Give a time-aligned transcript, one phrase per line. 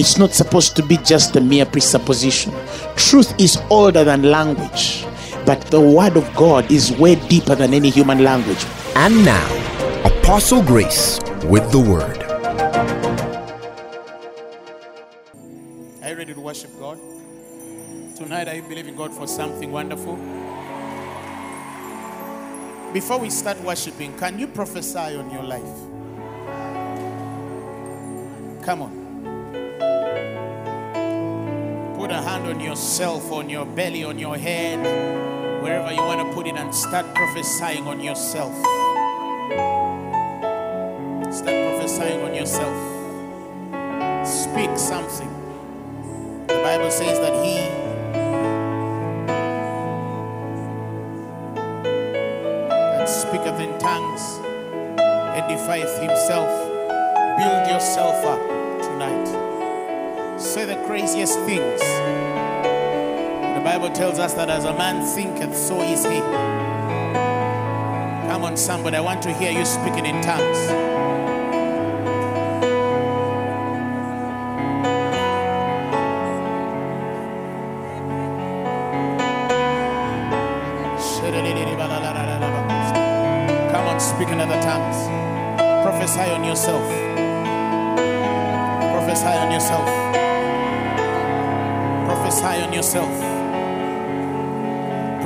[0.00, 2.54] It's not supposed to be just a mere presupposition.
[2.96, 5.04] Truth is older than language,
[5.44, 8.64] but the word of God is way deeper than any human language.
[8.96, 9.46] And now,
[10.06, 12.16] Apostle Grace with the word.
[16.02, 16.98] Are you ready to worship God?
[18.16, 20.16] Tonight, are you believing God for something wonderful?
[22.94, 25.76] Before we start worshiping, can you prophesy on your life?
[28.64, 28.99] Come on.
[31.96, 34.78] Put a hand on yourself, on your belly, on your head,
[35.62, 38.54] wherever you want to put it, and start prophesying on yourself.
[41.32, 42.76] Start prophesying on yourself.
[44.26, 45.30] Speak something.
[46.46, 47.56] The Bible says that he
[52.98, 54.40] that speaketh in tongues
[55.38, 56.50] edifieth himself.
[57.38, 58.40] Build yourself up
[58.82, 59.39] tonight.
[60.40, 61.80] Say the craziest things.
[61.80, 66.18] The Bible tells us that as a man thinketh, so is he.
[68.26, 68.96] Come on, somebody.
[68.96, 71.09] I want to hear you speaking in tongues.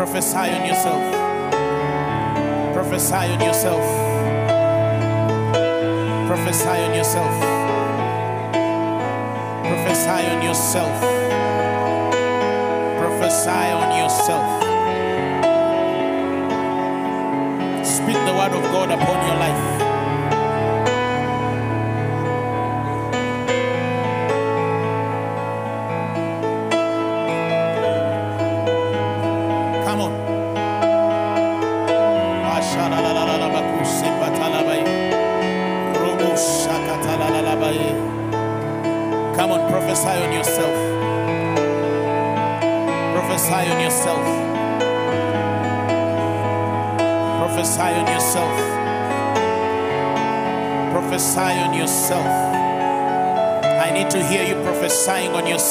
[0.04, 1.02] Prophesy on yourself.
[2.74, 3.80] Prophesy on yourself.
[6.28, 7.40] Prophesy on yourself.
[9.64, 11.00] Prophesy on yourself.
[12.98, 14.63] Prophesy on yourself.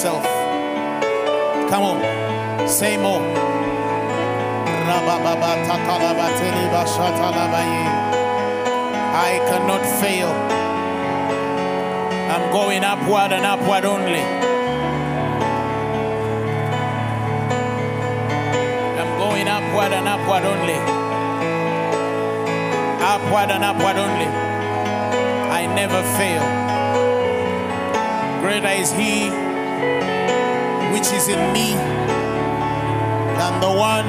[0.03, 0.23] Yourself.
[1.69, 3.21] Come on, say more.
[9.15, 10.29] I cannot fail.
[12.33, 14.25] I'm going upward and upward only.
[18.99, 20.79] I'm going upward and upward only.
[23.13, 24.29] Upward and upward only.
[25.59, 26.43] I never fail.
[28.41, 29.42] Greater is He
[30.93, 31.73] which is in me
[33.39, 34.05] than the one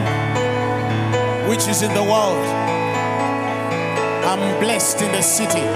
[1.49, 2.45] which is in the world.
[4.29, 5.67] I'm blessed in the city.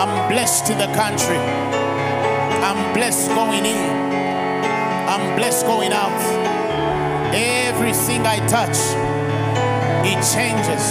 [0.00, 1.38] I'm blessed in the country.
[2.66, 3.90] I'm blessed going in.
[5.08, 6.20] I'm blessed going out.
[7.32, 8.78] Everything I touch,
[10.04, 10.84] it changes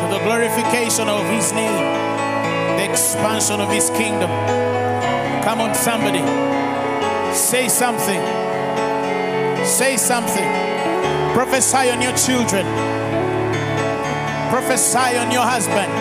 [0.00, 1.84] to the glorification of His name,
[2.78, 4.30] the expansion of His kingdom.
[5.44, 6.65] Come on, somebody.
[7.36, 8.22] Say something.
[9.64, 10.48] Say something.
[11.34, 12.64] Prophesy on your children.
[14.48, 15.92] Prophesy on your husband.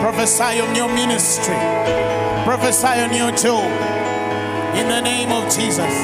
[0.00, 1.54] Prophesy on your ministry.
[2.44, 3.62] Prophesy on your job.
[4.74, 5.94] In the name of Jesus.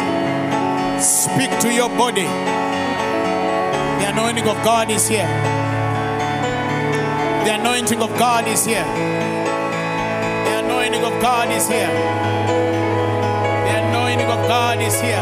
[1.03, 2.29] Speak to your body.
[3.99, 5.27] The anointing of God is here.
[7.45, 8.85] The anointing of God is here.
[10.45, 12.58] The anointing of God is here.
[14.49, 15.21] God is here.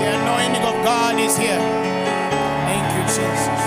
[0.00, 1.60] The anointing of God is here.
[2.66, 3.61] Thank you, Jesus.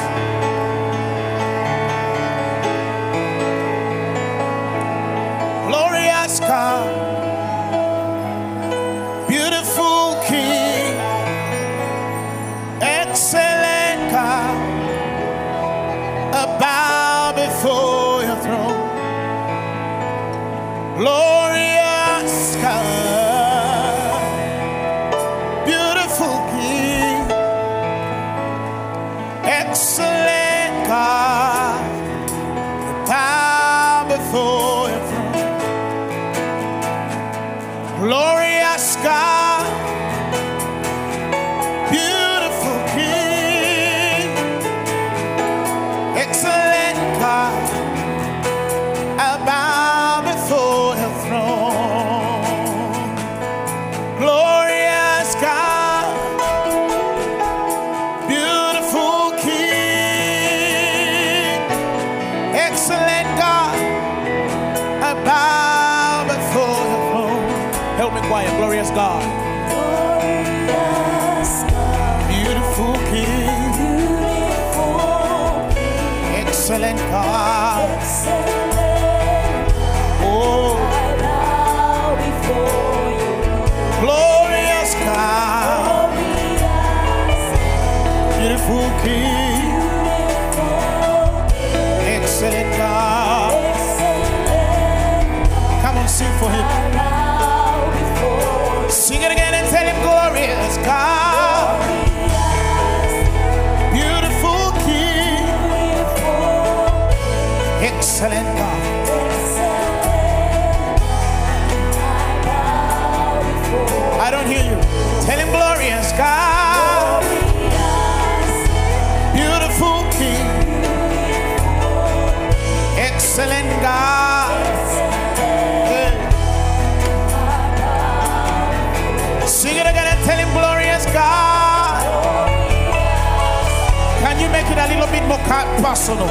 [135.27, 136.27] make it personal.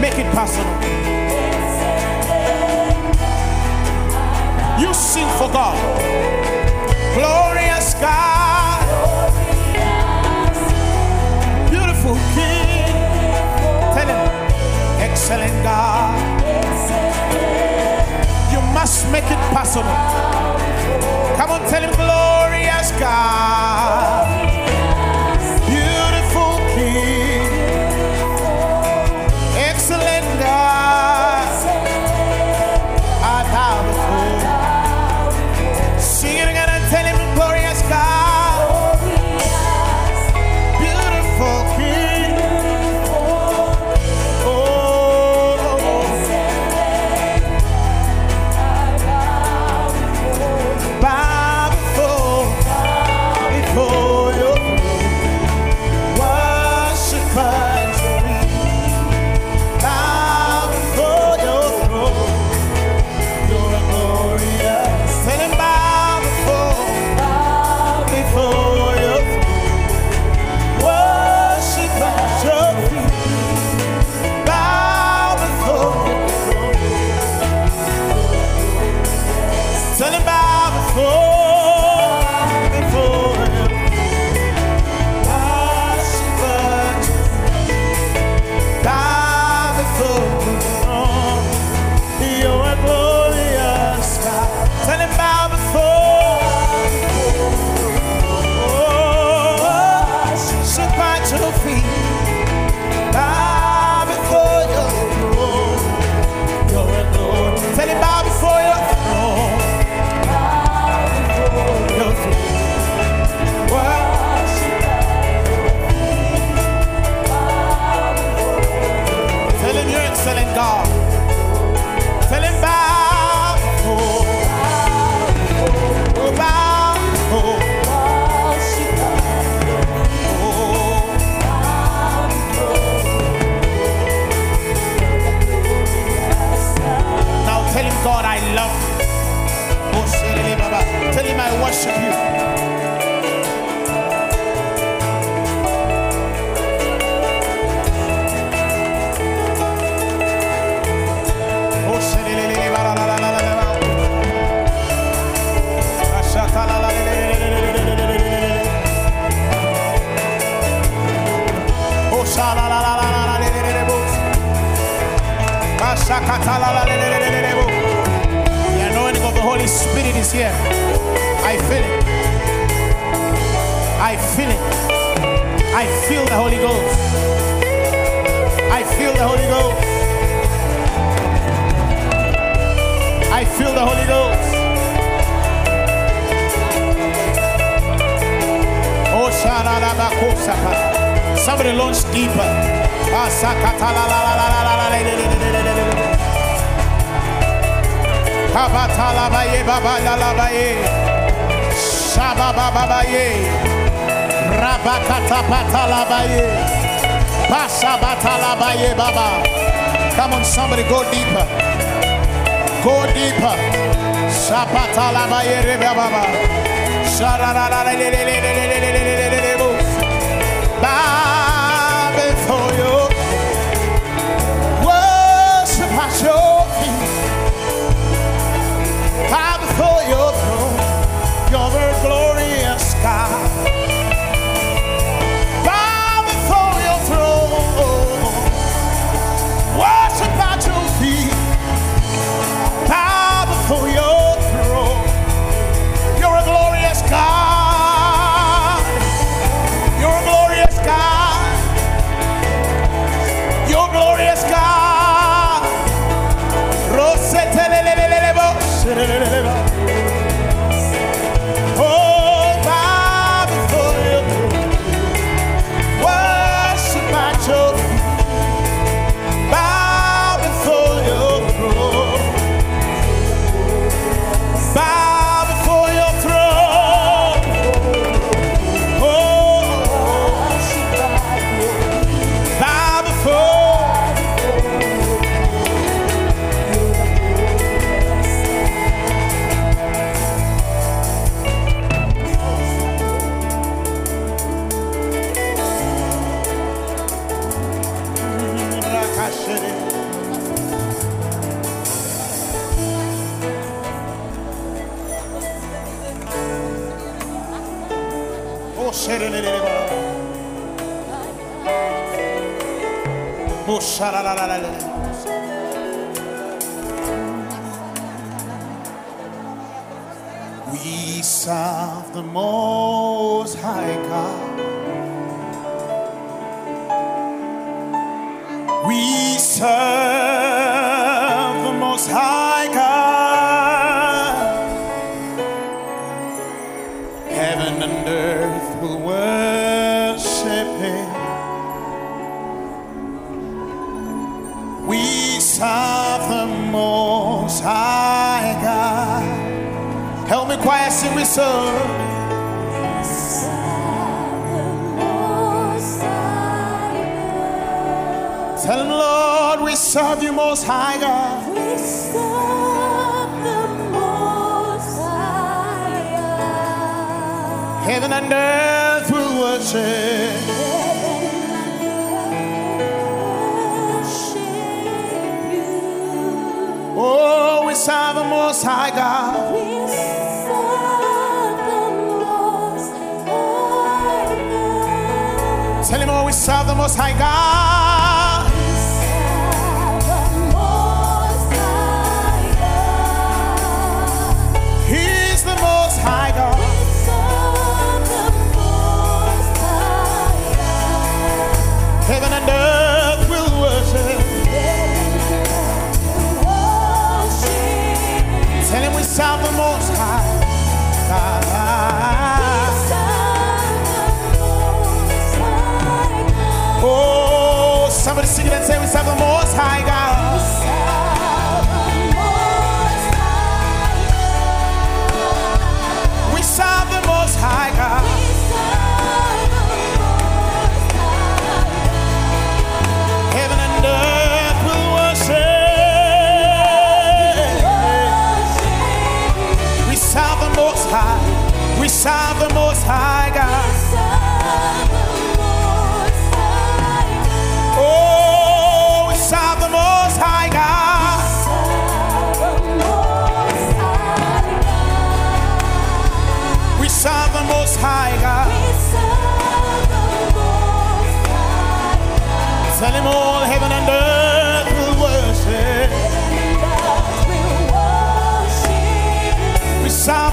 [0.00, 0.74] Make it personal.
[4.78, 5.76] You sing for God.
[7.14, 8.84] Glorious God.
[11.70, 12.92] Beautiful King.
[13.94, 14.20] Tell him.
[15.00, 16.18] Excellent God.
[18.52, 19.94] You must make it personal.
[21.36, 24.49] Come on, tell him, glorious God.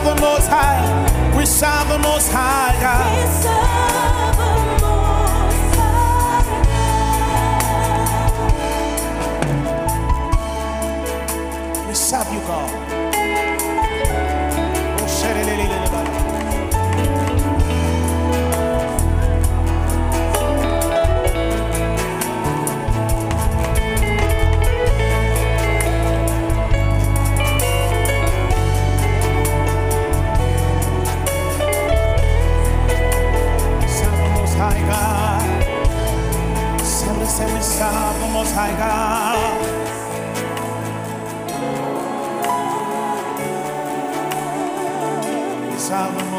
[0.08, 1.36] the Most High.
[1.38, 2.74] We serve the Most High.
[2.80, 3.18] God.
[3.18, 4.54] We serve the
[4.86, 6.44] Most High.
[11.76, 11.88] God.
[11.88, 12.87] We serve you, God.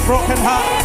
[0.00, 0.79] a broken heart.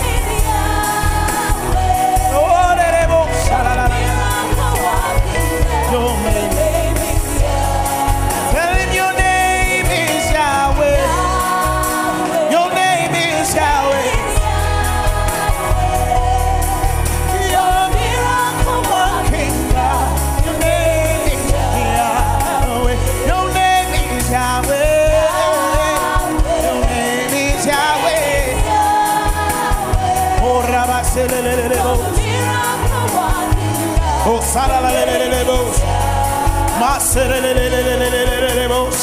[34.28, 35.78] Oh, Salalelebos.
[36.80, 38.96] Maserelelelelelelelebos.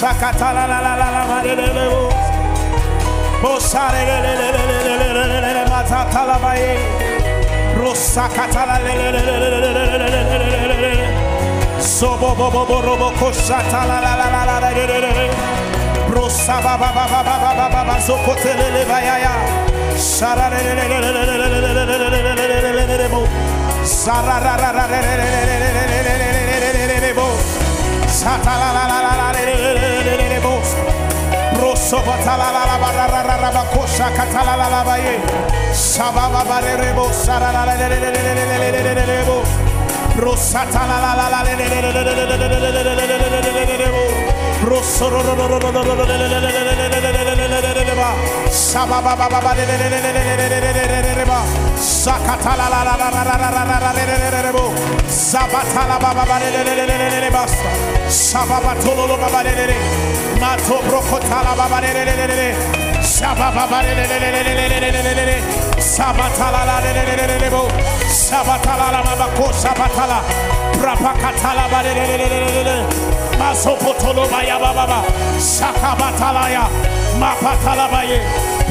[46.63, 47.22] Rosatala
[48.03, 51.43] reba sababa baba baba de de de de de de reba
[51.79, 54.73] sakata la la la la la la la la de de de rebo
[55.09, 57.71] sabata la baba baba de de de de de de basta
[58.09, 59.77] sababa tolo lo baba de de de
[60.41, 64.31] mato brokota la baba de de de de de sababa baba de de de de
[64.33, 67.69] de de de de sabata la la de de de de de rebo
[68.09, 70.19] sabata la la baba ko sabata la
[70.81, 72.77] prapakata la baba de de de de de de
[73.39, 75.05] masopotolo baba baba
[75.39, 76.69] sakabatalaya
[77.23, 78.19] Mapatalabaye,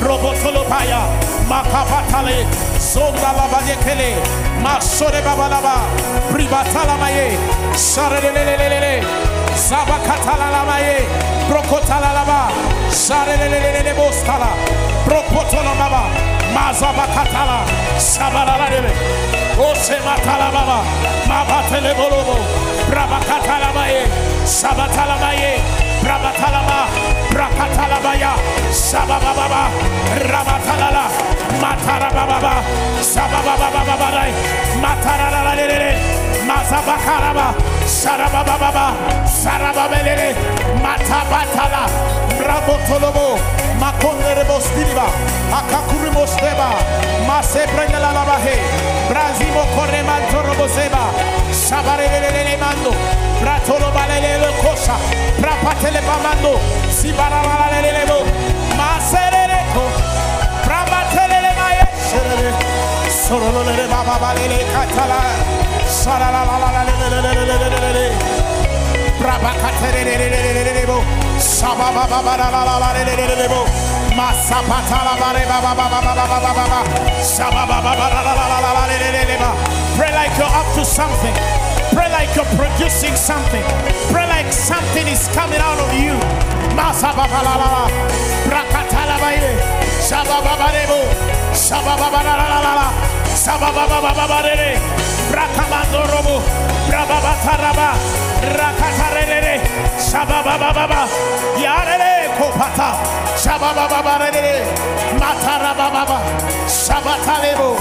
[0.04, 1.08] Robotolopaya,
[1.48, 2.44] Makapatale,
[2.92, 4.20] Zondalabayekele,
[4.62, 5.76] Masore Babalaba,
[6.32, 7.38] Pribatalamaye,
[7.74, 9.04] Sarelelelelele,
[9.56, 11.00] Zabakatalamaye,
[11.48, 12.52] Brokotalalaba,
[12.92, 14.52] Sarelelelele Bostala,
[15.08, 16.04] Brokotolomaba,
[16.54, 17.64] Mazabakatala,
[17.98, 18.92] Sabalalele,
[19.56, 20.84] Osematalababa,
[21.30, 22.36] Mabatele Bolobo,
[22.90, 24.04] Brabakatalamaye,
[24.44, 26.80] Sabatalamaye, Rabatalaba,
[27.32, 28.34] Rakatalabaya,
[28.72, 29.70] Sabababa,
[30.32, 31.06] Rabatalala,
[31.62, 32.54] Matarababa,
[33.02, 33.68] Sabababa,
[34.82, 35.42] Matarala,
[36.48, 37.48] Mazabakaraba,
[37.86, 38.88] Sarababa,
[39.28, 40.36] Sarababele,
[40.82, 41.84] Matabatala,
[42.38, 43.61] brabotolobo.
[43.92, 45.06] Makonderebo Stiliva,
[45.52, 46.72] Akakurimo Steba,
[47.28, 48.56] Mase Brengala Labahe,
[49.10, 51.12] Brazimo Corremanto Roboseba,
[51.52, 52.92] Sabarele Mando,
[53.42, 54.96] Bratolo Balele Cosa,
[55.40, 56.58] Prapatele Bamando,
[56.90, 58.24] Sibarala Lelebo,
[58.78, 59.84] Masereko,
[60.64, 61.88] Prabatele Maye,
[63.10, 65.72] Sorolele Baba Balele Catala.
[79.98, 81.34] Pray like you're up to something.
[81.94, 83.64] Pray like you're producing something.
[84.14, 86.14] Pray like something is coming out of you.
[86.78, 87.90] Masababalala.
[88.46, 89.52] Brakatalabaye.
[90.08, 91.00] Shabababarebo.
[91.54, 92.88] Shabababarala.
[93.34, 94.78] Sababababarere.
[95.32, 96.44] Rakamando robo,
[96.90, 97.96] Brababataraba,
[102.42, 102.98] Kopata,
[105.20, 106.18] Matarababa,
[106.68, 107.76] Shabatalebo,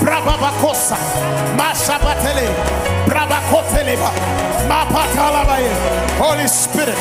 [0.00, 0.96] Brababakosa,
[1.56, 2.48] Mashabatele,
[3.06, 4.10] Brabakoteleba,
[4.68, 5.70] Mapatalabaye.
[6.18, 6.96] Holy Spirit,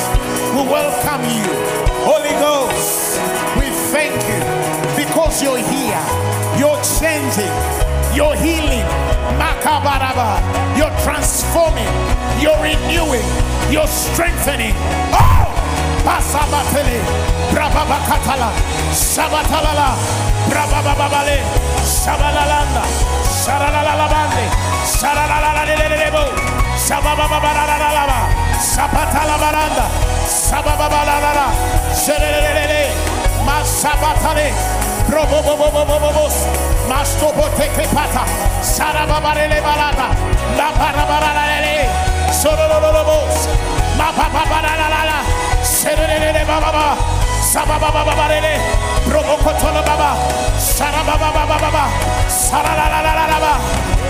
[0.54, 1.48] we welcome you.
[2.04, 3.20] Holy Ghost,
[3.58, 6.02] we thank you because you're here.
[6.58, 7.87] You're changing.
[8.18, 8.82] You're healing.
[9.38, 10.42] Makabaraba.
[10.74, 11.86] You're transforming.
[12.42, 13.22] You're renewing.
[13.70, 14.74] You're strengthening.
[15.14, 15.46] Oh!
[16.02, 16.98] Pasabatele.
[17.54, 18.50] Brababakatala.
[18.90, 19.94] Shabatalala.
[20.50, 21.46] Brabababale.
[21.86, 22.84] Shabalalanda.
[23.38, 24.46] Sharalalabande.
[24.98, 26.24] Sharalalabo.
[26.74, 28.20] Shabababalalaba.
[28.58, 29.86] Sapatalabaranda.
[30.26, 31.54] Sabababalala.
[31.94, 32.90] Sherelele.
[33.46, 34.87] Masabatale.
[35.10, 36.34] Robobobobobobos.
[36.88, 38.26] Mastobote pata.
[39.62, 40.10] Balata.
[40.58, 40.68] La.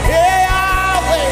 [0.09, 1.29] Yahweh.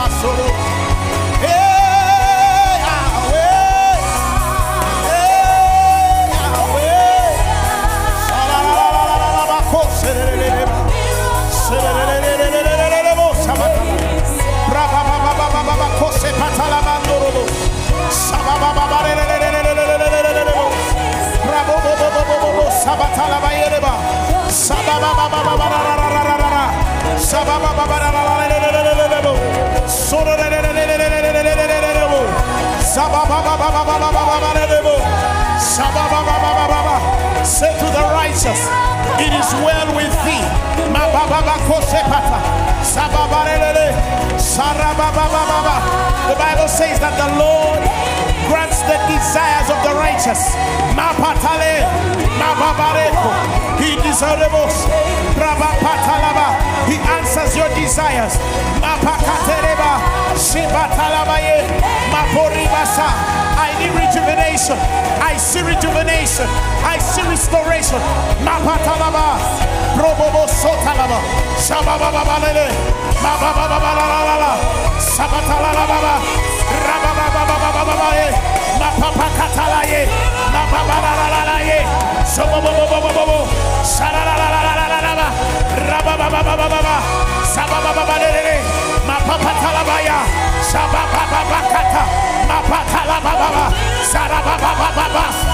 [0.00, 0.73] Yahweh.
[37.44, 38.60] Say to the righteous,
[39.20, 40.44] it is well with thee.
[46.30, 47.80] The Bible says that the Lord
[48.48, 50.54] grants the desires of the righteous.
[50.94, 51.86] Mapatale,
[52.40, 53.30] mababareko,
[53.80, 54.86] he deserves.
[56.88, 58.36] He answers your desires.
[58.80, 60.00] Mapakatereba,
[60.36, 61.64] shibatalabaye,
[62.12, 63.08] maporibasa.
[63.56, 64.76] I need rejuvenation.
[65.20, 66.46] I see rejuvenation.
[66.84, 68.00] I see restoration.
[68.44, 69.40] Mapatalaba,
[70.48, 71.18] Sotalaba,
[71.56, 72.68] Shabababalele,
[73.24, 74.52] Mabababalalala,
[75.00, 76.53] Sabatalababa,
[77.34, 78.30] Rababababababaye,
[78.78, 80.06] Mapapakatalaye,
[80.54, 81.78] Mababalalalaye,
[82.22, 83.50] Sobobobobobobo,
[83.82, 85.26] Saralalalala,
[85.90, 86.96] Rabababababa,
[87.42, 88.62] Sabababalele,
[89.02, 90.18] Mapapatalabaya,
[90.62, 92.02] Sabababakata.
[92.46, 93.64] Mapakala baba,
[94.06, 95.53] Sarababa baba,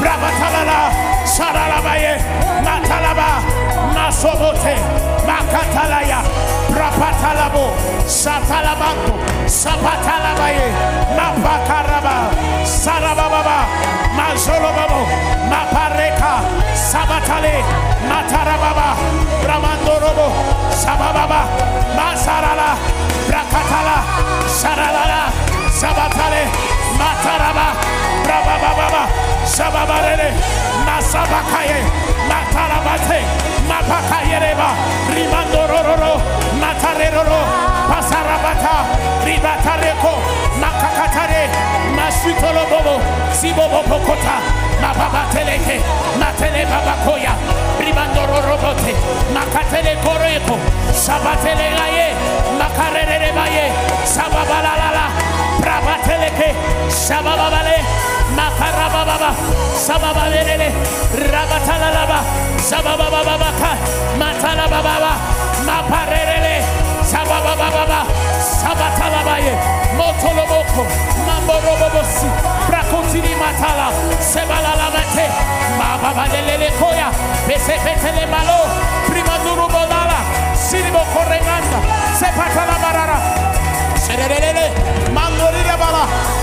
[0.00, 0.78] Brabatalala,
[1.24, 2.12] Saralabaye,
[2.66, 3.28] Matalaba,
[3.94, 4.74] Masobote,
[5.26, 6.20] Makatalaya,
[6.96, 7.76] Brapatalabo,
[8.08, 9.12] Satalabanto,
[9.44, 10.72] Sapatalabaye,
[11.12, 12.32] Mapakaraba,
[12.64, 13.68] Sarababa,
[14.16, 15.04] Mazolobabo,
[15.52, 16.40] Mapareka,
[16.72, 17.60] Sabatale,
[18.08, 18.96] Matarababa,
[19.44, 20.26] Ramandorobo,
[20.72, 21.44] Sabababa,
[21.96, 22.80] Masarala,
[23.28, 23.98] Brakatala,
[24.48, 25.20] Saralala,
[25.68, 26.48] Sabatale,
[26.96, 27.76] Mataraba,
[28.24, 29.04] Brababa,
[29.44, 30.32] Sababarele,
[30.86, 31.84] Masabakaye,
[32.30, 33.20] Matarabate,
[33.68, 34.70] Mapakayereba,
[35.14, 36.14] Rimandororo,
[36.60, 37.40] Matarero,
[37.90, 38.76] Pasarabata,
[39.24, 40.12] Ribatareko,
[40.60, 41.48] Makakatare,
[41.96, 43.00] Masutolobobo,
[43.32, 44.36] Sibobo Pokota,
[44.82, 45.80] Mababateleke,
[46.20, 47.34] Matele Babakoya,
[47.80, 48.94] Rimandoro Robote,
[49.34, 50.56] Makatele Koreko,
[50.92, 52.14] Sabatele Laye,
[52.58, 53.70] Makarere Baye,
[54.04, 55.10] Sababalala,
[55.66, 56.48] rabateleke
[56.88, 57.76] sabababale
[58.38, 59.30] makarabababa
[59.86, 60.68] sababalelele
[61.32, 62.18] rabatalalaba
[62.68, 63.70] sabababababaka
[64.18, 65.12] matalabababa
[65.66, 66.54] maparelele
[67.10, 68.00] sabababababa
[68.60, 69.52] sabatalabaye
[69.98, 70.82] motoloboko
[71.26, 72.28] mamborobobosi
[72.68, 73.88] brakotini matala
[74.20, 75.26] sebalalamate
[75.78, 77.08] mababalelele koya
[77.46, 78.58] pesepetele malo
[79.06, 80.18] Prima primaduru bodala
[80.54, 81.78] siribo korenganda
[82.18, 83.18] sepatalabarara
[83.94, 84.66] serelelele
[85.14, 85.25] ma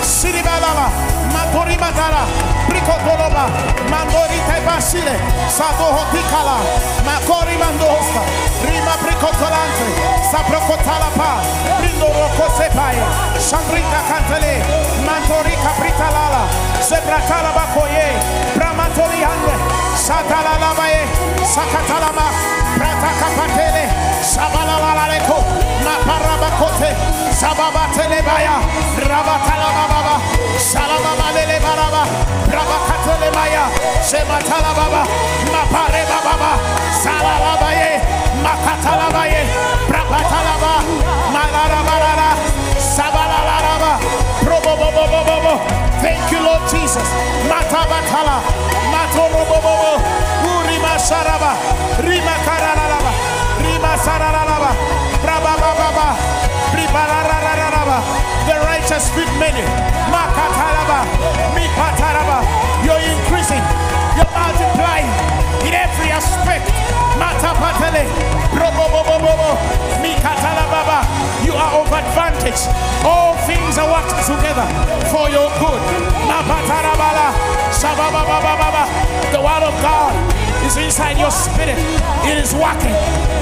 [0.01, 0.89] Siribalaba,
[1.33, 2.23] Maturimatara,
[2.67, 3.45] Bricotoloba,
[3.89, 5.15] Mandori Tebasile,
[5.47, 6.57] Sato Hotikala,
[7.05, 8.21] Makori Mandosta,
[8.65, 9.87] Rima Bricotolante,
[10.31, 11.41] Saprocotalapa,
[11.79, 13.01] Brindoro Cosepae,
[13.39, 14.63] Shandrita Cantale,
[15.05, 16.47] Mantori Capritalala,
[16.79, 18.07] Sebratalabacoye,
[18.55, 19.55] Bramatoriande,
[19.95, 21.07] Satalabae,
[21.43, 22.27] Sakatalama,
[22.77, 25.37] Prata Capatele, Shabalabalareko,
[25.83, 26.91] Naparabakote,
[27.35, 28.55] Sababatelebaya,
[29.03, 30.15] Rabatalababa,
[30.57, 32.03] Salamabalebaraba,
[32.47, 33.63] Rabakatelebaya,
[34.07, 35.03] Shematalababa,
[35.51, 36.51] Maparebababa,
[37.03, 37.99] Salalabaye,
[38.45, 39.41] Makatalabaye,
[39.91, 40.73] Brabatalaba,
[41.35, 42.29] Malarabarara,
[42.79, 43.99] Sabalalaraba,
[44.39, 45.53] Probobobobobo,
[46.01, 47.07] thank you Lord Jesus,
[47.51, 48.39] Matabatala,
[48.87, 49.99] Matorobobobo,
[50.47, 51.59] Urima saraba,
[52.07, 52.82] Rima Karara.
[58.47, 59.63] The righteous speak many.
[60.11, 61.03] Makataraba,
[61.55, 62.43] Mipataraba.
[62.83, 63.63] You're increasing,
[64.15, 65.07] you're multiplying
[65.67, 66.67] in every aspect.
[67.19, 68.07] Matapatele,
[68.55, 69.55] Brobobobobo,
[69.99, 71.03] Mikatalababa.
[71.45, 72.67] You are of advantage.
[73.03, 74.67] All things are working together
[75.11, 75.81] for your good.
[76.27, 77.31] Mapatarabala.
[79.33, 81.77] The word of God is inside your spirit.
[82.25, 82.95] It is working.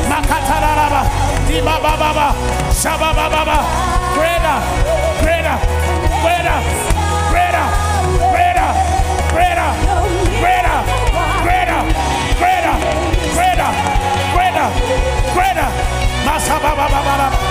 [0.09, 1.05] Makatarababa,
[1.47, 2.33] Dimabababa,
[2.73, 3.57] Shababababa.
[4.17, 4.57] Greater,
[5.21, 5.57] greater,
[6.23, 6.57] greater,
[7.31, 7.65] greater,
[8.33, 8.69] greater,
[9.33, 9.69] greater,
[10.41, 10.77] greater,
[11.43, 11.81] greater,
[12.39, 12.73] greater,
[13.35, 13.69] greater,
[14.33, 14.67] greater,
[15.33, 15.69] greater.
[16.25, 17.50] Masabababababa.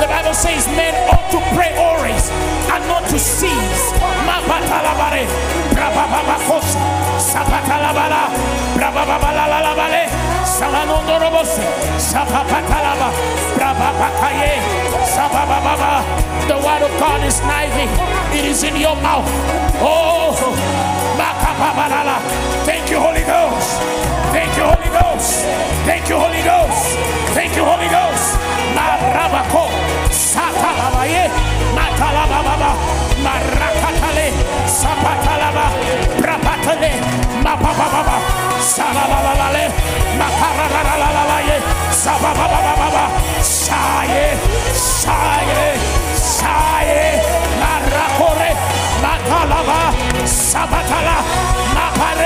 [0.00, 2.28] The Bible says men ought to pray always
[2.68, 3.84] and not to cease.
[16.48, 17.72] The word of God is nigh
[18.36, 19.24] It is in your mouth.
[19.80, 20.36] Oh,
[22.66, 23.45] Thank you, Holy Ghost.
[24.36, 25.32] Thank you, Holy Ghost.
[25.88, 26.84] Thank you, Holy Ghost.
[27.32, 28.26] Thank you, Holy Ghost.
[28.76, 29.64] Marabako.
[30.12, 31.24] Satalabaye.
[31.76, 32.70] Matalababa.
[33.24, 34.28] Marakatale.
[34.68, 35.66] Sapatalaba.
[36.20, 36.92] Brapatale.
[37.44, 38.16] Mapapababa.
[38.60, 39.64] Salalalale.
[40.20, 41.56] Makaralalalalaye.
[42.02, 43.04] Sabababababa.
[43.40, 44.26] Shaye.
[45.00, 45.66] Shaye.
[46.36, 47.08] Shaye.
[47.62, 48.50] Marakore.
[49.00, 49.80] Matalaba.
[50.28, 51.16] Sabatala.
[51.76, 52.25] Mapare.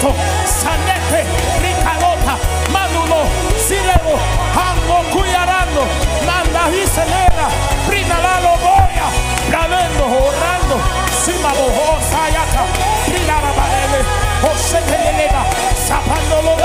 [0.00, 1.24] Sanete,
[1.62, 2.36] Ricadota,
[2.70, 3.24] Manulo,
[3.56, 4.18] Sirebo,
[4.54, 5.86] Hango, Cuyarando,
[6.26, 7.48] Manda y Celera,
[7.88, 9.08] Brinalalo, Boya,
[9.48, 10.76] Bravendo, Orando,
[11.24, 12.64] Simabo, Sayaka,
[13.08, 14.04] Brinara, Barele,
[14.42, 15.44] José Telelena,
[15.86, 16.55] Zapándolo,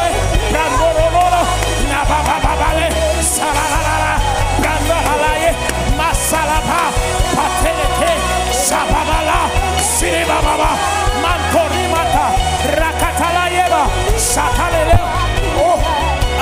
[14.33, 15.05] sataleleo,
[15.59, 15.79] oh,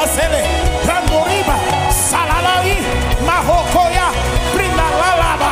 [0.04, 0.41] acele,
[0.86, 1.56] randoriba,
[1.89, 2.78] salalai,
[3.25, 4.08] mahokoya,
[4.54, 5.52] prima lalaba,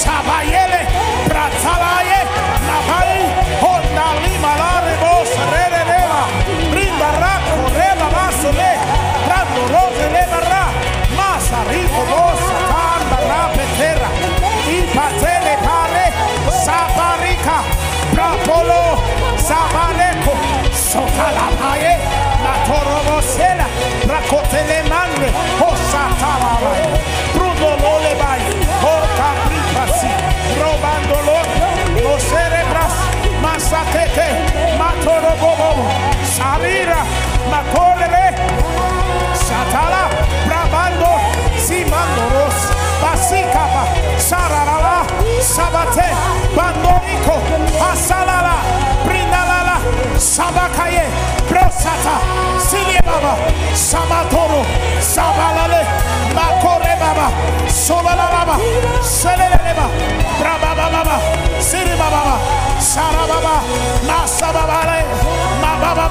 [0.00, 0.82] sabayele,
[1.28, 2.20] pratalaye,
[2.68, 3.20] nabai,
[3.62, 6.22] honali malaribos, rereleva,
[6.72, 8.72] prima raco, reba basole,
[9.30, 10.64] randoro, releva ra,
[11.16, 14.10] masa rico, vos, tamba, rape, terra,
[14.76, 16.06] y patele, pare,
[16.64, 17.58] sabarica,
[18.12, 18.82] prapolo,
[19.38, 20.34] sabareco,
[20.90, 21.57] socalaba.
[24.50, 25.28] Telemande,
[25.60, 26.82] Hosatarai,
[27.34, 28.40] Bruno Lolebai,
[37.50, 38.34] Makolele,
[39.34, 40.08] Satala,
[45.40, 46.08] Sabate,
[46.54, 47.36] Bandorico,
[47.90, 48.56] Asalala,
[50.18, 51.06] Sabakaye,
[51.48, 52.18] Brosata,
[52.58, 53.34] Siliababa,
[53.72, 54.64] Samatoro,
[55.00, 55.82] Sabalale,
[56.34, 57.30] Makore Baba,
[57.68, 58.58] Solalaba,
[59.00, 59.86] Seleleba,
[60.38, 61.16] Brababa Baba,
[61.60, 62.38] Siribaba,
[62.80, 63.62] Sarababa,
[64.06, 65.06] Masababale,
[65.62, 66.08] Mababa,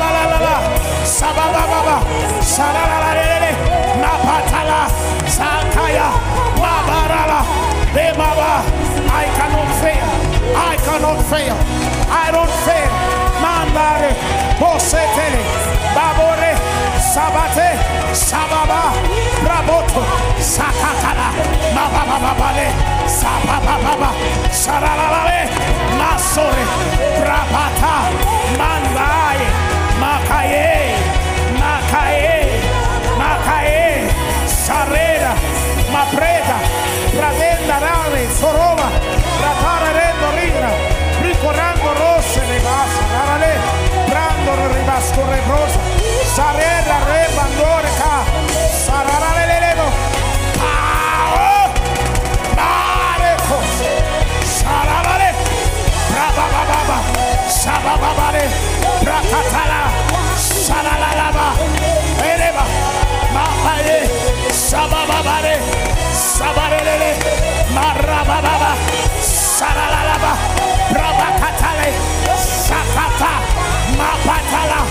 [1.03, 1.97] Sabababa,
[2.41, 2.97] Sarala,
[4.01, 4.87] Mapatala,
[5.27, 6.07] Sakaya,
[6.61, 7.39] Mabarala,
[7.93, 8.63] Bemaba.
[9.09, 10.07] I cannot fail.
[10.55, 11.55] I cannot fail.
[12.09, 12.86] I don't fail.
[13.77, 14.09] Mandare,
[14.59, 15.41] Bosetele,
[15.93, 16.53] Babore,
[16.97, 17.69] Sabate,
[18.11, 18.91] Sababa,
[19.43, 20.01] Braboto,
[20.41, 21.29] Sakatala,
[21.75, 22.73] Mabababale,
[23.05, 24.09] Sabababa,
[24.49, 25.41] Saralale,
[25.99, 26.65] Masore,
[27.21, 27.95] Brabata,
[28.57, 29.47] Mandaye,
[30.01, 30.76] Makaye, Makaye,
[66.37, 67.17] Sabarele,
[67.73, 68.77] Marababa,
[69.19, 70.33] Salalaba,
[70.93, 71.89] Brabakatale,
[72.37, 73.33] Sakata,
[73.97, 74.81] Mapatala,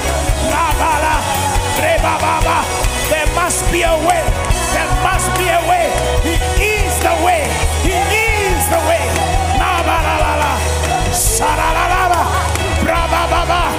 [0.50, 1.14] Nabala,
[1.78, 2.58] Rebababa.
[3.10, 4.22] There must be a way.
[4.74, 5.86] There must be a way.
[6.58, 7.46] He is the way.
[7.86, 9.06] He is the way.
[9.54, 10.52] Nabalala,
[11.14, 12.22] Saralalaba,
[12.82, 13.70] Brabababa,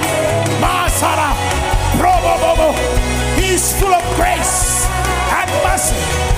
[0.64, 1.36] Masara,
[2.00, 2.72] Probobobo.
[3.36, 4.86] He's full of grace
[5.36, 6.37] and mercy.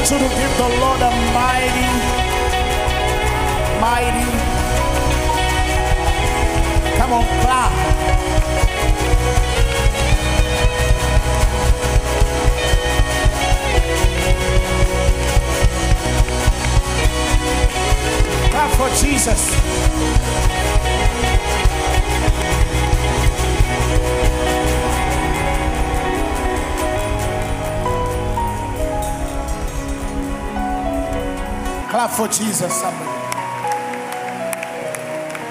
[0.00, 1.90] Want you to give the Lord a mighty,
[3.80, 4.26] mighty.
[6.96, 8.99] Come on, clap.
[18.60, 19.50] Clap for Jesus.
[31.88, 33.10] Clap for Jesus, somebody.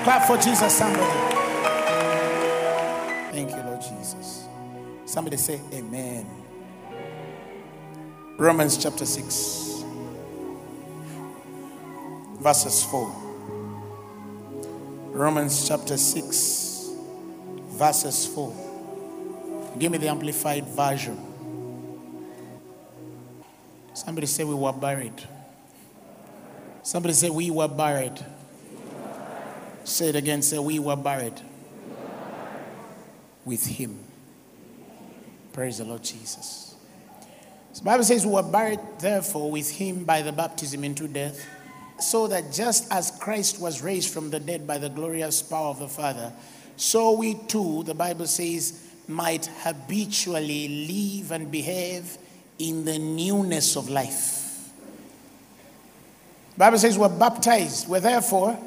[0.03, 1.03] Clap for Jesus, somebody.
[3.31, 4.47] Thank you, Lord Jesus.
[5.05, 6.27] Somebody say, Amen.
[8.37, 9.58] Romans chapter 6,
[12.49, 13.13] verses 4.
[15.11, 16.89] Romans chapter 6,
[17.73, 19.75] verses 4.
[19.77, 21.15] Give me the amplified version.
[23.93, 25.21] Somebody say, We were buried.
[26.81, 28.19] Somebody say, We were buried.
[29.83, 30.41] Say it again.
[30.41, 31.39] Say, We were buried
[33.45, 33.99] with Him.
[35.53, 36.73] Praise the Lord Jesus.
[37.75, 41.47] The Bible says, We were buried, therefore, with Him by the baptism into death,
[42.01, 45.79] so that just as Christ was raised from the dead by the glorious power of
[45.79, 46.33] the Father,
[46.75, 52.17] so we too, the Bible says, might habitually live and behave
[52.59, 54.69] in the newness of life.
[56.53, 57.87] The Bible says we're baptized.
[57.87, 58.59] We're therefore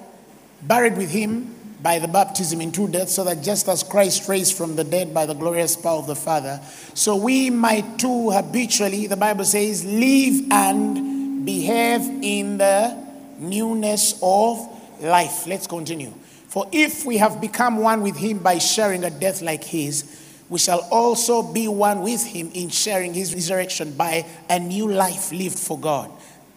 [0.62, 4.76] buried with him by the baptism into death, so that just as Christ raised from
[4.76, 6.60] the dead by the glorious power of the Father,
[6.94, 13.01] so we might too habitually, the Bible says, live and behave in the
[13.42, 14.58] newness of
[15.00, 15.46] life.
[15.46, 16.12] Let's continue.
[16.48, 20.58] For if we have become one with him by sharing a death like his, we
[20.58, 25.58] shall also be one with him in sharing his resurrection by a new life lived
[25.58, 26.10] for God.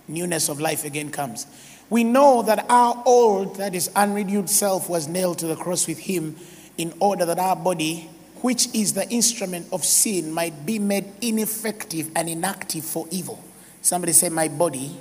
[0.07, 1.47] Newness of life again comes.
[1.89, 5.99] We know that our old, that is unrenewed self, was nailed to the cross with
[5.99, 6.35] him
[6.77, 8.09] in order that our body,
[8.41, 13.41] which is the instrument of sin, might be made ineffective and inactive for evil.
[13.81, 14.99] Somebody say, My body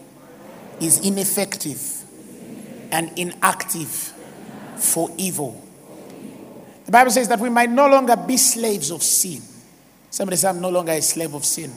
[0.80, 1.80] is ineffective
[2.90, 4.12] and inactive
[4.76, 5.60] for evil.
[6.86, 9.40] The Bible says that we might no longer be slaves of sin.
[10.10, 11.72] Somebody say, I'm no longer a slave of sin.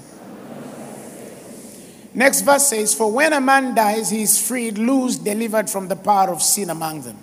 [2.14, 5.96] Next verse says, For when a man dies, he is freed, loose, delivered from the
[5.96, 7.18] power of sin among them.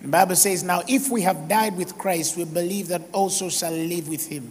[0.00, 3.72] The Bible says, Now if we have died with Christ, we believe that also shall
[3.72, 4.50] live with him.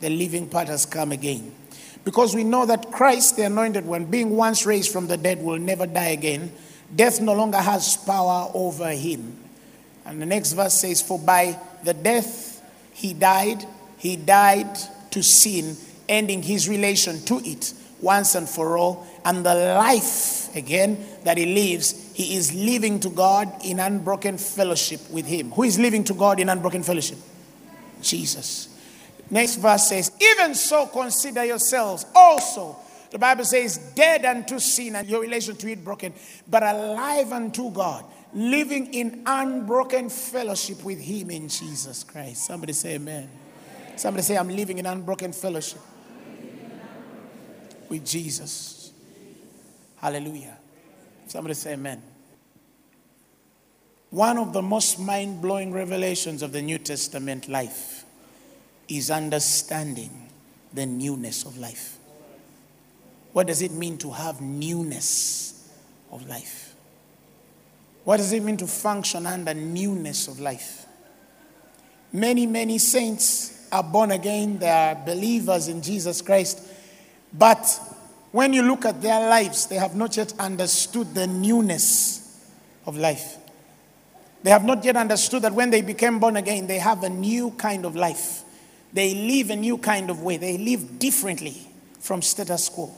[0.00, 1.52] The living part has come again.
[2.04, 5.58] Because we know that Christ, the anointed one, being once raised from the dead, will
[5.58, 6.52] never die again.
[6.94, 9.36] Death no longer has power over him.
[10.06, 13.64] And the next verse says, For by the death he died,
[13.98, 14.78] he died
[15.10, 15.76] to sin,
[16.08, 19.06] ending his relation to it once and for all.
[19.24, 25.00] And the life, again, that he lives, he is living to God in unbroken fellowship
[25.10, 25.50] with him.
[25.52, 27.18] Who is living to God in unbroken fellowship?
[28.00, 28.69] Jesus.
[29.30, 32.76] Next verse says, Even so consider yourselves also.
[33.10, 36.14] The Bible says, dead unto sin and your relation to it broken,
[36.48, 42.46] but alive unto God, living in unbroken fellowship with Him in Jesus Christ.
[42.46, 43.28] Somebody say, Amen.
[43.96, 45.80] Somebody say, I'm living in unbroken fellowship
[47.88, 48.92] with Jesus.
[49.96, 50.56] Hallelujah.
[51.26, 52.00] Somebody say, Amen.
[54.10, 57.99] One of the most mind blowing revelations of the New Testament life
[58.90, 60.28] is understanding
[60.74, 61.96] the newness of life.
[63.32, 65.70] What does it mean to have newness
[66.10, 66.74] of life?
[68.04, 70.86] What does it mean to function under newness of life?
[72.12, 76.60] Many, many saints are born again, they are believers in Jesus Christ,
[77.32, 77.80] but
[78.32, 82.44] when you look at their lives, they have not yet understood the newness
[82.86, 83.36] of life.
[84.42, 87.50] They have not yet understood that when they became born again, they have a new
[87.52, 88.42] kind of life.
[88.92, 90.36] They live a new kind of way.
[90.36, 91.56] They live differently
[92.00, 92.90] from status quo.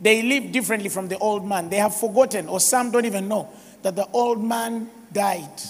[0.00, 1.68] They live differently from the old man.
[1.68, 3.48] They have forgotten, or some don't even know,
[3.82, 5.62] that the old man died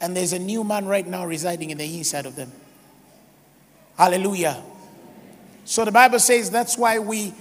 [0.00, 2.52] and there's a new man right now residing in the inside of them.
[3.96, 4.62] Hallelujah.
[5.64, 7.34] So the Bible says that's why we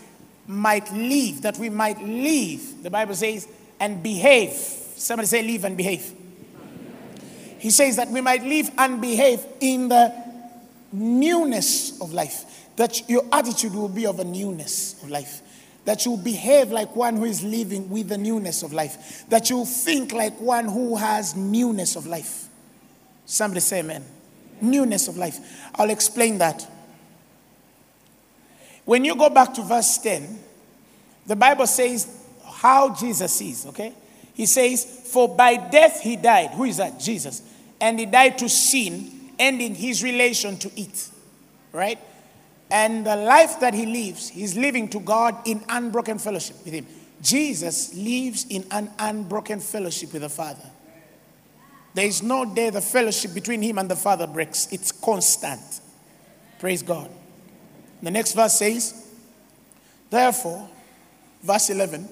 [0.47, 2.83] might live, that we might live.
[2.83, 3.47] The Bible says,
[3.79, 4.51] and behave.
[4.53, 6.13] Somebody say, live and behave.
[7.59, 10.13] He says that we might live and behave in the
[10.91, 12.69] newness of life.
[12.75, 15.41] That your attitude will be of a newness of life.
[15.85, 19.25] That you'll behave like one who is living with the newness of life.
[19.29, 22.47] That you think like one who has newness of life.
[23.25, 24.05] Somebody say amen.
[24.61, 25.39] Newness of life.
[25.75, 26.67] I'll explain that.
[28.85, 30.39] When you go back to verse 10,
[31.25, 32.07] the Bible says
[32.45, 33.93] how Jesus is, okay?
[34.33, 36.51] He says, For by death he died.
[36.51, 36.99] Who is that?
[36.99, 37.41] Jesus.
[37.81, 41.09] And he died to sin, ending his relation to it,
[41.71, 41.99] right?
[42.69, 46.85] And the life that he lives, he's living to God in unbroken fellowship with him.
[47.21, 50.69] Jesus lives in an unbroken fellowship with the Father.
[51.93, 55.81] There is no day the fellowship between him and the Father breaks, it's constant.
[56.59, 57.09] Praise God.
[58.03, 59.07] The next verse says,
[60.09, 60.69] Therefore,
[61.41, 62.07] verse 11,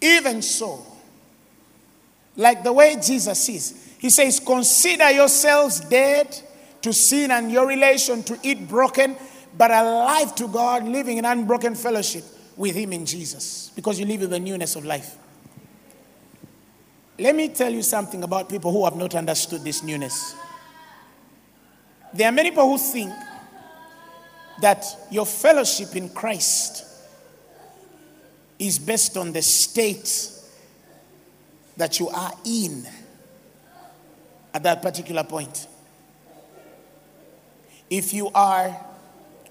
[0.00, 0.84] even so,
[2.36, 6.40] like the way Jesus is, he says, Consider yourselves dead
[6.82, 9.16] to sin and your relation to it broken,
[9.56, 12.24] but alive to God, living in unbroken fellowship
[12.56, 15.16] with Him in Jesus, because you live in the newness of life.
[17.18, 20.36] Let me tell you something about people who have not understood this newness.
[22.14, 23.12] There are many people who think
[24.60, 26.84] that your fellowship in Christ
[28.58, 30.30] is based on the state
[31.76, 32.86] that you are in
[34.58, 35.68] at that particular point.
[37.88, 38.76] If you are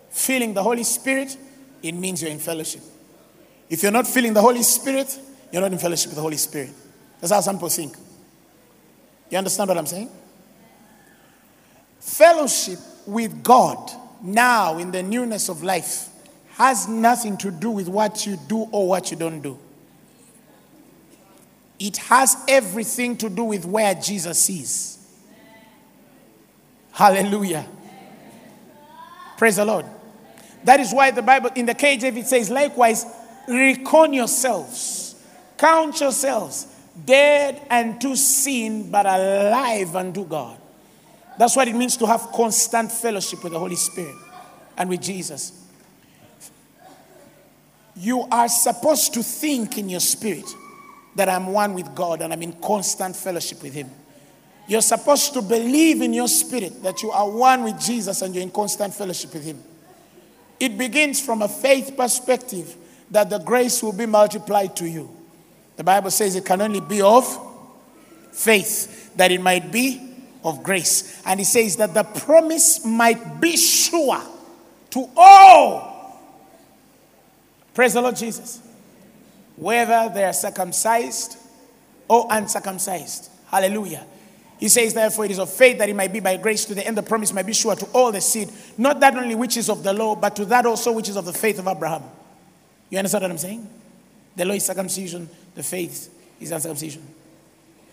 [0.10, 1.38] feeling the Holy Spirit,
[1.82, 2.82] it means you're in fellowship.
[3.70, 5.18] If you're not feeling the Holy Spirit,
[5.50, 6.72] you're not in fellowship with the Holy Spirit.
[7.22, 7.96] That's how some people think.
[9.30, 10.10] You understand what I'm saying?
[12.02, 13.90] Fellowship with God
[14.22, 16.10] now in the newness of life
[16.50, 19.58] has nothing to do with what you do or what you don't do.
[21.80, 24.97] It has everything to do with where Jesus is.
[26.98, 27.64] Hallelujah.
[29.38, 29.86] Praise the Lord.
[30.64, 33.06] That is why the Bible, in the KJV, it says, likewise,
[33.48, 35.14] reckon yourselves,
[35.60, 36.66] count yourselves
[37.06, 40.58] dead unto sin, but alive unto God.
[41.38, 44.16] That's what it means to have constant fellowship with the Holy Spirit
[44.76, 45.52] and with Jesus.
[47.96, 50.50] You are supposed to think in your spirit
[51.16, 53.92] that I'm one with God and I'm in constant fellowship with Him.
[54.68, 58.44] You're supposed to believe in your spirit that you are one with Jesus and you're
[58.44, 59.64] in constant fellowship with Him.
[60.60, 62.76] It begins from a faith perspective
[63.12, 65.10] that the grace will be multiplied to you.
[65.78, 67.26] The Bible says it can only be of
[68.34, 71.22] faith, that it might be of grace.
[71.26, 74.22] And it says that the promise might be sure
[74.90, 76.20] to all.
[77.74, 78.62] Praise the Lord Jesus.
[79.56, 81.38] Whether they are circumcised
[82.08, 83.30] or uncircumcised.
[83.50, 84.06] Hallelujah.
[84.60, 86.86] He says, therefore, it is of faith that it might be by grace to the
[86.86, 89.70] end the promise might be sure to all the seed, not that only which is
[89.70, 92.04] of the law, but to that also which is of the faith of Abraham.
[92.90, 93.68] You understand what I'm saying?
[94.36, 97.06] The law is circumcision, the faith is uncircumcision.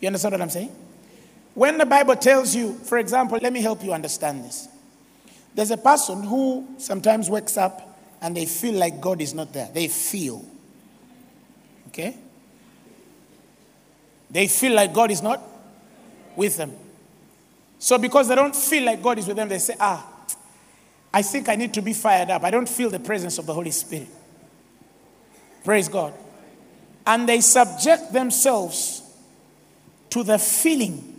[0.01, 0.75] You understand what I'm saying?
[1.55, 4.69] When the Bible tells you, for example, let me help you understand this.
[5.55, 9.69] There's a person who sometimes wakes up and they feel like God is not there.
[9.73, 10.45] They feel.
[11.89, 12.17] Okay?
[14.31, 15.41] They feel like God is not
[16.37, 16.73] with them.
[17.79, 20.11] So, because they don't feel like God is with them, they say, Ah,
[21.13, 22.43] I think I need to be fired up.
[22.45, 24.09] I don't feel the presence of the Holy Spirit.
[25.65, 26.13] Praise God.
[27.07, 29.03] And they subject themselves
[30.11, 31.15] to the feeling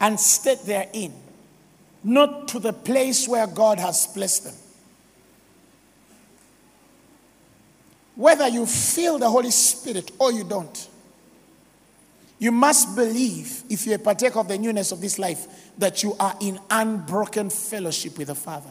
[0.00, 1.12] and state they're in,
[2.02, 4.54] not to the place where God has placed them.
[8.16, 10.88] Whether you feel the Holy Spirit or you don't,
[12.40, 16.34] you must believe, if you partake of the newness of this life, that you are
[16.40, 18.70] in unbroken fellowship with the Father.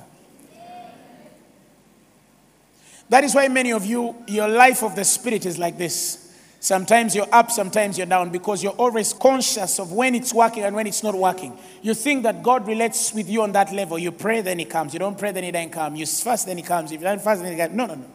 [3.09, 6.35] That is why many of you, your life of the Spirit is like this.
[6.59, 10.75] Sometimes you're up, sometimes you're down, because you're always conscious of when it's working and
[10.75, 11.55] when it's not working.
[11.83, 13.99] You think that God relates with you on that level.
[13.99, 14.93] You pray, then He comes.
[14.93, 15.95] You don't pray, then He doesn't come.
[15.95, 16.91] You fast, then He comes.
[16.91, 17.75] If you don't fast, then He comes.
[17.75, 18.05] No, no, no.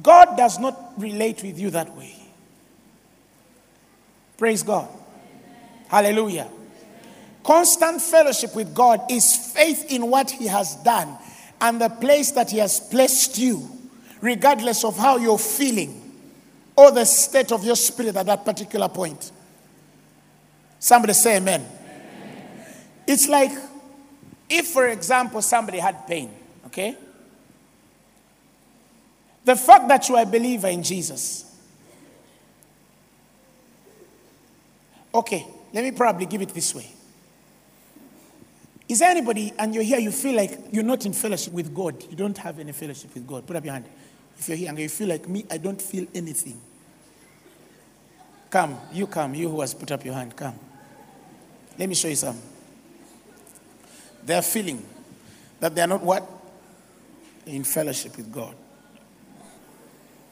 [0.00, 2.25] God does not relate with you that way.
[4.36, 4.88] Praise God.
[5.88, 6.48] Hallelujah.
[7.42, 11.16] Constant fellowship with God is faith in what He has done
[11.60, 13.68] and the place that He has placed you,
[14.20, 16.02] regardless of how you're feeling
[16.76, 19.30] or the state of your spirit at that particular point.
[20.78, 21.60] Somebody say amen.
[21.60, 22.74] amen.
[23.06, 23.52] It's like
[24.48, 26.30] if, for example, somebody had pain,
[26.66, 26.96] okay?
[29.44, 31.45] The fact that you are a believer in Jesus
[35.16, 36.86] Okay, let me probably give it this way.
[38.86, 42.04] Is there anybody, and you're here, you feel like you're not in fellowship with God?
[42.10, 43.46] You don't have any fellowship with God?
[43.46, 43.86] Put up your hand.
[44.38, 46.60] If you're here and you feel like me, I don't feel anything.
[48.50, 50.58] Come, you come, you who has put up your hand, come.
[51.78, 52.38] Let me show you some.
[54.22, 54.84] They're feeling
[55.60, 56.28] that they're not what?
[57.46, 58.54] In fellowship with God.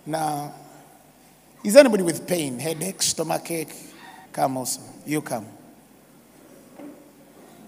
[0.05, 0.55] Now,
[1.65, 3.75] is anybody with pain, headache, stomach ache,
[4.35, 4.81] Come also.
[5.07, 5.47] You come.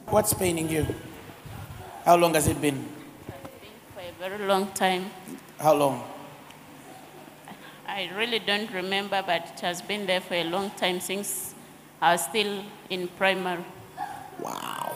[0.06, 0.84] What's paining you?
[2.04, 2.84] How long has it been?
[3.94, 5.08] For a very long time.
[5.60, 6.02] How long?
[7.86, 11.54] I really don't remember, but it has been there for a long time since
[12.02, 13.64] I was still in primary.
[14.40, 14.92] Wow.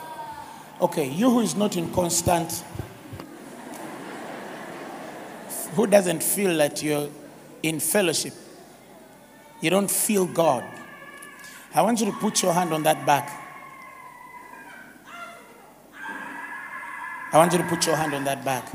[0.81, 2.65] Okay, you who is not in constant,
[5.75, 7.09] who doesn't feel that you're
[7.63, 8.35] in fellowship,
[9.61, 10.65] you don't feel God.
[11.73, 13.31] I want you to put your hand on that back.
[17.33, 18.69] I want you to put your hand on that back.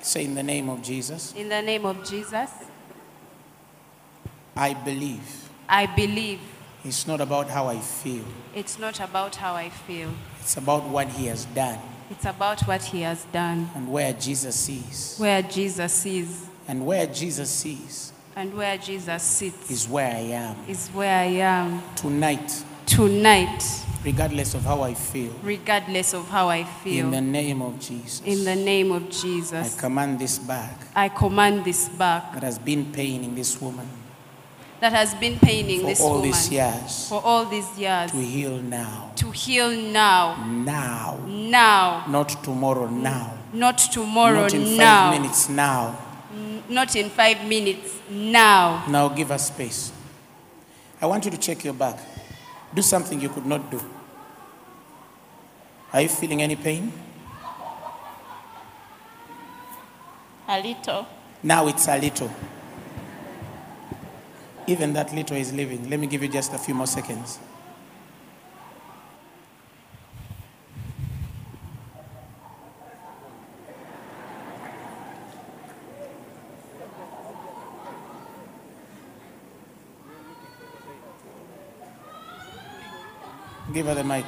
[0.00, 1.34] Say, in the name of Jesus.
[1.34, 2.50] In the name of Jesus.
[4.56, 5.50] I believe.
[5.68, 6.40] I believe.
[6.82, 8.24] It's not about how I feel.
[8.54, 10.10] It's not about how I feel.
[10.40, 11.78] It's about what He has done.
[12.10, 13.68] It's about what He has done.
[13.74, 15.16] And where Jesus sees.
[15.18, 16.46] Where Jesus sees.
[16.68, 18.12] And where Jesus sees.
[18.38, 20.56] And where Jesus sits is where I am.
[20.68, 21.82] Is where I am.
[21.94, 22.64] Tonight.
[22.84, 23.64] Tonight.
[24.04, 25.32] Regardless of how I feel.
[25.42, 27.06] Regardless of how I feel.
[27.06, 28.20] In the name of Jesus.
[28.26, 29.74] In the name of Jesus.
[29.74, 30.78] I command this back.
[30.94, 32.34] I command this back.
[32.34, 33.88] That has been paining this woman.
[34.80, 36.30] That has been paining this woman for this all woman.
[36.30, 37.08] these years.
[37.08, 38.10] For all these years.
[38.10, 39.12] To heal now.
[39.16, 40.44] To heal now.
[40.46, 41.24] Now.
[41.26, 42.04] Now.
[42.06, 42.86] Not tomorrow.
[42.86, 43.32] Now.
[43.54, 44.42] Not tomorrow.
[44.42, 45.10] Not in now.
[45.10, 45.48] five minutes.
[45.48, 46.02] Now
[46.68, 48.84] not in five minutes, now.
[48.88, 49.92] Now give us space.
[51.00, 51.98] I want you to check your back.
[52.74, 53.80] Do something you could not do.
[55.92, 56.92] Are you feeling any pain?
[60.48, 61.06] A little.
[61.42, 62.30] Now it's a little.
[64.66, 65.88] Even that little is leaving.
[65.88, 67.38] Let me give you just a few more seconds.
[83.76, 84.24] Give her the mic.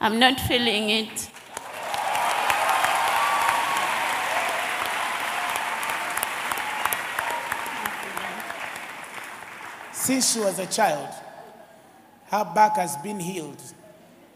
[0.00, 1.30] I'm not feeling it.
[9.92, 11.08] Since she was a child,
[12.32, 13.62] her back has been healed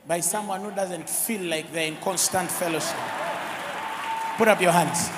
[0.06, 2.96] by someone who doesn't feel like they're in constant fellowship.
[4.36, 5.10] Put up your hands.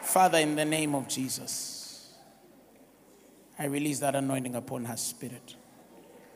[0.00, 2.14] Father, in the name of Jesus,
[3.58, 5.56] I release that anointing upon her spirit.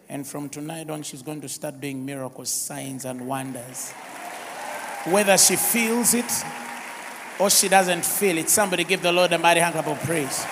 [0.09, 3.93] And from tonight on, she's going to start doing miracles, signs, and wonders.
[5.05, 6.31] Whether she feels it
[7.39, 10.47] or she doesn't feel it, somebody give the Lord a mighty hand of praise.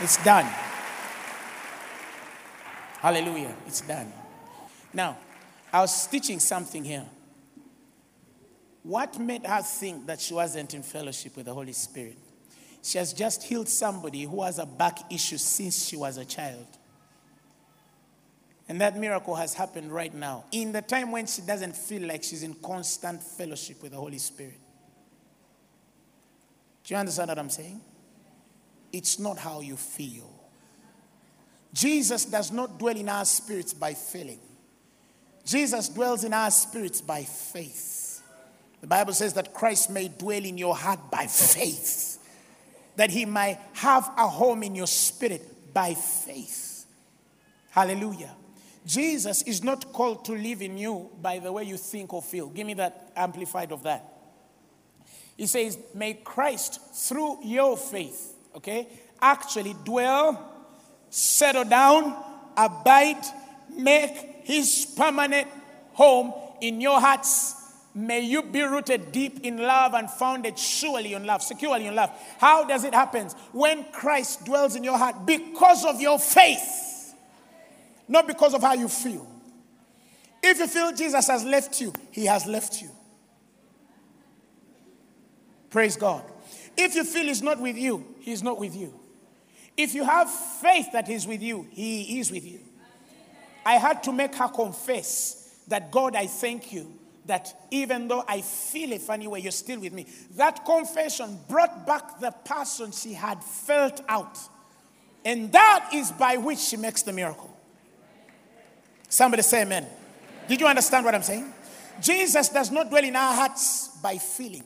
[0.00, 0.46] It's done.
[3.00, 3.54] Hallelujah.
[3.66, 4.12] It's done.
[4.92, 5.18] Now,
[5.72, 7.04] I was teaching something here.
[8.82, 12.16] What made her think that she wasn't in fellowship with the Holy Spirit?
[12.82, 16.77] She has just healed somebody who has a back issue since she was a child.
[18.68, 22.22] And that miracle has happened right now, in the time when she doesn't feel like
[22.22, 24.60] she's in constant fellowship with the Holy Spirit.
[26.84, 27.80] Do you understand what I'm saying?
[28.92, 30.30] It's not how you feel.
[31.72, 34.40] Jesus does not dwell in our spirits by feeling,
[35.44, 38.22] Jesus dwells in our spirits by faith.
[38.82, 42.18] The Bible says that Christ may dwell in your heart by faith,
[42.96, 46.86] that he might have a home in your spirit by faith.
[47.70, 48.34] Hallelujah.
[48.86, 52.48] Jesus is not called to live in you by the way you think or feel.
[52.48, 54.18] Give me that amplified of that.
[55.36, 58.88] He says, May Christ, through your faith, okay,
[59.20, 60.52] actually dwell,
[61.10, 62.16] settle down,
[62.56, 63.24] abide,
[63.70, 65.48] make his permanent
[65.92, 67.54] home in your hearts.
[67.94, 72.10] May you be rooted deep in love and founded surely in love, securely in love.
[72.38, 73.28] How does it happen?
[73.52, 76.87] When Christ dwells in your heart because of your faith,
[78.08, 79.26] not because of how you feel.
[80.42, 82.90] If you feel Jesus has left you, he has left you.
[85.70, 86.24] Praise God.
[86.76, 88.98] If you feel he's not with you, he's not with you.
[89.76, 92.60] If you have faith that he's with you, he is with you.
[93.66, 98.40] I had to make her confess that God, I thank you that even though I
[98.40, 100.06] feel a funny way, you're still with me.
[100.36, 104.38] That confession brought back the person she had felt out.
[105.24, 107.54] And that is by which she makes the miracle.
[109.08, 109.86] Somebody say amen.
[110.48, 111.52] Did you understand what I'm saying?
[112.00, 114.64] Jesus does not dwell in our hearts by feeling.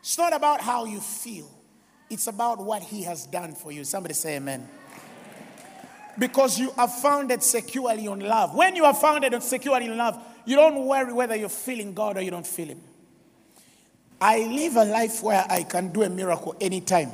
[0.00, 1.50] It's not about how you feel,
[2.10, 3.84] it's about what He has done for you.
[3.84, 4.68] Somebody say amen.
[6.18, 8.54] Because you are founded securely on love.
[8.54, 12.20] When you are founded securely in love, you don't worry whether you're feeling God or
[12.20, 12.80] you don't feel Him.
[14.20, 17.10] I live a life where I can do a miracle anytime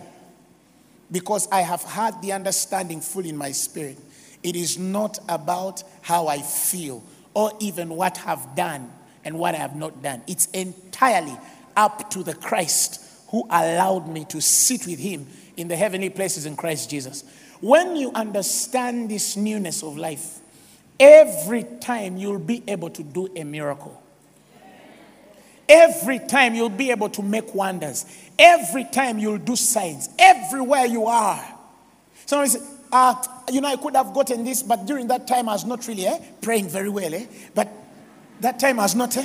[1.10, 3.98] because I have had the understanding full in my spirit.
[4.42, 7.02] It is not about how I feel
[7.34, 8.90] or even what I've done
[9.24, 10.22] and what I have not done.
[10.26, 11.36] It's entirely
[11.76, 15.26] up to the Christ who allowed me to sit with him
[15.56, 17.24] in the heavenly places in Christ Jesus.
[17.60, 20.40] When you understand this newness of life,
[20.98, 24.02] every time you'll be able to do a miracle.
[25.68, 28.04] Every time you'll be able to make wonders.
[28.36, 30.08] Every time you'll do signs.
[30.18, 31.40] Everywhere you are.
[32.26, 33.14] Somebody says, uh,
[33.50, 36.06] you know, I could have gotten this, but during that time I was not really
[36.06, 37.12] eh, praying very well.
[37.14, 37.26] Eh?
[37.54, 37.68] But
[38.40, 39.24] that time I was not, eh?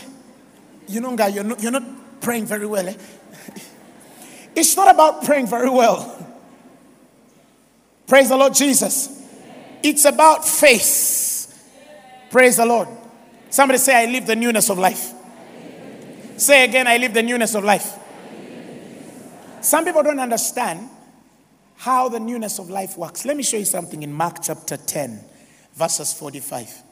[0.88, 2.88] you know, guy, you're not, you're not praying very well.
[2.88, 2.93] Eh?
[4.55, 6.11] it's not about praying very well.
[8.07, 9.24] Praise the Lord Jesus.
[9.82, 11.51] It's about faith.
[12.30, 12.88] Praise the Lord.
[13.49, 15.13] Somebody say, I live the newness of life.
[16.38, 17.97] Say again, I live the newness of life.
[19.61, 20.89] Some people don't understand
[21.78, 23.26] how the newness of life works.
[23.26, 25.20] Let me show you something in Mark chapter 10,
[25.74, 26.84] verses 45.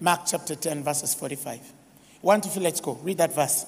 [0.00, 1.60] Mark chapter 10, verses 45.
[2.20, 2.94] One, two, three, let's go.
[3.02, 3.66] Read that verse.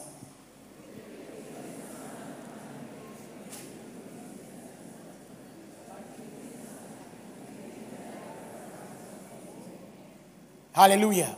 [10.72, 11.34] Hallelujah.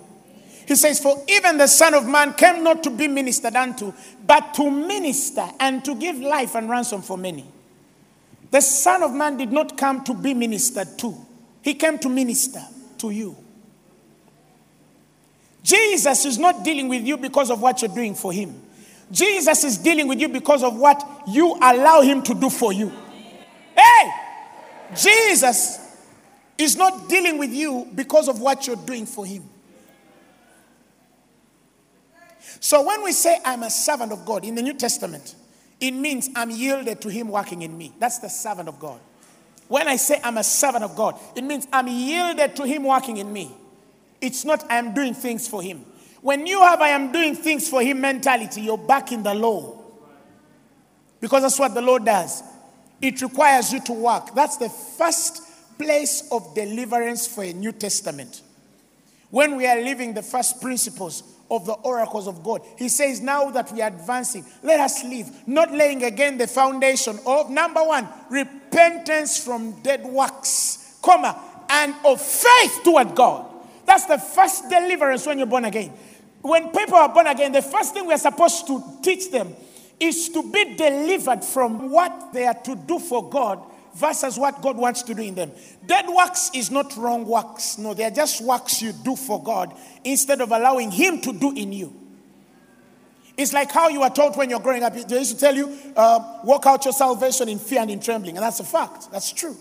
[0.66, 3.92] He says, For even the Son of Man came not to be ministered unto,
[4.26, 7.46] but to minister and to give life and ransom for many.
[8.50, 11.14] The Son of Man did not come to be ministered to,
[11.62, 12.62] He came to minister
[12.98, 13.36] to you.
[15.62, 18.60] Jesus is not dealing with you because of what you're doing for Him.
[19.10, 22.90] Jesus is dealing with you because of what you allow Him to do for you.
[23.76, 24.10] Hey!
[24.96, 25.78] Jesus
[26.58, 29.44] is not dealing with you because of what you're doing for Him.
[32.58, 35.34] So when we say, I'm a servant of God in the New Testament,
[35.80, 37.92] it means I'm yielded to Him working in me.
[37.98, 39.00] That's the servant of God.
[39.68, 43.16] When I say I'm a servant of God, it means I'm yielded to Him working
[43.16, 43.52] in me.
[44.20, 45.84] It's not I am doing things for him.
[46.20, 49.78] When you have I am doing things for him mentality, you're back in the law.
[51.20, 52.42] Because that's what the Lord does.
[53.00, 54.34] It requires you to work.
[54.34, 55.42] That's the first
[55.78, 58.42] place of deliverance for a New Testament.
[59.30, 63.50] When we are living the first principles of the oracles of God, He says, Now
[63.50, 68.08] that we are advancing, let us live, not laying again the foundation of number one,
[68.30, 73.46] repentance from dead works, comma, and of faith toward God.
[73.86, 75.92] That's the first deliverance when you're born again.
[76.42, 79.54] When people are born again, the first thing we're supposed to teach them
[79.98, 83.62] is to be delivered from what they are to do for God
[83.94, 85.52] versus what God wants to do in them.
[85.86, 87.78] Dead works is not wrong works.
[87.78, 89.74] No, they are just works you do for God
[90.04, 91.96] instead of allowing Him to do in you.
[93.36, 94.94] It's like how you are taught when you're growing up.
[94.94, 98.36] They used to tell you, uh, work out your salvation in fear and in trembling.
[98.36, 99.10] And that's a fact.
[99.10, 99.56] That's true.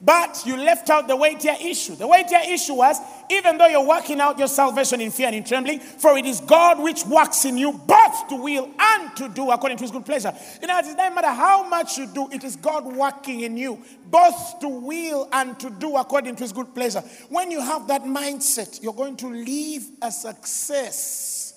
[0.00, 1.94] But you left out the weightier issue.
[1.94, 2.98] The weightier issue was
[3.30, 6.40] even though you're working out your salvation in fear and in trembling, for it is
[6.40, 10.04] God which works in you both to will and to do according to his good
[10.04, 10.32] pleasure.
[10.60, 13.82] You know, it doesn't matter how much you do, it is God working in you
[14.10, 17.00] both to will and to do according to his good pleasure.
[17.30, 21.52] When you have that mindset, you're going to live a success.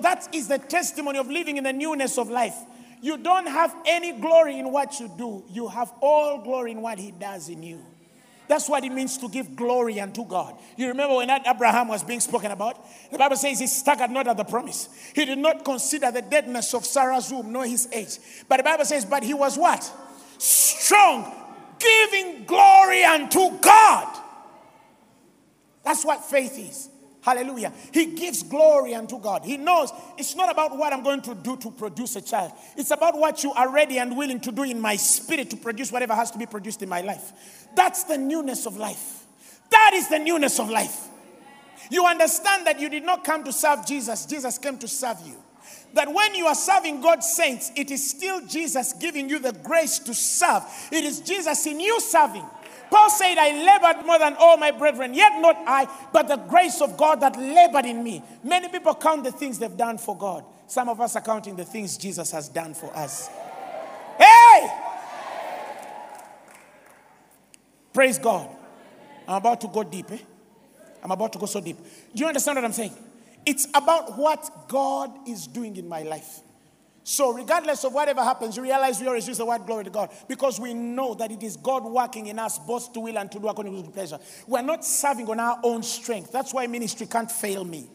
[0.00, 2.56] That is the testimony of living in the newness of life.
[3.02, 6.98] You don't have any glory in what you do, you have all glory in what
[6.98, 7.80] He does in you.
[8.48, 10.54] That's what it means to give glory unto God.
[10.76, 12.78] You remember when that Abraham was being spoken about?
[13.10, 14.88] The Bible says he staggered not at the promise.
[15.14, 18.18] He did not consider the deadness of Sarah's womb nor his age.
[18.48, 19.90] But the Bible says, but he was what?
[20.38, 21.32] Strong,
[21.78, 24.16] giving glory unto God.
[25.82, 26.88] That's what faith is.
[27.26, 27.72] Hallelujah.
[27.90, 29.44] He gives glory unto God.
[29.44, 32.92] He knows it's not about what I'm going to do to produce a child, it's
[32.92, 36.14] about what you are ready and willing to do in my spirit to produce whatever
[36.14, 37.32] has to be produced in my life.
[37.74, 39.26] That's the newness of life.
[39.70, 41.08] That is the newness of life.
[41.90, 45.34] You understand that you did not come to serve Jesus, Jesus came to serve you.
[45.94, 49.98] That when you are serving God's saints, it is still Jesus giving you the grace
[50.00, 50.62] to serve.
[50.92, 52.44] It is Jesus in you serving.
[52.90, 56.80] Paul said, I labored more than all my brethren, yet not I, but the grace
[56.80, 58.22] of God that labored in me.
[58.44, 60.44] Many people count the things they've done for God.
[60.66, 63.28] Some of us are counting the things Jesus has done for us.
[64.18, 64.70] Hey!
[67.92, 68.48] Praise God.
[69.26, 70.10] I'm about to go deep.
[70.12, 70.18] Eh?
[71.02, 71.76] I'm about to go so deep.
[72.14, 72.92] Do you understand what I'm saying?
[73.44, 76.40] It's about what God is doing in my life.
[77.08, 80.10] So, regardless of whatever happens, you realize we always use the word glory to God
[80.26, 83.38] because we know that it is God working in us both to will and to
[83.38, 84.18] do according to his pleasure.
[84.48, 86.32] We're not serving on our own strength.
[86.32, 87.88] That's why ministry can't fail me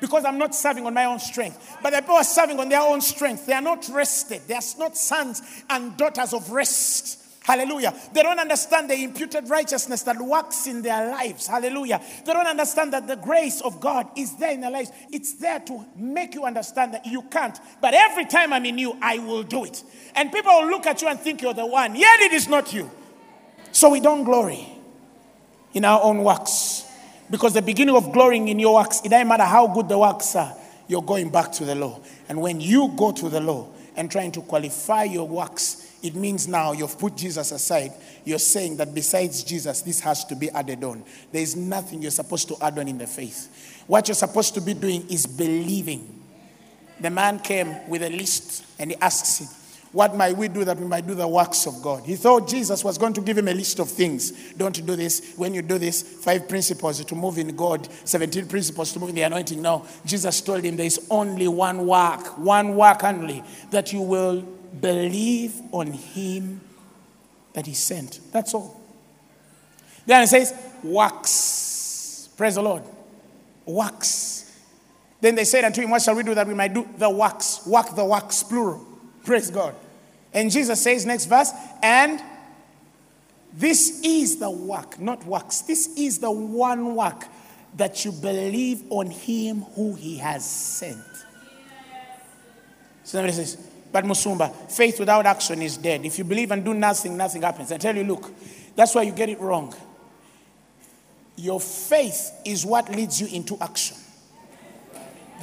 [0.00, 1.76] because I'm not serving on my own strength.
[1.80, 3.46] But the people are serving on their own strength.
[3.46, 7.22] They are not rested, they are not sons and daughters of rest.
[7.46, 7.94] Hallelujah.
[8.12, 11.46] They don't understand the imputed righteousness that works in their lives.
[11.46, 12.02] Hallelujah.
[12.24, 14.90] They don't understand that the grace of God is there in their lives.
[15.12, 17.56] It's there to make you understand that you can't.
[17.80, 19.84] But every time I'm in you, I will do it.
[20.16, 21.94] And people will look at you and think you're the one.
[21.94, 22.90] Yet it is not you.
[23.70, 24.66] So we don't glory
[25.72, 26.84] in our own works.
[27.30, 30.34] Because the beginning of glorying in your works, it doesn't matter how good the works
[30.34, 30.52] are,
[30.88, 32.00] you're going back to the law.
[32.28, 36.46] And when you go to the law and trying to qualify your works, it means
[36.46, 37.92] now you've put Jesus aside.
[38.24, 41.04] You're saying that besides Jesus, this has to be added on.
[41.32, 43.82] There is nothing you're supposed to add on in the faith.
[43.88, 46.22] What you're supposed to be doing is believing.
[47.00, 49.48] The man came with a list and he asks him,
[49.90, 52.04] What might we do that we might do the works of God?
[52.04, 54.52] He thought Jesus was going to give him a list of things.
[54.54, 55.34] Don't do this.
[55.34, 59.16] When you do this, five principles to move in God, 17 principles to move in
[59.16, 59.60] the anointing.
[59.60, 63.42] No, Jesus told him there is only one work, one work only,
[63.72, 64.46] that you will
[64.80, 66.60] believe on him
[67.52, 68.20] that he sent.
[68.32, 68.80] That's all.
[70.06, 72.28] Then it says, works.
[72.36, 72.82] Praise the Lord.
[73.64, 74.60] Works.
[75.20, 77.66] Then they said unto him, What shall we do that we might do the works?
[77.66, 78.86] Work the works, plural.
[79.24, 79.74] Praise God.
[80.32, 81.50] And Jesus says, next verse,
[81.82, 82.22] and
[83.54, 85.62] this is the work, not works.
[85.62, 87.24] This is the one work
[87.76, 91.02] that you believe on him who he has sent.
[93.02, 93.56] So somebody says,
[93.92, 96.04] but Musumba, faith without action is dead.
[96.04, 97.72] If you believe and do nothing, nothing happens.
[97.72, 98.32] I tell you, look,
[98.74, 99.74] that's why you get it wrong.
[101.36, 103.96] Your faith is what leads you into action.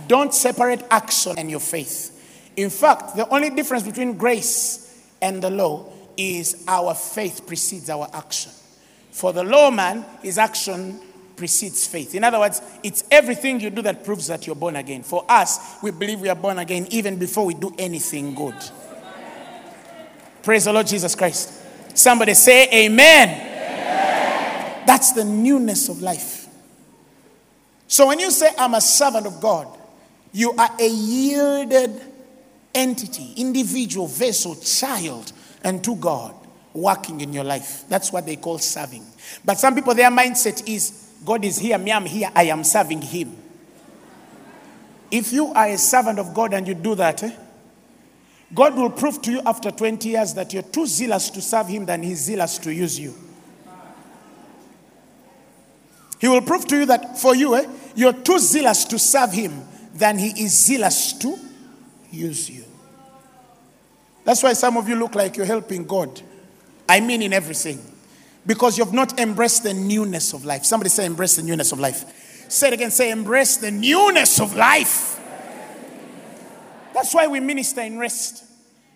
[0.07, 2.51] Don't separate action and your faith.
[2.55, 8.09] In fact, the only difference between grace and the law is our faith precedes our
[8.13, 8.51] action.
[9.11, 10.99] For the law man, his action
[11.35, 12.15] precedes faith.
[12.15, 15.03] In other words, it's everything you do that proves that you're born again.
[15.03, 18.55] For us, we believe we are born again even before we do anything good.
[20.41, 21.53] Praise the Lord Jesus Christ.
[21.93, 23.29] Somebody say, Amen.
[23.29, 24.83] Amen.
[24.85, 26.47] That's the newness of life.
[27.87, 29.67] So when you say, I'm a servant of God,
[30.31, 32.01] you are a yielded
[32.73, 35.31] entity, individual, vessel, child,
[35.63, 36.35] and to God
[36.73, 37.83] working in your life.
[37.87, 39.05] That's what they call serving.
[39.45, 43.01] But some people, their mindset is God is here, me, I'm here, I am serving
[43.01, 43.35] Him.
[45.09, 47.31] If you are a servant of God and you do that, eh,
[48.53, 51.85] God will prove to you after 20 years that you're too zealous to serve Him
[51.85, 53.13] than He's zealous to use you.
[56.19, 57.65] He will prove to you that for you, eh,
[57.95, 59.63] you're too zealous to serve Him
[59.93, 61.37] than He is zealous to
[62.11, 62.63] use you.
[64.23, 66.21] That's why some of you look like you're helping God.
[66.87, 67.92] I mean, in everything.
[68.45, 70.65] Because you've not embraced the newness of life.
[70.65, 72.49] Somebody say, embrace the newness of life.
[72.49, 75.19] Say it again, say, embrace the newness of life.
[76.93, 78.43] That's why we minister in rest.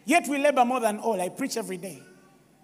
[0.05, 1.19] Yet we labor more than all.
[1.19, 2.01] I preach every day.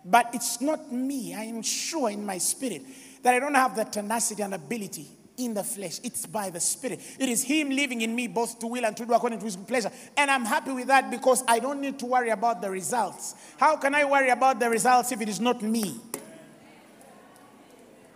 [0.06, 1.34] But it's not me.
[1.34, 2.84] I am sure in my spirit
[3.24, 5.08] that I don't have the tenacity and ability
[5.38, 6.00] in the flesh.
[6.04, 7.00] It's by the Spirit.
[7.20, 9.56] It is Him living in me both to will and to do according to His
[9.56, 9.92] pleasure.
[10.16, 13.36] And I'm happy with that because I don't need to worry about the results.
[13.58, 15.96] How can I worry about the results if it is not me?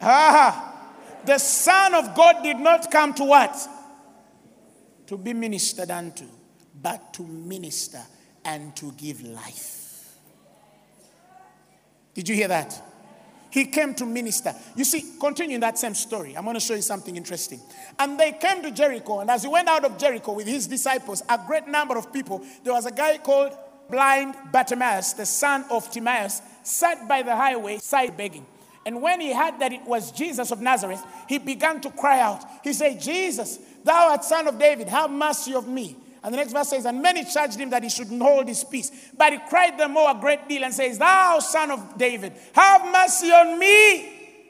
[0.01, 0.73] Ah,
[1.25, 3.57] the Son of God did not come to what?
[5.07, 6.25] To be ministered unto,
[6.81, 8.01] but to minister
[8.45, 10.17] and to give life.
[12.13, 12.81] Did you hear that?
[13.49, 14.53] He came to minister.
[14.75, 17.59] You see, continuing that same story, I'm going to show you something interesting.
[17.97, 21.23] And they came to Jericho, and as he went out of Jericho with his disciples,
[21.29, 23.57] a great number of people, there was a guy called
[23.89, 28.45] blind Bartimaeus, the son of Timaeus, sat by the highway side begging.
[28.87, 32.45] And when he heard that it was Jesus of Nazareth, he began to cry out.
[32.63, 35.97] He said, Jesus, thou art son of David, have mercy of me.
[36.23, 39.11] And the next verse says, And many charged him that he should hold his peace.
[39.17, 42.89] But he cried the more a great deal and says, Thou son of David, have
[42.89, 44.45] mercy on me.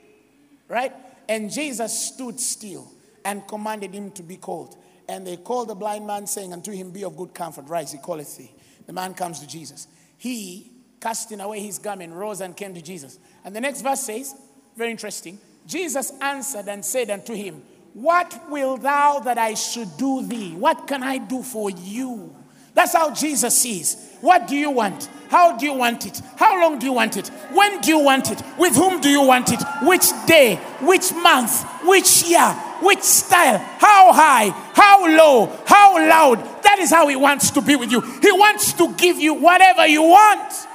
[0.67, 0.93] Right?
[1.27, 2.91] And Jesus stood still
[3.25, 4.77] and commanded him to be called.
[5.09, 7.97] And they called the blind man, saying unto him, Be of good comfort, rise, he
[7.97, 8.51] calleth thee.
[8.85, 9.87] The man comes to Jesus.
[10.15, 13.17] He, casting away his garment, rose and came to Jesus.
[13.47, 14.35] And the next verse says,
[14.75, 20.21] very interesting, Jesus answered and said unto him, what will thou that I should do
[20.21, 20.51] thee?
[20.51, 22.35] What can I do for you?
[22.73, 24.17] That's how Jesus is.
[24.19, 25.09] What do you want?
[25.29, 26.21] How do you want it?
[26.35, 27.29] How long do you want it?
[27.53, 28.43] When do you want it?
[28.57, 29.61] With whom do you want it?
[29.81, 30.57] Which day?
[30.81, 31.63] Which month?
[31.85, 32.51] Which year?
[32.81, 33.59] Which style?
[33.59, 34.49] How high?
[34.73, 35.57] How low?
[35.65, 36.63] How loud?
[36.63, 38.01] That is how He wants to be with you.
[38.01, 40.67] He wants to give you whatever you want.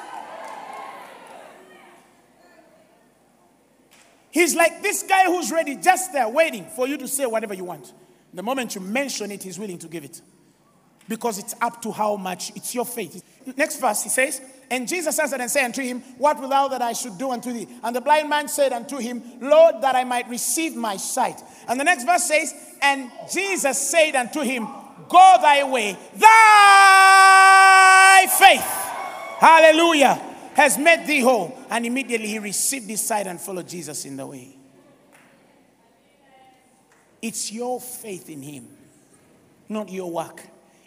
[4.33, 7.65] He's like this guy who's ready, just there, waiting for you to say whatever you
[7.65, 7.93] want.
[8.33, 10.23] The moment you mention it, he's willing to give it.
[11.07, 13.23] Because it's up to how much, it's your faith.
[13.57, 16.81] Next verse, he says, And Jesus answered and said unto him, What wilt thou that
[16.81, 17.69] I should do unto thee?
[17.85, 21.39] And the blind man said unto him, Lord, that I might receive my sight.
[21.69, 24.67] And the next verse says, And Jesus said unto him,
[25.11, 28.65] Go thy way, thy faith.
[29.41, 31.59] Hallelujah has made thee whole.
[31.71, 34.57] And immediately he received his sight and followed Jesus in the way.
[37.21, 38.69] It's your faith in him,
[39.69, 40.43] not your work.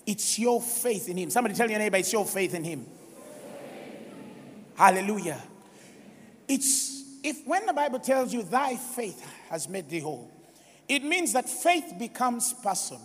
[0.05, 1.29] It's your faith in him.
[1.29, 2.85] Somebody tell your neighbor, it's your faith in him.
[4.75, 5.41] Hallelujah.
[6.47, 10.29] It's if when the Bible tells you thy faith has made thee whole,
[10.87, 13.01] it means that faith becomes personal.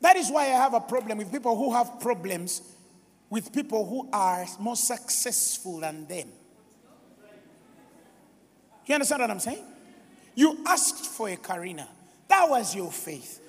[0.00, 2.60] That is why I have a problem with people who have problems
[3.30, 6.28] with people who are more successful than them.
[8.86, 9.64] You understand what I'm saying?
[10.34, 11.86] You asked for a Carina.
[12.28, 13.40] That was your faith.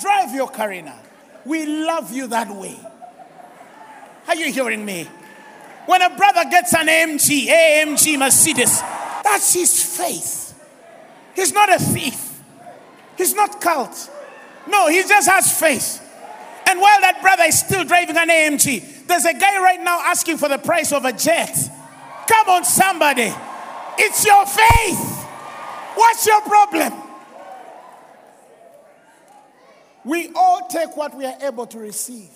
[0.00, 0.98] Drive your Carina.
[1.44, 2.78] We love you that way.
[4.26, 5.08] Are you hearing me?
[5.86, 8.80] When a brother gets an AMG, AMG Mercedes,
[9.22, 10.54] that's his faith.
[11.34, 12.42] He's not a thief.
[13.16, 14.10] He's not cult.
[14.68, 16.00] No, he just has faith.
[16.66, 20.38] And while that brother is still driving an AMG, there's a guy right now asking
[20.38, 21.56] for the price of a jet.
[22.28, 23.32] Come on, somebody.
[23.98, 25.16] It's your faith.
[25.94, 26.92] What's your problem?
[30.04, 32.30] We all take what we are able to receive.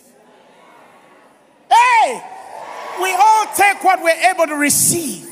[1.70, 2.22] Hey!
[3.00, 5.30] We all take what we're able to receive.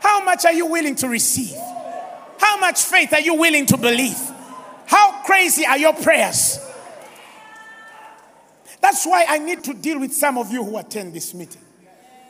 [0.00, 1.56] How much are you willing to receive?
[2.38, 4.18] How much faith are you willing to believe?
[4.86, 6.58] How crazy are your prayers?
[8.84, 11.62] That's why I need to deal with some of you who attend this meeting.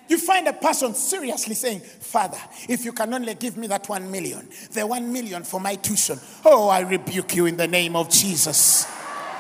[0.07, 2.39] You find a person seriously saying, Father,
[2.69, 6.17] if you can only give me that one million, the one million for my tuition.
[6.45, 8.87] Oh, I rebuke you in the name of Jesus.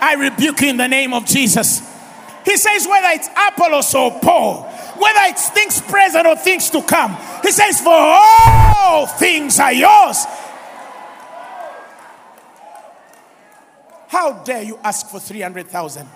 [0.00, 1.88] I rebuke you in the name of Jesus.
[2.44, 7.16] He says, whether it's Apollos or Paul, whether it's things present or things to come,
[7.42, 10.24] he says, for all things are yours.
[14.08, 16.08] How dare you ask for 300,000?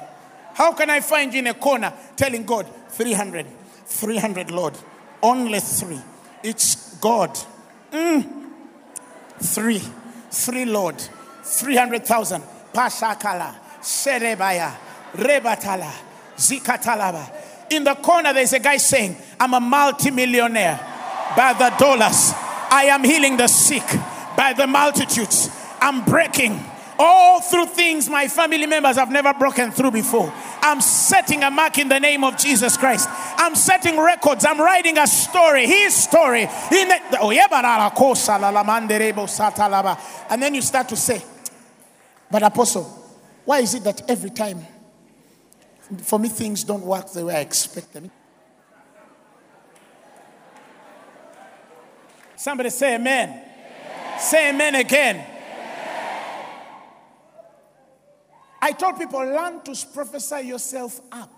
[0.58, 3.46] How can I find you in a corner telling God 300,
[3.86, 4.76] 300, Lord,
[5.22, 6.00] only three?
[6.42, 7.38] It's God.
[7.92, 8.28] Mm.
[9.38, 9.80] Three,
[10.32, 10.96] three, Lord,
[11.44, 12.42] 300,000.
[12.72, 14.74] Pashakala, Serebaya,
[15.12, 15.92] Rebatala,
[16.36, 17.30] Zikatalaba.
[17.70, 20.80] In the corner, there's a guy saying, I'm a multimillionaire
[21.36, 22.32] by the dollars.
[22.68, 23.86] I am healing the sick
[24.36, 25.50] by the multitudes.
[25.80, 26.60] I'm breaking
[26.98, 30.32] all through things my family members have never broken through before.
[30.62, 33.08] I'm setting a mark in the name of Jesus Christ.
[33.10, 34.44] I'm setting records.
[34.44, 36.42] I'm writing a story, his story.
[36.42, 36.98] In the,
[40.30, 41.22] and then you start to say,
[42.30, 42.84] but apostle,
[43.44, 44.66] why is it that every time
[46.02, 48.10] for me things don't work the way I expect them?
[52.36, 53.30] Somebody say amen.
[53.30, 54.20] amen.
[54.20, 55.16] Say amen again.
[55.16, 55.26] Amen.
[58.60, 61.30] I told people, learn to prophesy yourself up.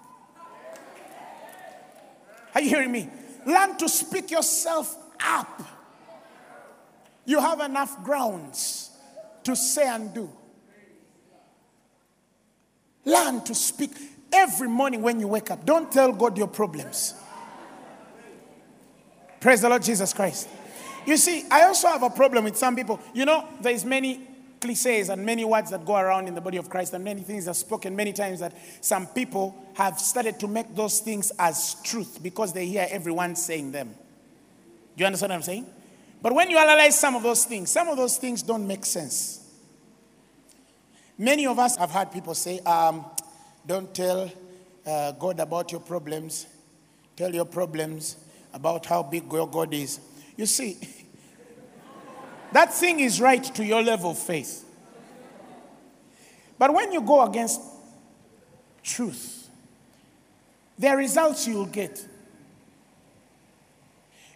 [2.54, 3.08] Are you hearing me?
[3.46, 5.62] Learn to speak yourself up.
[7.24, 8.90] You have enough grounds
[9.44, 10.30] to say and do.
[13.04, 13.90] Learn to speak
[14.32, 15.64] every morning when you wake up.
[15.64, 17.14] Don't tell God your problems.
[19.40, 20.48] Praise the Lord Jesus Christ.
[21.06, 23.00] You see, I also have a problem with some people.
[23.14, 24.26] You know, there's many
[24.60, 27.48] cliches and many words that go around in the body of Christ and many things
[27.48, 32.22] are spoken many times that some people have started to make those things as truth
[32.22, 33.88] because they hear everyone saying them.
[34.96, 35.66] Do you understand what I'm saying?
[36.22, 39.38] But when you analyze some of those things, some of those things don't make sense.
[41.16, 43.04] Many of us have heard people say, um,
[43.66, 44.30] don't tell
[44.86, 46.46] uh, God about your problems,
[47.16, 48.16] tell your problems
[48.52, 50.00] about how big your God is.
[50.36, 50.78] You see,
[52.52, 54.64] that thing is right to your level of faith.
[56.58, 57.60] But when you go against
[58.82, 59.48] truth,
[60.78, 62.06] there are results you'll get.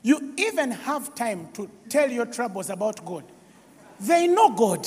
[0.03, 3.25] You even have time to tell your troubles about God.
[4.01, 4.87] They know God.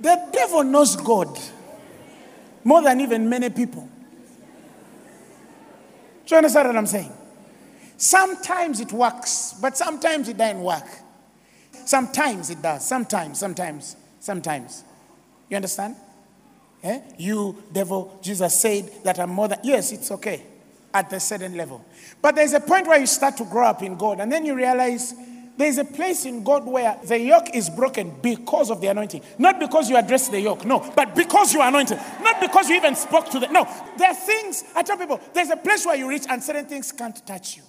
[0.00, 1.38] The devil knows God
[2.62, 3.88] more than even many people.
[6.26, 7.12] Do you understand what I'm saying?
[8.04, 10.86] Sometimes it works, but sometimes it doesn't work.
[11.86, 12.86] Sometimes it does.
[12.86, 14.84] Sometimes, sometimes, sometimes.
[15.48, 15.96] You understand?
[16.82, 17.00] Eh?
[17.16, 19.60] You, devil, Jesus said that I'm more than.
[19.64, 20.42] Yes, it's okay
[20.92, 21.82] at a certain level.
[22.20, 24.54] But there's a point where you start to grow up in God, and then you
[24.54, 25.14] realize
[25.56, 29.22] there's a place in God where the yoke is broken because of the anointing.
[29.38, 31.98] Not because you address the yoke, no, but because you are anointed.
[32.20, 33.54] Not because you even spoke to them.
[33.54, 36.66] No, there are things, I tell people, there's a place where you reach and certain
[36.66, 37.62] things can't touch you.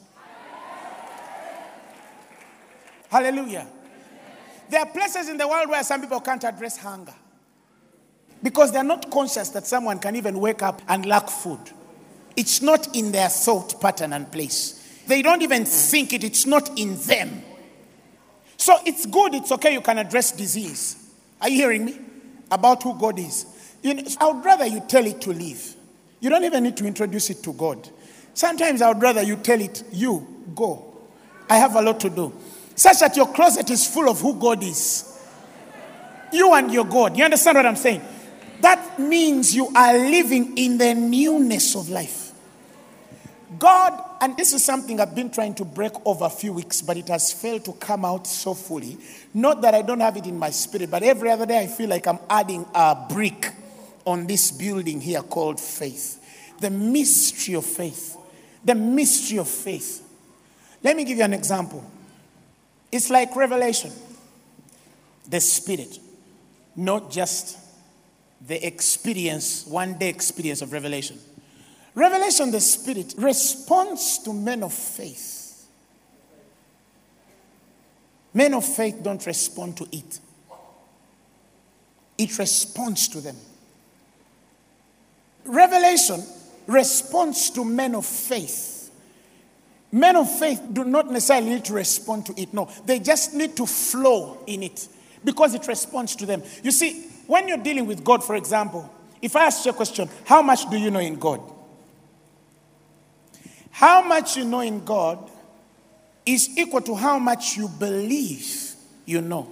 [3.10, 3.68] Hallelujah.
[4.70, 7.14] There are places in the world where some people can't address hunger
[8.42, 11.60] because they're not conscious that someone can even wake up and lack food.
[12.36, 15.04] It's not in their thought pattern and place.
[15.08, 17.44] They don't even think it, it's not in them.
[18.58, 21.12] So it's good, it's okay, you can address disease.
[21.42, 22.00] Are you hearing me?
[22.52, 23.46] About who God is.
[23.82, 25.76] You know, I would rather you tell it to leave.
[26.20, 27.88] You don't even need to introduce it to God.
[28.34, 30.94] Sometimes I would rather you tell it, you go.
[31.50, 32.34] I have a lot to do
[32.76, 35.12] such that your closet is full of who God is.
[36.32, 37.18] You and your God.
[37.18, 38.02] You understand what I'm saying?
[38.62, 42.32] That means you are living in the newness of life.
[43.58, 46.98] God, and this is something I've been trying to break over a few weeks, but
[46.98, 48.98] it has failed to come out so fully.
[49.34, 51.90] Not that I don't have it in my spirit, but every other day I feel
[51.90, 53.54] like I'm adding a brick
[54.06, 56.22] on this building here called faith.
[56.60, 58.18] The mystery of faith.
[58.64, 60.02] The mystery of faith.
[60.84, 61.84] Let me give you an example.
[62.96, 63.92] It's like revelation.
[65.28, 66.00] The spirit,
[66.78, 67.58] not just
[68.48, 71.20] the experience, one day experience of revelation.
[71.94, 75.68] Revelation, the spirit, responds to men of faith.
[78.34, 80.22] Men of faith don't respond to it,
[82.18, 83.36] it responds to them.
[85.44, 86.24] Revelation
[86.66, 88.75] responds to men of faith.
[89.96, 92.54] Men of faith do not necessarily need to respond to it.
[92.54, 94.90] No, they just need to flow in it
[95.24, 96.44] because it responds to them.
[96.64, 100.10] You see, when you're dealing with God, for example, if I ask you a question,
[100.26, 101.40] how much do you know in God?
[103.72, 105.32] How much you know in God
[106.26, 108.76] is equal to how much you believe
[109.06, 109.50] you know.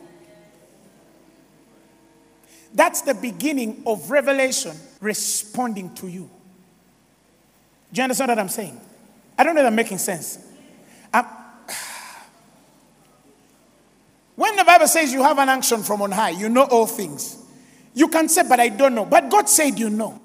[2.74, 6.30] That's the beginning of revelation responding to you.
[7.94, 8.82] Do you understand what I'm saying?
[9.38, 10.40] I don't know if I'm making sense.
[11.14, 11.26] I'm,
[14.36, 17.38] When the Bible says you have an unction from on high, you know all things.
[17.94, 19.06] You can say, but I don't know.
[19.06, 20.20] But God said you know.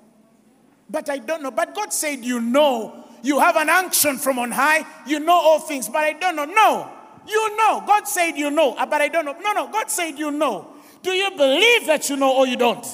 [0.88, 1.50] But I don't know.
[1.50, 3.04] But God said you know.
[3.22, 4.86] You have an unction from on high.
[5.06, 6.46] You know all things, but I don't know.
[6.46, 6.90] No.
[7.26, 7.82] You know.
[7.86, 9.36] God said you know, uh, but I don't know.
[9.40, 9.68] No, no.
[9.68, 10.72] God said you know.
[11.02, 12.86] Do you believe that you know or you don't?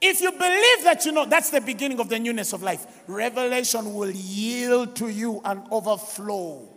[0.00, 2.86] If you believe that you know, that's the beginning of the newness of life.
[3.06, 6.68] Revelation will yield to you and overflow.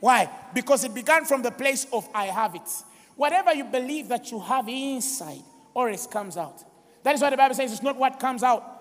[0.00, 0.28] Why?
[0.52, 2.68] Because it began from the place of I have it.
[3.16, 5.42] Whatever you believe that you have inside,
[5.72, 6.62] always comes out.
[7.02, 8.74] That is why the Bible says it's not what comes out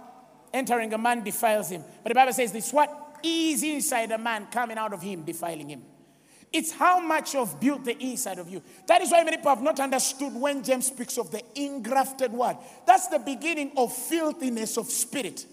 [0.53, 1.83] entering a man defiles him.
[2.03, 5.69] But the Bible says it's what is inside a man coming out of him defiling
[5.69, 5.81] him.
[6.53, 8.61] It's how much you've built the inside of you.
[8.85, 12.57] That is why many people have not understood when James speaks of the ingrafted word.
[12.85, 15.47] That's the beginning of filthiness of spirit.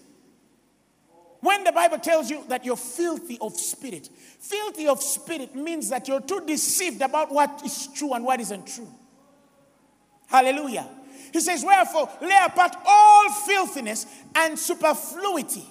[1.39, 6.07] When the Bible tells you that you're filthy of spirit, filthy of spirit means that
[6.07, 8.87] you're too deceived about what is true and what isn't true.
[10.27, 10.87] Hallelujah.
[11.33, 15.65] He says, Wherefore, lay apart all filthiness and superfluity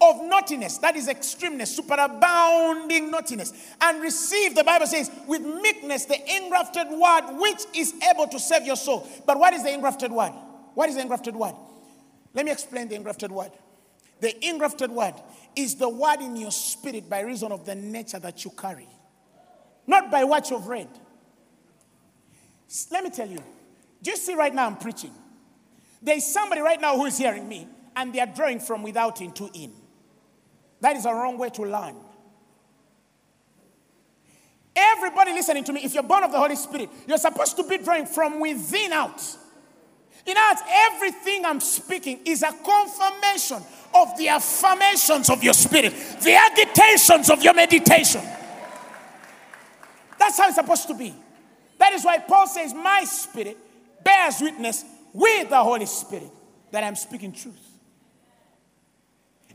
[0.00, 6.36] of naughtiness, that is extremeness, superabounding naughtiness, and receive, the Bible says, with meekness the
[6.36, 9.08] engrafted word which is able to save your soul.
[9.26, 10.32] But what is the engrafted word?
[10.74, 11.54] What is the engrafted word?
[12.34, 13.50] Let me explain the engrafted word.
[14.20, 15.14] The engrafted word
[15.56, 18.88] is the word in your spirit by reason of the nature that you carry,
[19.86, 20.88] not by what you've read.
[22.90, 23.42] Let me tell you,
[24.02, 25.12] do you see right now I'm preaching?
[26.00, 29.50] There's somebody right now who is hearing me and they are drawing from without into
[29.52, 29.72] in.
[30.80, 31.96] That is a wrong way to learn.
[34.74, 37.78] Everybody listening to me, if you're born of the Holy Spirit, you're supposed to be
[37.78, 39.20] drawing from within out.
[40.24, 43.62] In other everything I'm speaking is a confirmation
[43.94, 48.22] of the affirmations of your spirit, the agitations of your meditation.
[50.18, 51.14] That's how it's supposed to be.
[51.78, 53.56] That is why Paul says, My spirit
[54.04, 56.30] bears witness with the Holy Spirit
[56.70, 57.67] that I'm speaking truth.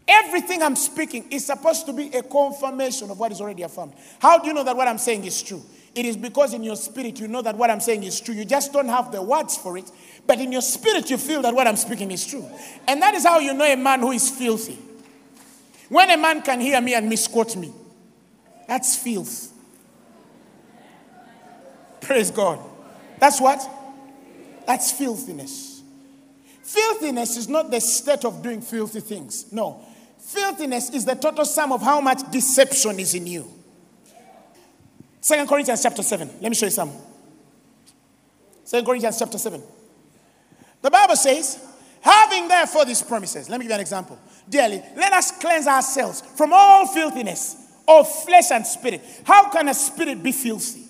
[0.08, 3.94] Everything I'm speaking is supposed to be a confirmation of what is already affirmed.
[4.20, 5.62] How do you know that what I'm saying is true?
[5.96, 8.34] It is because in your spirit you know that what I'm saying is true.
[8.34, 9.90] You just don't have the words for it,
[10.28, 12.46] but in your spirit you feel that what I'm speaking is true.
[12.88, 14.78] And that is how you know a man who is filthy.
[15.90, 17.72] When a man can hear me and misquote me,
[18.68, 19.52] that's filth.
[22.02, 22.60] Praise God.
[23.20, 23.66] That's what?
[24.66, 25.82] That's filthiness.
[26.64, 29.52] Filthiness is not the state of doing filthy things.
[29.52, 29.86] No.
[30.24, 33.52] Filthiness is the total sum of how much deception is in you.
[35.20, 36.28] Second Corinthians chapter 7.
[36.42, 36.92] Let me show you some.
[38.64, 39.62] Second Corinthians chapter 7.
[40.82, 41.64] The Bible says,
[42.02, 44.18] having therefore these promises, let me give you an example.
[44.50, 49.02] Dearly, let us cleanse ourselves from all filthiness of flesh and spirit.
[49.26, 50.86] How can a spirit be filthy?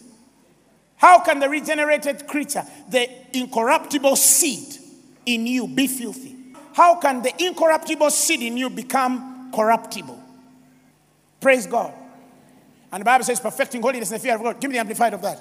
[0.95, 4.77] How can the regenerated creature, the incorruptible seed
[5.25, 6.32] in you, be filthy?
[6.73, 10.19] How can the incorruptible seed in you become corruptible?
[11.39, 11.93] Praise God.
[12.91, 14.59] And the Bible says, perfecting holiness in the fear of God.
[14.59, 15.39] Give me the amplified of that.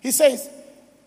[0.00, 0.48] He says,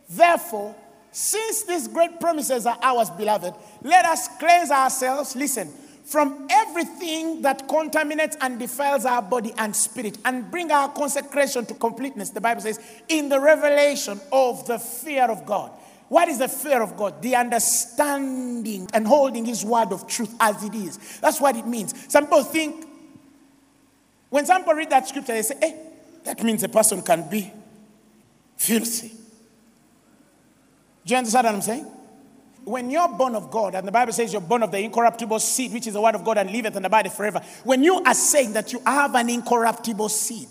[0.10, 0.76] therefore,
[1.12, 5.72] since these great promises are ours, beloved, let us cleanse ourselves, listen,
[6.06, 11.74] from everything that contaminates and defiles our body and spirit and bring our consecration to
[11.74, 15.72] completeness, the Bible says, in the revelation of the fear of God.
[16.08, 17.22] What is the fear of God?
[17.22, 21.20] The understanding and holding His word of truth as it is.
[21.20, 21.94] That's what it means.
[22.12, 22.86] Some people think,
[24.30, 25.76] when some people read that scripture, they say, hey, eh,
[26.26, 27.52] that means a person can be
[28.58, 29.10] filthy.
[31.06, 31.92] Do you understand what I'm saying?
[32.66, 35.72] when you're born of God, and the Bible says you're born of the incorruptible seed,
[35.72, 38.54] which is the word of God and liveth and abideth forever, when you are saying
[38.54, 40.50] that you have an incorruptible seed,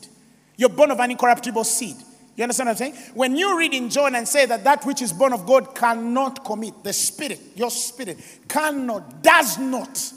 [0.56, 1.96] you're born of an incorruptible seed.
[2.36, 2.94] You understand what I'm saying?
[3.14, 6.44] When you read in John and say that that which is born of God cannot
[6.44, 10.12] commit, the spirit, your spirit, cannot, does not.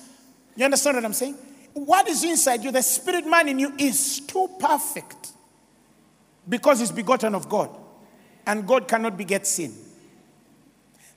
[0.56, 1.36] You understand what I'm saying?
[1.74, 5.34] What is inside you, the spirit man in you, is too perfect
[6.50, 7.70] because it's begotten of God.
[8.48, 9.76] And God cannot beget sin.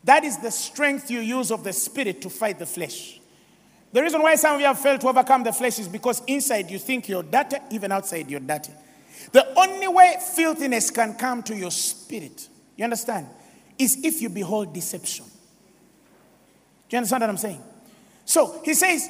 [0.04, 3.20] That is the strength you use of the spirit to fight the flesh.
[3.92, 6.70] The reason why some of you have failed to overcome the flesh is because inside
[6.70, 8.72] you think you're dirty, even outside you're dirty.
[9.32, 13.26] The only way filthiness can come to your spirit, you understand,
[13.78, 15.26] is if you behold deception.
[16.88, 17.62] Do you understand what I'm saying?
[18.24, 19.08] So he says,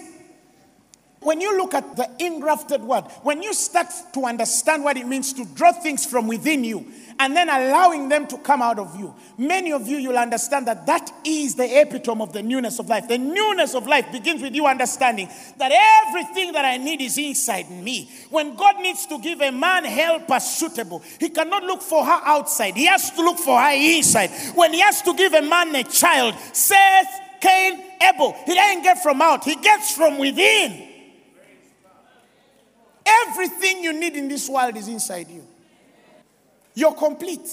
[1.23, 5.35] When you look at the ingrafted word, when you start to understand what it means
[5.35, 6.87] to draw things from within you
[7.19, 10.87] and then allowing them to come out of you, many of you, you'll understand that
[10.87, 13.07] that is the epitome of the newness of life.
[13.07, 15.29] The newness of life begins with you understanding
[15.59, 18.11] that everything that I need is inside me.
[18.31, 22.77] When God needs to give a man helper suitable, he cannot look for her outside,
[22.77, 24.31] he has to look for her inside.
[24.55, 29.03] When he has to give a man a child, Seth, Cain, Abel, he doesn't get
[29.03, 30.87] from out, he gets from within.
[33.27, 35.47] Everything you need in this world is inside you.
[36.75, 37.49] You're complete.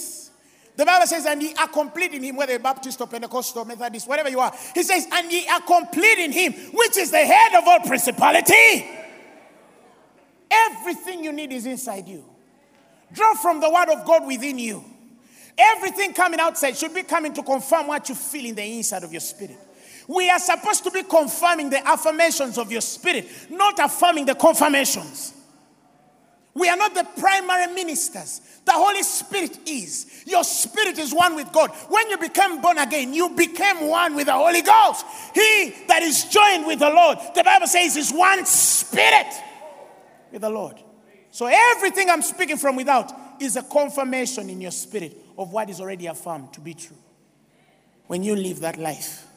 [0.76, 4.30] The Bible says, and ye are complete in him, whether Baptist or Pentecostal, Methodist, whatever
[4.30, 4.54] you are.
[4.76, 8.86] He says, and ye are complete in him, which is the head of all principality.
[10.52, 12.24] Everything you need is inside you.
[13.12, 14.84] Draw from the word of God within you.
[15.58, 19.12] Everything coming outside should be coming to confirm what you feel in the inside of
[19.12, 19.58] your spirit.
[20.08, 25.34] We are supposed to be confirming the affirmations of your spirit, not affirming the confirmations.
[26.58, 28.42] We are not the primary ministers.
[28.66, 30.24] The Holy Spirit is.
[30.26, 31.70] Your spirit is one with God.
[31.88, 35.06] When you became born again, you became one with the Holy Ghost.
[35.36, 39.32] He that is joined with the Lord, the Bible says, is one spirit
[40.32, 40.78] with the Lord.
[41.30, 45.80] So everything I'm speaking from without is a confirmation in your spirit of what is
[45.80, 46.98] already affirmed to be true.
[48.08, 49.28] When you live that life,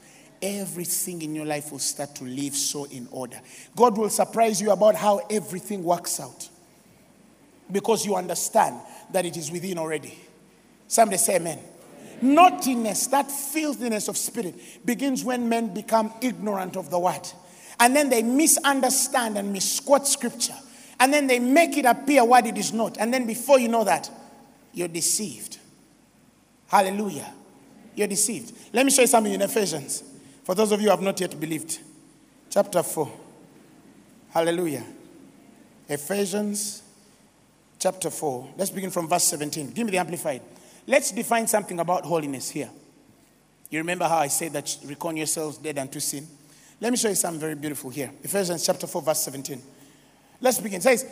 [0.41, 3.39] everything in your life will start to live so in order.
[3.77, 6.49] God will surprise you about how everything works out
[7.73, 8.81] because you understand
[9.13, 10.19] that it is within already.
[10.89, 11.59] Somebody say amen.
[12.23, 17.27] Naughtiness, that filthiness of spirit, begins when men become ignorant of the word.
[17.79, 20.57] And then they misunderstand and misquote scripture.
[20.99, 22.99] And then they make it appear what it is not.
[22.99, 24.11] And then before you know that,
[24.75, 25.59] you're deceived.
[26.69, 27.33] Hallelujah.
[27.95, 28.53] You're deceived.
[28.73, 30.05] Let me show you something in Ephesians.
[30.45, 31.79] For those of you who have not yet believed.
[32.51, 33.11] Chapter 4.
[34.31, 34.85] Hallelujah.
[35.89, 36.83] Ephesians
[37.81, 38.51] chapter 4.
[38.57, 39.71] Let's begin from verse 17.
[39.71, 40.43] Give me the amplified.
[40.87, 42.71] Let's define something about holiness here.
[43.71, 46.27] You remember how I said that reckon yourselves dead unto sin?
[46.81, 48.11] Let me show you something very beautiful here.
[48.23, 49.61] Ephesians chapter 4, verse 17.
[50.41, 50.79] Let's begin.
[50.79, 51.07] It says,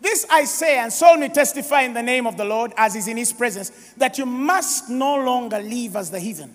[0.00, 3.16] This I say, and solemnly testify in the name of the Lord, as is in
[3.16, 6.54] his presence, that you must no longer live as the heathen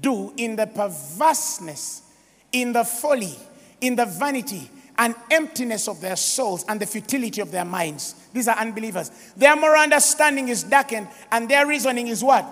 [0.00, 2.02] do in the perverseness,
[2.52, 3.36] in the folly,
[3.80, 4.68] in the vanity,
[4.98, 8.23] and emptiness of their souls and the futility of their minds.
[8.34, 9.10] These are unbelievers.
[9.36, 12.44] Their moral understanding is darkened, and their reasoning is what?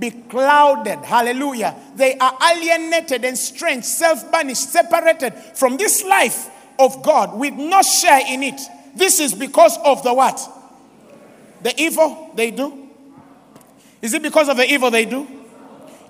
[0.00, 1.04] Beclouded.
[1.04, 1.74] Hallelujah.
[1.96, 6.48] They are alienated, and estranged, self banished, separated from this life
[6.78, 8.60] of God with no share in it.
[8.94, 10.40] This is because of the what?
[11.62, 12.88] The evil they do.
[14.00, 15.26] Is it because of the evil they do?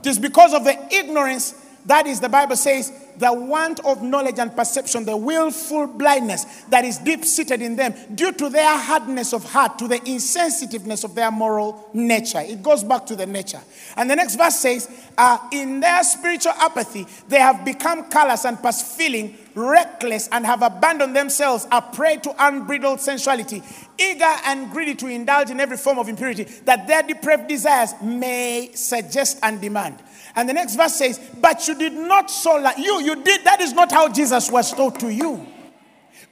[0.01, 1.55] It is because of the ignorance
[1.87, 6.85] that is, the Bible says, the want of knowledge and perception, the willful blindness that
[6.85, 11.15] is deep seated in them due to their hardness of heart, to the insensitiveness of
[11.15, 12.41] their moral nature.
[12.41, 13.61] It goes back to the nature.
[13.97, 18.61] And the next verse says, uh, In their spiritual apathy, they have become callous and
[18.61, 23.63] past feeling, reckless, and have abandoned themselves a prey to unbridled sensuality,
[23.99, 28.71] eager and greedy to indulge in every form of impurity, that their depraved desires may
[28.75, 30.03] suggest and demand.
[30.37, 33.61] And the next verse says, But you did not so like you, you did, that
[33.61, 35.47] is not how Jesus was taught to you.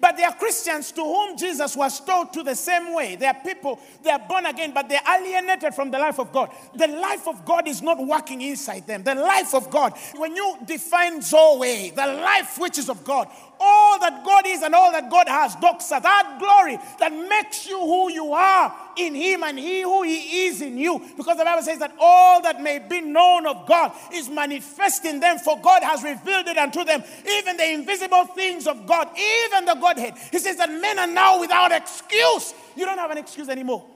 [0.02, 3.14] But there are Christians to whom Jesus was taught to the same way.
[3.14, 6.50] They are people, they are born again, but they're alienated from the life of God.
[6.74, 9.04] The life of God is not working inside them.
[9.04, 13.28] The life of God, when you define Zoe, the life which is of God,
[13.62, 17.78] all that God is and all that God has, doxa, that glory that makes you
[17.78, 21.00] who you are in Him and He who He is in you.
[21.16, 25.20] Because the Bible says that all that may be known of God is manifest in
[25.20, 29.64] them, for God has revealed it unto them, even the invisible things of God, even
[29.64, 30.14] the Godhead.
[30.30, 32.54] He says that men are now without excuse.
[32.76, 33.86] You don't have an excuse anymore.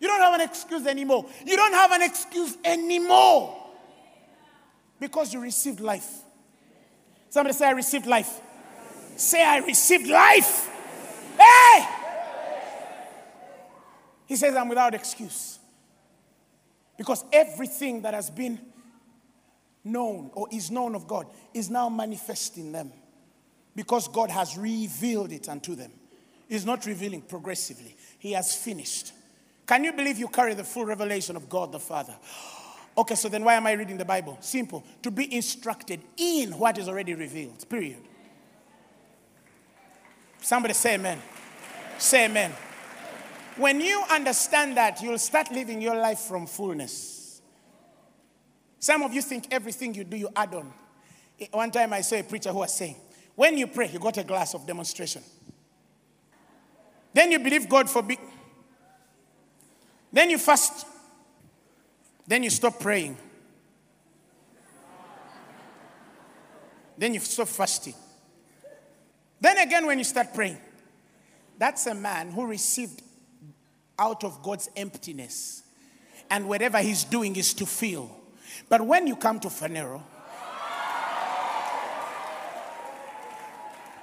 [0.00, 1.26] You don't have an excuse anymore.
[1.46, 3.62] You don't have an excuse anymore
[5.00, 6.22] because you received life.
[7.30, 8.40] Somebody say, I received life.
[9.16, 10.70] Say, I received life.
[11.38, 11.88] Hey!
[14.26, 15.58] He says, I'm without excuse.
[16.96, 18.58] Because everything that has been
[19.84, 22.92] known or is known of God is now manifest in them.
[23.74, 25.92] Because God has revealed it unto them.
[26.48, 29.12] He's not revealing progressively, He has finished.
[29.66, 32.14] Can you believe you carry the full revelation of God the Father?
[32.96, 34.38] Okay, so then why am I reading the Bible?
[34.40, 34.84] Simple.
[35.02, 37.68] To be instructed in what is already revealed.
[37.68, 37.98] Period.
[40.40, 41.20] Somebody say amen.
[41.98, 42.52] Say amen.
[43.56, 47.40] When you understand that, you'll start living your life from fullness.
[48.78, 50.72] Some of you think everything you do, you add on.
[51.40, 52.96] Eh, one time I saw a preacher who was saying,
[53.34, 55.22] When you pray, you got a glass of demonstration.
[57.12, 58.20] Then you believe God for big.
[60.12, 60.86] Then you fast.
[62.26, 63.16] Then you stop praying.
[66.98, 67.94] Then you stop fasting.
[69.40, 70.58] Then again, when you start praying,
[71.58, 73.02] that's a man who received
[73.98, 75.62] out of God's emptiness.
[76.30, 78.10] And whatever he's doing is to fill.
[78.68, 80.02] But when you come to Phaneroo,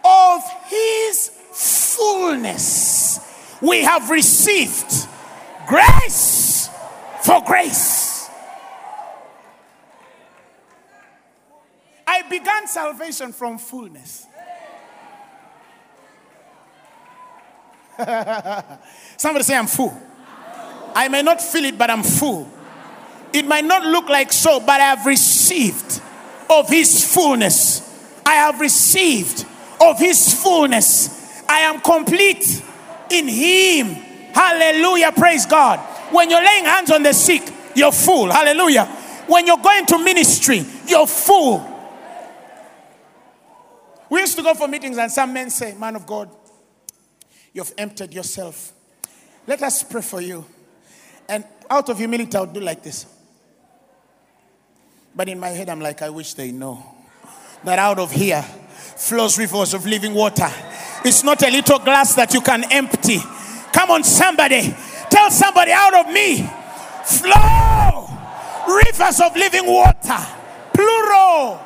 [0.05, 3.03] of his fullness
[3.63, 5.07] we have received
[5.67, 6.69] grace
[7.21, 8.29] for grace.
[12.05, 14.27] I began salvation from fullness.
[19.17, 19.95] Somebody say, I'm full.
[20.95, 22.49] I may not feel it, but I'm full.
[23.33, 26.01] It might not look like so, but I have received
[26.49, 27.81] of His fullness.
[28.25, 29.45] I have received
[29.81, 31.43] of His fullness.
[31.49, 32.63] I am complete
[33.09, 33.87] in Him.
[34.33, 35.11] Hallelujah.
[35.11, 35.79] Praise God.
[36.13, 37.41] When you're laying hands on the sick,
[37.75, 38.31] you're full.
[38.31, 38.85] Hallelujah.
[39.27, 41.69] When you're going to ministry, you're full.
[44.09, 46.29] We used to go for meetings, and some men say, Man of God,
[47.53, 48.73] you've emptied yourself.
[49.47, 50.45] Let us pray for you.
[51.27, 53.05] And out of humility, I'll do like this.
[55.15, 56.83] But in my head, I'm like, I wish they know
[57.63, 60.49] that out of here flows rivers of living water.
[61.05, 63.19] It's not a little glass that you can empty.
[63.71, 64.75] Come on, somebody.
[65.09, 66.49] Tell somebody out of me
[67.05, 68.07] flow
[68.67, 70.17] rivers of living water.
[70.73, 71.59] Plural.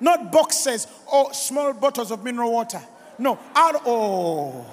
[0.00, 2.80] Not boxes or small bottles of mineral water.
[3.18, 3.82] No, out.
[3.84, 4.64] Oh,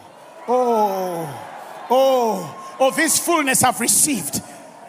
[0.48, 4.42] oh, oh, oh of His fullness I've received.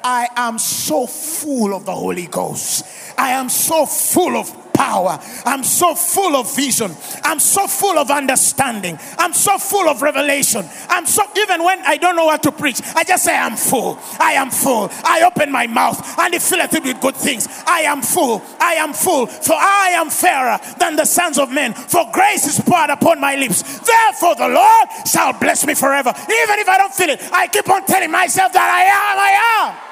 [0.05, 2.85] I am so full of the Holy Ghost.
[3.19, 5.19] I am so full of power.
[5.45, 6.95] I'm so full of vision.
[7.25, 8.99] I'm so full of understanding.
[9.19, 10.65] I'm so full of revelation.
[10.89, 13.99] I'm so, even when I don't know what to preach, I just say, I'm full.
[14.21, 14.91] I am full.
[15.05, 17.49] I open my mouth and it filleth it with good things.
[17.67, 18.43] I am full.
[18.61, 19.27] I am full.
[19.27, 21.73] For I am fairer than the sons of men.
[21.73, 23.63] For grace is poured upon my lips.
[23.81, 26.11] Therefore, the Lord shall bless me forever.
[26.11, 29.19] Even if I don't feel it, I keep on telling myself that I am.
[29.19, 29.87] I am.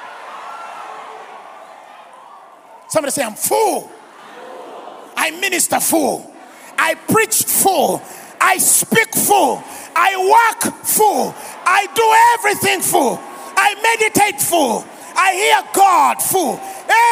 [2.89, 3.91] Somebody say, I'm full.
[5.17, 6.33] I minister full.
[6.79, 8.03] I preach full.
[8.41, 9.63] I speak full.
[9.97, 11.35] I work full.
[11.65, 12.07] I do
[12.39, 13.19] everything full.
[13.57, 14.85] I meditate full.
[15.17, 16.61] I hear God full.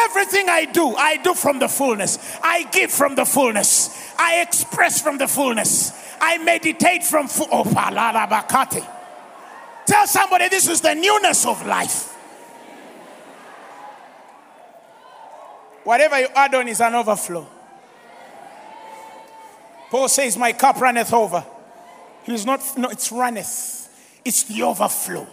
[0.05, 2.19] Everything I do, I do from the fullness.
[2.43, 4.13] I give from the fullness.
[4.19, 5.91] I express from the fullness.
[6.21, 7.47] I meditate from full.
[7.51, 7.63] Oh,
[9.85, 12.11] Tell somebody this is the newness of life.
[15.83, 17.47] Whatever you add on is an overflow.
[19.93, 21.45] Paul says, My cup runneth over.
[22.23, 24.19] He's not, no, it's runneth.
[24.25, 25.27] It's the overflow.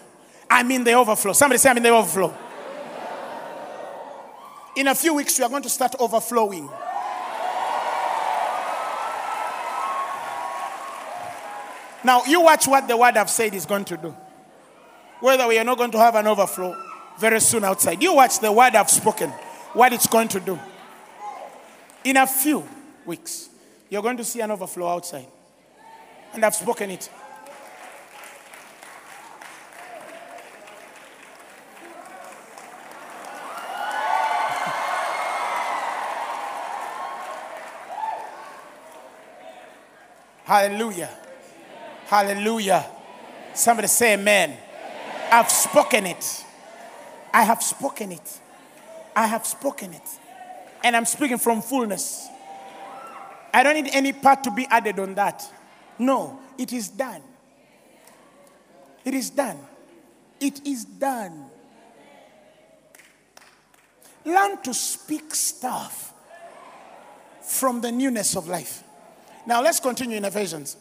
[0.50, 1.32] I'm in the overflow.
[1.32, 2.34] Somebody say, I'm in the overflow.
[4.76, 6.68] In a few weeks, we are going to start overflowing.
[12.04, 14.14] Now, you watch what the word I've said is going to do.
[15.20, 16.76] Whether we are not going to have an overflow
[17.18, 18.02] very soon outside.
[18.02, 19.30] You watch the word I've spoken,
[19.72, 20.58] what it's going to do.
[22.04, 22.68] In a few
[23.06, 23.49] weeks,
[23.90, 25.26] you're going to see an overflow outside.
[26.32, 27.10] And I've spoken it.
[40.44, 41.10] Hallelujah.
[42.06, 42.86] Hallelujah.
[43.54, 44.56] Somebody say amen.
[45.32, 46.44] I've spoken it.
[47.34, 48.38] I have spoken it.
[49.16, 50.08] I have spoken it.
[50.84, 52.28] And I'm speaking from fullness.
[53.52, 55.44] I don't need any part to be added on that.
[55.98, 57.22] No, it is done.
[59.04, 59.58] It is done.
[60.38, 61.46] It is done.
[64.24, 66.12] Learn to speak stuff
[67.42, 68.84] from the newness of life.
[69.46, 70.76] Now let's continue in Ephesians.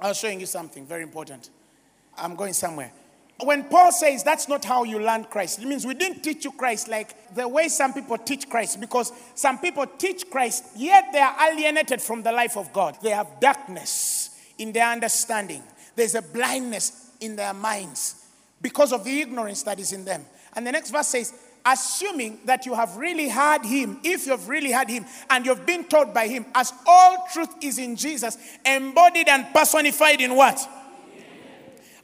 [0.00, 1.50] I was showing you something very important.
[2.16, 2.92] I'm going somewhere
[3.46, 6.52] when Paul says that's not how you learn Christ, it means we didn't teach you
[6.52, 11.20] Christ like the way some people teach Christ, because some people teach Christ, yet they
[11.20, 12.98] are alienated from the life of God.
[13.02, 15.62] They have darkness in their understanding,
[15.96, 18.26] there's a blindness in their minds
[18.60, 20.24] because of the ignorance that is in them.
[20.54, 24.72] And the next verse says, assuming that you have really heard him, if you've really
[24.72, 29.28] heard him and you've been taught by him, as all truth is in Jesus, embodied
[29.28, 30.68] and personified in what?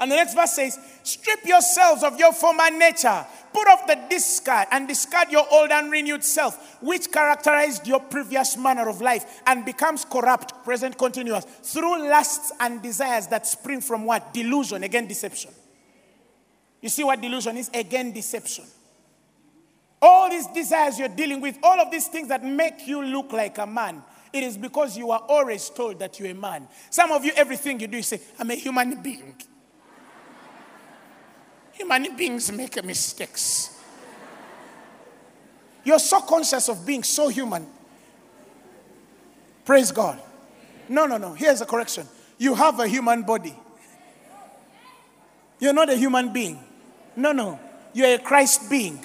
[0.01, 4.69] And the next verse says, Strip yourselves of your former nature, put off the discard,
[4.71, 9.65] and discard your old and renewed self, which characterized your previous manner of life and
[9.65, 14.33] becomes corrupt, present continuous, through lusts and desires that spring from what?
[14.33, 15.51] Delusion, again, deception.
[16.81, 17.69] You see what delusion is?
[17.75, 18.65] Again, deception.
[20.01, 23.59] All these desires you're dealing with, all of these things that make you look like
[23.59, 26.69] a man, it is because you are always told that you're a man.
[26.91, 29.35] Some of you, everything you do, you say, I'm a human being.
[31.79, 33.81] Human beings make mistakes.
[35.85, 37.67] You're so conscious of being so human.
[39.65, 40.21] Praise God.
[40.89, 41.35] No, no, no.
[41.35, 42.07] Here's a correction.
[42.37, 43.55] You have a human body.
[45.61, 46.59] You're not a human being.
[47.17, 47.61] No, no.
[47.93, 48.99] You're a Christ being.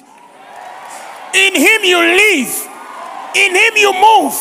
[1.36, 2.70] In Him you live,
[3.36, 4.34] in Him you move,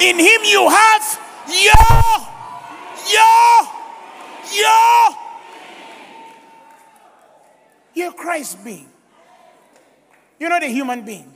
[0.00, 2.28] in Him you have your,
[3.12, 3.68] your,
[4.54, 5.29] your
[8.00, 8.88] you're a Christ being.
[10.38, 11.32] You're not a human being.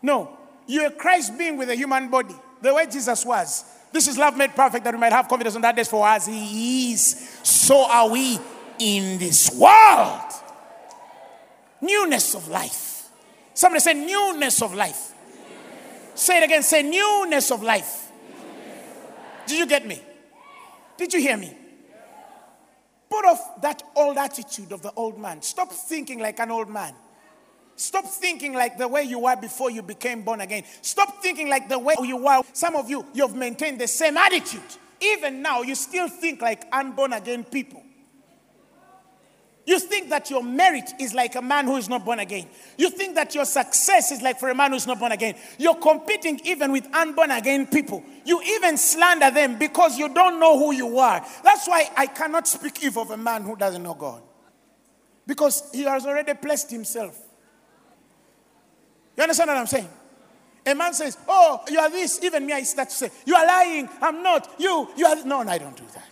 [0.00, 0.36] No,
[0.66, 3.64] you're a Christ being with a human body, the way Jesus was.
[3.92, 6.26] This is love made perfect that we might have confidence on that day for as
[6.26, 8.38] He is, so are we
[8.78, 10.32] in this world.
[11.80, 13.08] Newness of life.
[13.54, 15.12] Somebody say, newness of life.
[16.14, 16.62] Say it again.
[16.62, 18.10] Say, newness of life.
[19.46, 20.00] Did you get me?
[20.96, 21.54] Did you hear me?
[23.12, 25.42] Put off that old attitude of the old man.
[25.42, 26.94] Stop thinking like an old man.
[27.76, 30.64] Stop thinking like the way you were before you became born again.
[30.80, 32.40] Stop thinking like the way you were.
[32.54, 34.62] Some of you, you've maintained the same attitude.
[34.98, 37.82] Even now, you still think like unborn again people.
[39.64, 42.48] You think that your merit is like a man who is not born again.
[42.76, 45.36] You think that your success is like for a man who is not born again.
[45.56, 48.02] You're competing even with unborn again people.
[48.24, 51.24] You even slander them because you don't know who you are.
[51.44, 54.22] That's why I cannot speak evil of a man who doesn't know God.
[55.26, 57.16] Because he has already placed himself.
[59.16, 59.88] You understand what I'm saying?
[60.66, 62.22] A man says, Oh, you are this.
[62.24, 63.88] Even me, I start to say, You are lying.
[64.00, 64.52] I'm not.
[64.58, 65.16] You, you are.
[65.24, 66.08] No, no, I don't do that.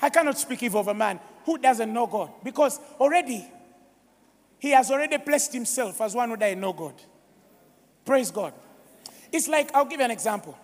[0.00, 3.46] I cannot speak evil of a man who doesn't know God because already
[4.58, 6.94] he has already placed himself as one who doesn't know God.
[8.04, 8.52] Praise God.
[9.32, 10.56] It's like, I'll give you an example.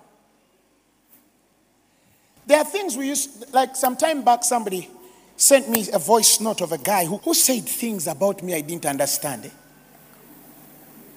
[2.47, 4.89] There are things we used, like some time back, somebody
[5.37, 8.61] sent me a voice note of a guy who, who said things about me I
[8.61, 9.47] didn't understand.
[9.47, 9.51] Eh?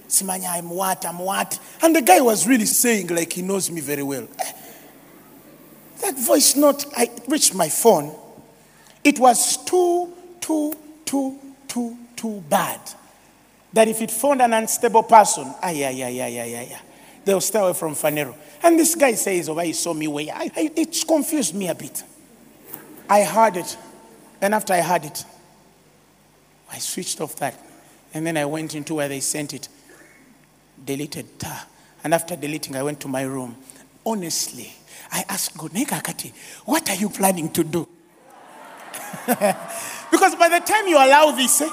[0.07, 1.59] Simanya, I'm what, I'm what.
[1.83, 4.27] And the guy was really saying like he knows me very well.
[6.01, 8.15] That voice note, I reached my phone.
[9.03, 10.73] It was too, too,
[11.05, 12.79] too, too, too bad.
[13.71, 16.79] That if it found an unstable person, ah, yeah, yeah, yeah, yeah, yeah, yeah,
[17.23, 18.35] they'll stay away from Phaneroo.
[18.63, 20.29] And this guy says, oh, he saw me way.
[20.29, 22.03] I, I, it confused me a bit.
[23.09, 23.77] I heard it.
[24.39, 25.23] Then after I heard it,
[26.71, 27.55] I switched off that.
[28.13, 29.69] And then I went into where they sent it,
[30.83, 31.27] deleted.
[32.03, 33.55] And after deleting, I went to my room.
[34.05, 34.73] Honestly,
[35.11, 35.71] I asked God,
[36.65, 37.87] what are you planning to do?
[40.11, 41.69] because by the time you allow this, eh,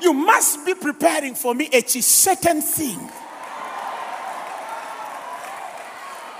[0.00, 2.98] you must be preparing for me a certain thing.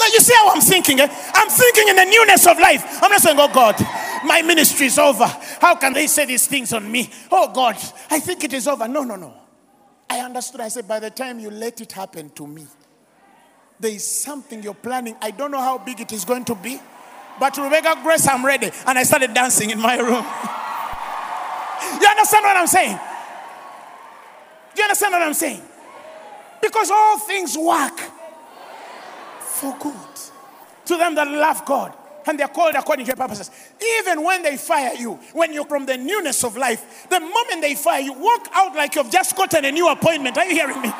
[0.00, 1.00] Now you see how I'm thinking?
[1.00, 1.06] Eh?
[1.34, 3.02] I'm thinking in the newness of life.
[3.02, 3.76] I'm not saying, oh God,
[4.24, 5.26] my ministry is over.
[5.60, 7.10] How can they say these things on me?
[7.30, 7.76] Oh God,
[8.10, 8.88] I think it is over.
[8.88, 9.34] No, no, no.
[10.08, 10.60] I understood.
[10.60, 12.66] I said, by the time you let it happen to me,
[13.78, 15.16] there is something you're planning.
[15.20, 16.80] I don't know how big it is going to be.
[17.40, 18.70] But Rebecca Grace, I'm ready.
[18.86, 20.24] And I started dancing in my room.
[22.00, 22.98] you understand what I'm saying?
[24.74, 25.62] Do you understand what I'm saying?
[26.60, 27.98] Because all things work
[29.40, 29.94] for good
[30.84, 31.94] to them that love God
[32.26, 33.50] and they're called according to your purposes.
[33.98, 37.74] Even when they fire you, when you're from the newness of life, the moment they
[37.74, 40.36] fire you, walk out like you've just gotten a new appointment.
[40.36, 40.90] Are you hearing me?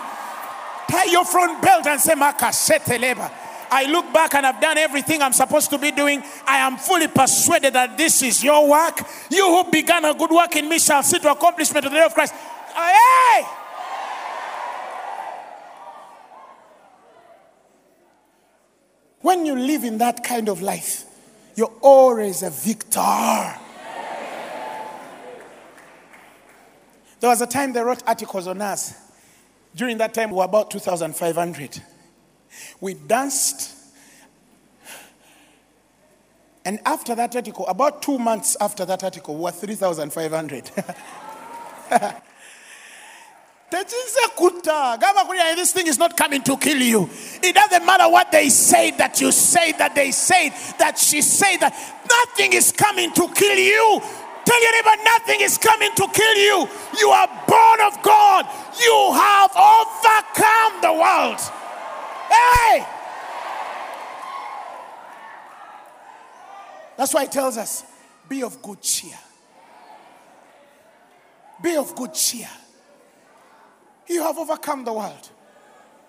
[0.88, 2.50] Tie your front belt and say, Maka,
[2.98, 3.30] labor.
[3.70, 6.22] I look back and I've done everything I'm supposed to be doing.
[6.47, 9.01] I am fully persuaded that this is your work.
[9.30, 12.05] You who began a good work in me shall see to accomplishment of the day
[12.05, 12.34] of Christ.
[12.74, 13.44] Hey!
[19.20, 21.05] When you live in that kind of life,
[21.55, 23.55] you're always a victor.
[27.20, 28.94] There was a time they wrote articles on us.
[29.76, 31.82] During that time, we were about 2,500.
[32.81, 33.77] We danced.
[36.64, 40.70] And after that article, about two months after that article, we were 3,500.
[45.56, 47.09] this thing is not coming to kill you.
[47.43, 51.56] It doesn't matter what they say that you say, that they say, that she say,
[51.59, 51.72] that
[52.09, 54.01] nothing is coming to kill you.
[54.44, 56.68] Tell your neighbor nothing is coming to kill you.
[56.98, 58.47] You are born of God.
[58.81, 61.40] You have overcome the world.
[62.31, 62.86] Hey!
[66.97, 67.85] That's why he tells us
[68.28, 69.19] be of good cheer.
[71.62, 72.48] Be of good cheer.
[74.09, 75.31] You have overcome the world.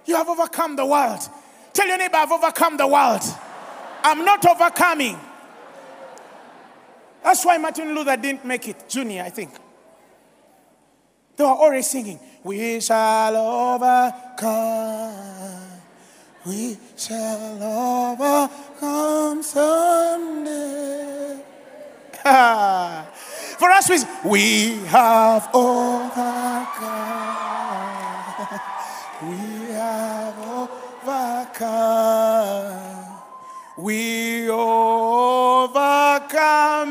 [0.06, 1.20] You have overcome the world.
[1.74, 3.22] Tell your neighbor, I've overcome the world.
[4.04, 5.18] I'm not overcoming.
[7.24, 9.52] That's why Martin Luther didn't make it, Junior, I think.
[11.36, 13.36] They were always singing, We shall
[13.78, 15.71] overcome.
[16.46, 21.40] We shall overcome someday.
[23.60, 24.00] For us, we,
[24.30, 26.72] we have overcome.
[29.22, 29.38] We
[29.74, 30.40] have
[31.06, 32.02] overcome.
[33.78, 35.74] We overcome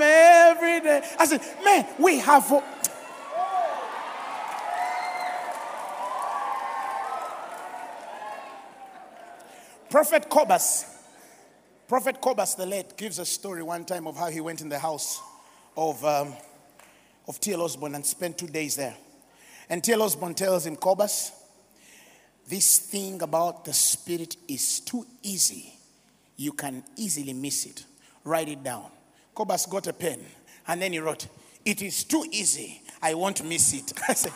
[0.01, 1.03] every day.
[1.19, 2.63] I said, man, we have.
[9.91, 10.85] Prophet Kobas,
[11.89, 14.79] Prophet Kobas the late, gives a story one time of how he went in the
[14.79, 15.21] house
[15.77, 16.33] of, um,
[17.27, 17.61] of T.L.
[17.61, 18.97] Osborn and spent two days there.
[19.69, 20.03] And T.L.
[20.03, 21.33] Osborn tells him, Kobas,
[22.49, 25.75] this thing about the Spirit is too easy.
[26.37, 27.85] You can easily miss it.
[28.23, 28.93] Write it down.
[29.35, 30.25] Kobas got a pen
[30.69, 31.27] and then he wrote,
[31.65, 32.81] It is too easy.
[33.03, 33.93] I won't miss it.
[34.09, 34.33] I said,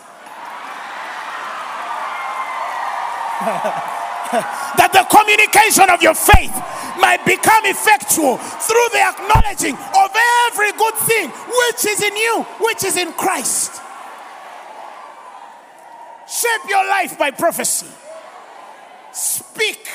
[4.40, 6.54] that the communication of your faith
[6.98, 10.10] might become effectual through the acknowledging of
[10.48, 13.80] every good thing which is in you, which is in Christ.
[16.28, 17.86] Shape your life by prophecy.
[19.12, 19.88] Speak.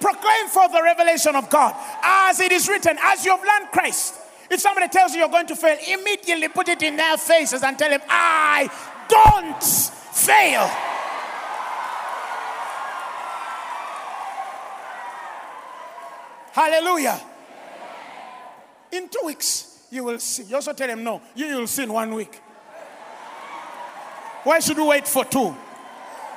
[0.00, 4.14] Proclaim for the revelation of God as it is written, as you have learned Christ.
[4.50, 7.78] If somebody tells you you're going to fail, immediately put it in their faces and
[7.78, 8.68] tell them, I
[9.08, 10.95] don't fail.
[16.56, 17.20] Hallelujah.
[18.90, 20.44] In two weeks, you will see.
[20.44, 22.40] You also tell them, no, you will see in one week.
[24.42, 25.54] Why should we wait for two?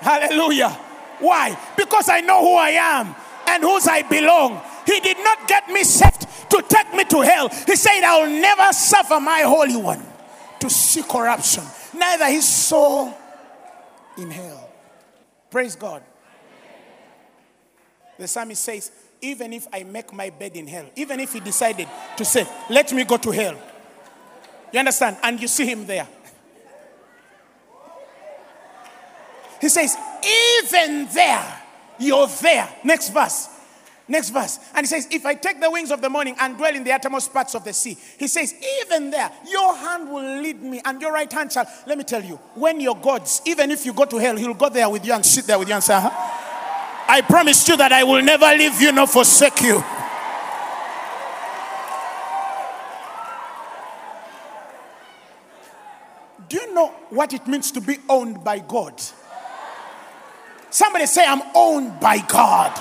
[0.02, 0.72] Hallelujah.
[1.20, 1.58] Why?
[1.78, 3.16] Because I know who I am
[3.48, 4.62] and whose I belong.
[4.86, 7.48] He did not get me saved to take me to hell.
[7.48, 10.06] He said, I will never suffer my Holy One
[10.60, 11.64] to see corruption,
[11.94, 13.14] neither his soul
[14.18, 14.70] in hell.
[15.50, 16.04] Praise God.
[18.18, 18.92] The psalmist says,
[19.22, 21.88] even if I make my bed in hell, even if he decided
[22.18, 23.58] to say, let me go to hell.
[24.72, 25.18] You understand?
[25.24, 26.08] And you see him there.
[29.60, 29.98] He says,
[30.72, 31.62] even there,
[32.00, 32.70] you're there.
[32.84, 33.50] Next verse.
[34.10, 34.58] Next verse.
[34.74, 36.92] And he says, If I take the wings of the morning and dwell in the
[36.92, 41.00] uttermost parts of the sea, he says, Even there, your hand will lead me, and
[41.00, 41.68] your right hand shall.
[41.86, 44.70] Let me tell you, when you're God's, even if you go to hell, he'll go
[44.70, 46.48] there with you and sit there with you and say, uh-huh.
[47.12, 49.84] I promise you that I will never leave you nor forsake you.
[56.48, 59.02] Do you know what it means to be owned by God?
[60.70, 62.78] Somebody say, I'm owned by God.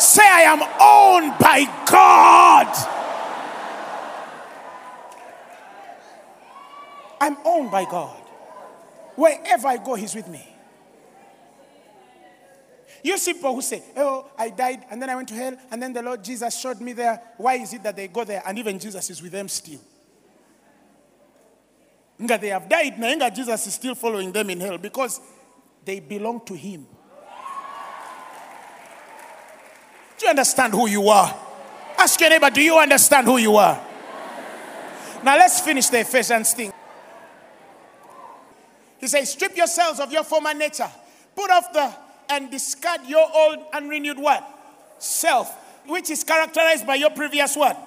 [0.00, 2.66] Say, I am owned by God.
[7.20, 8.16] I'm owned by God.
[9.16, 10.46] Wherever I go, He's with me.
[13.02, 15.82] You see people who say, Oh, I died and then I went to hell and
[15.82, 17.20] then the Lord Jesus showed me there.
[17.36, 19.80] Why is it that they go there and even Jesus is with them still?
[22.20, 25.20] Nga they have died, nga Jesus is still following them in hell because
[25.84, 26.86] they belong to Him.
[30.18, 31.34] Do you understand who you are?
[31.96, 33.80] Ask your neighbor, do you understand who you are?
[35.22, 36.72] Now let's finish the Ephesians thing.
[38.98, 40.90] He says, strip yourselves of your former nature,
[41.34, 41.90] put off the
[42.30, 44.46] and discard your old and renewed what?
[44.98, 45.52] Self,
[45.86, 47.78] which is characterized by your previous what?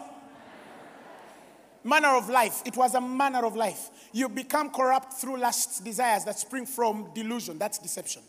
[1.83, 2.61] Manner of life.
[2.65, 3.89] It was a manner of life.
[4.11, 7.57] You become corrupt through lusts, desires that spring from delusion.
[7.57, 8.21] That's deception.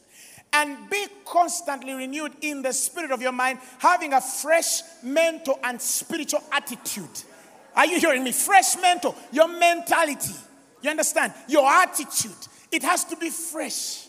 [0.52, 5.80] And be constantly renewed in the spirit of your mind, having a fresh mental and
[5.80, 7.10] spiritual attitude.
[7.76, 8.32] Are you hearing me?
[8.32, 10.34] Fresh mental, your mentality.
[10.80, 11.32] You understand?
[11.48, 12.36] Your attitude.
[12.70, 14.03] It has to be fresh.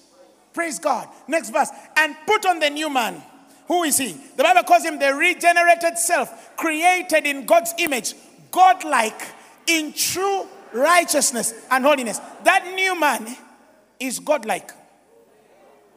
[0.55, 1.09] Praise God.
[1.27, 1.69] Next verse.
[1.97, 3.21] And put on the new man.
[3.67, 4.13] Who is he?
[4.37, 8.13] The Bible calls him the regenerated self, created in God's image,
[8.51, 9.21] godlike
[9.67, 12.19] in true righteousness and holiness.
[12.43, 13.35] That new man
[13.99, 14.71] is godlike.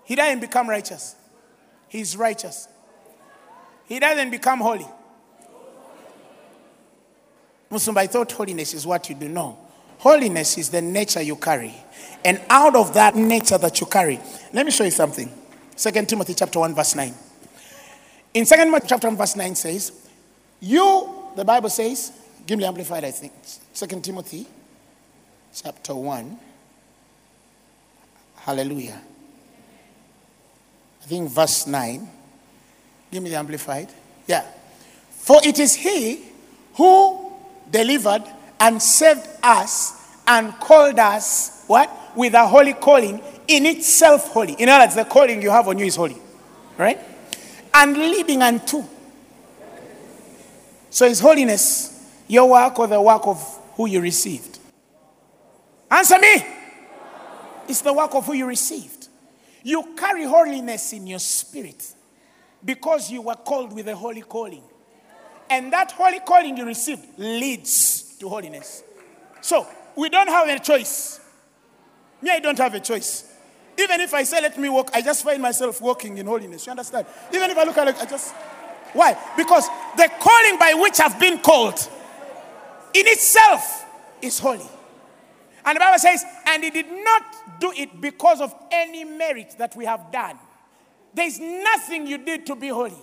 [0.05, 1.15] He doesn't become righteous,
[1.89, 2.69] he's righteous.
[3.87, 4.87] He doesn't become holy.
[7.71, 9.31] Musumba, I thought holiness is what you do.
[9.31, 9.59] No.
[9.99, 11.75] Holiness is the nature you carry.
[12.25, 14.21] And out of that nature that you carry,
[14.53, 15.31] let me show you something.
[15.77, 17.15] Second Timothy chapter 1, verse 9.
[18.35, 19.93] In Second Timothy chapter 1, verse 9 says,
[20.61, 22.13] You, the Bible says,
[22.47, 23.33] give me amplified, I think.
[23.73, 24.47] Second Timothy
[25.55, 26.39] chapter 1.
[28.37, 29.01] Hallelujah.
[31.03, 32.09] I think verse 9.
[33.11, 33.89] Give me the amplified.
[34.27, 34.45] Yeah.
[35.11, 36.25] For it is he
[36.75, 37.33] who
[37.71, 38.25] delivered
[38.61, 39.95] and saved us
[40.27, 41.91] and called us what?
[42.17, 44.55] With a holy calling in itself holy.
[44.55, 46.17] In other words, the calling you have on you is holy.
[46.77, 46.99] Right?
[47.75, 48.83] And leading unto.
[50.91, 51.95] So is holiness
[52.27, 54.59] your work or the work of who you received?
[55.91, 56.47] Answer me.
[57.69, 59.09] It's the work of who you received.
[59.63, 61.95] You carry holiness in your spirit
[62.65, 64.63] because you were called with a holy calling.
[65.51, 68.83] And that holy calling you received leads to holiness.
[69.41, 69.67] So
[69.97, 71.21] we don't have a choice.
[72.21, 73.33] Me, I don't have a choice.
[73.79, 76.67] Even if I say, let me walk, I just find myself walking in holiness.
[76.67, 77.07] You understand?
[77.33, 78.35] Even if I look at it, I just.
[78.93, 79.17] Why?
[79.37, 81.79] Because the calling by which I've been called
[82.95, 83.87] in itself
[84.21, 84.67] is holy.
[85.65, 89.77] And the Bible says, and he did not do it because of any merit that
[89.77, 90.39] we have done.
[91.13, 92.97] There's nothing you did to be holy.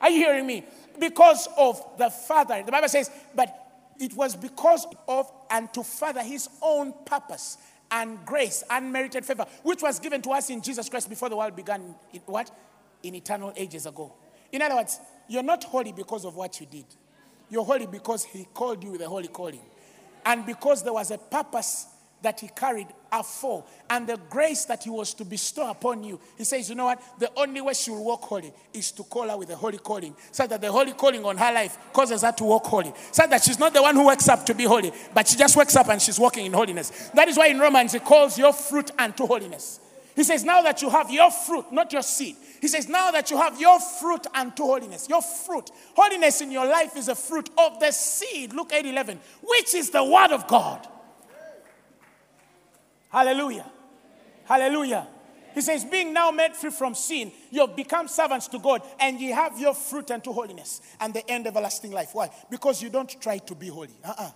[0.00, 0.64] Are you hearing me?
[0.98, 2.62] Because of the Father.
[2.64, 3.61] The Bible says, but
[3.98, 7.58] it was because of and to further his own purpose
[7.90, 11.54] and grace, unmerited favor, which was given to us in Jesus Christ before the world
[11.54, 11.94] began.
[12.12, 12.50] In what?
[13.02, 14.12] In eternal ages ago.
[14.50, 14.98] In other words,
[15.28, 16.86] you're not holy because of what you did.
[17.50, 19.60] You're holy because he called you with a holy calling.
[20.24, 21.86] And because there was a purpose
[22.22, 26.18] that he carried afore and the grace that he was to bestow upon you.
[26.38, 27.02] He says, You know what?
[27.18, 30.14] The only way she will walk holy is to call her with the holy calling.
[30.30, 32.92] So that the holy calling on her life causes her to walk holy.
[33.10, 35.56] So that she's not the one who wakes up to be holy, but she just
[35.56, 37.10] wakes up and she's walking in holiness.
[37.14, 39.80] That is why in Romans he calls your fruit unto holiness.
[40.14, 42.36] He says, Now that you have your fruit, not your seed.
[42.60, 45.70] He says, Now that you have your fruit unto holiness, your fruit.
[45.94, 48.52] Holiness in your life is a fruit of the seed.
[48.52, 50.86] Luke 8 11, which is the word of God.
[53.12, 53.70] Hallelujah.
[54.44, 55.06] Hallelujah.
[55.54, 59.20] He says, being now made free from sin, you have become servants to God, and
[59.20, 62.10] you have your fruit unto holiness and the end everlasting life.
[62.14, 62.30] Why?
[62.50, 63.90] Because you don't try to be holy.
[64.02, 64.30] Uh-uh.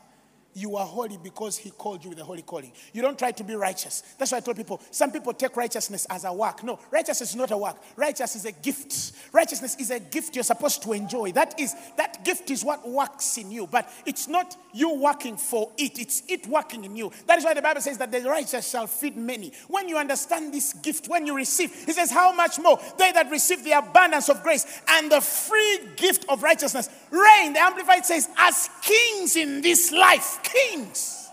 [0.56, 2.72] You are holy because he called you with a holy calling.
[2.94, 4.02] You don't try to be righteous.
[4.16, 6.64] That's why I told people some people take righteousness as a work.
[6.64, 7.76] No, righteousness is not a work.
[7.94, 9.12] Righteousness is a gift.
[9.34, 11.32] Righteousness is a gift you're supposed to enjoy.
[11.32, 15.72] That is that gift is what works in you, but it's not you working for
[15.76, 15.98] it.
[15.98, 17.12] It's it working in you.
[17.26, 19.52] That is why the Bible says that the righteous shall feed many.
[19.68, 23.30] When you understand this gift, when you receive, he says, How much more they that
[23.30, 27.52] receive the abundance of grace and the free gift of righteousness reign.
[27.52, 31.28] The Amplified says, as kings in this life kings.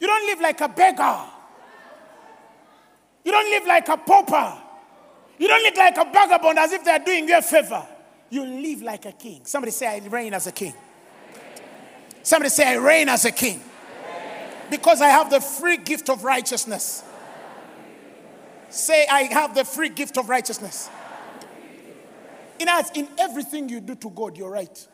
[0.00, 1.20] You don't live like a beggar.
[3.24, 4.58] You don't live like a pauper.
[5.38, 7.86] You don't live like a vagabond as if they're doing you a favor.
[8.30, 9.42] You live like a king.
[9.44, 10.74] Somebody say, I reign as a king.
[12.22, 13.60] Somebody say, I reign as a king.
[14.70, 17.04] Because I have the free gift of righteousness.
[18.70, 20.88] Say, I have the free gift of righteousness.
[22.58, 24.88] In, in everything you do to God, you're right.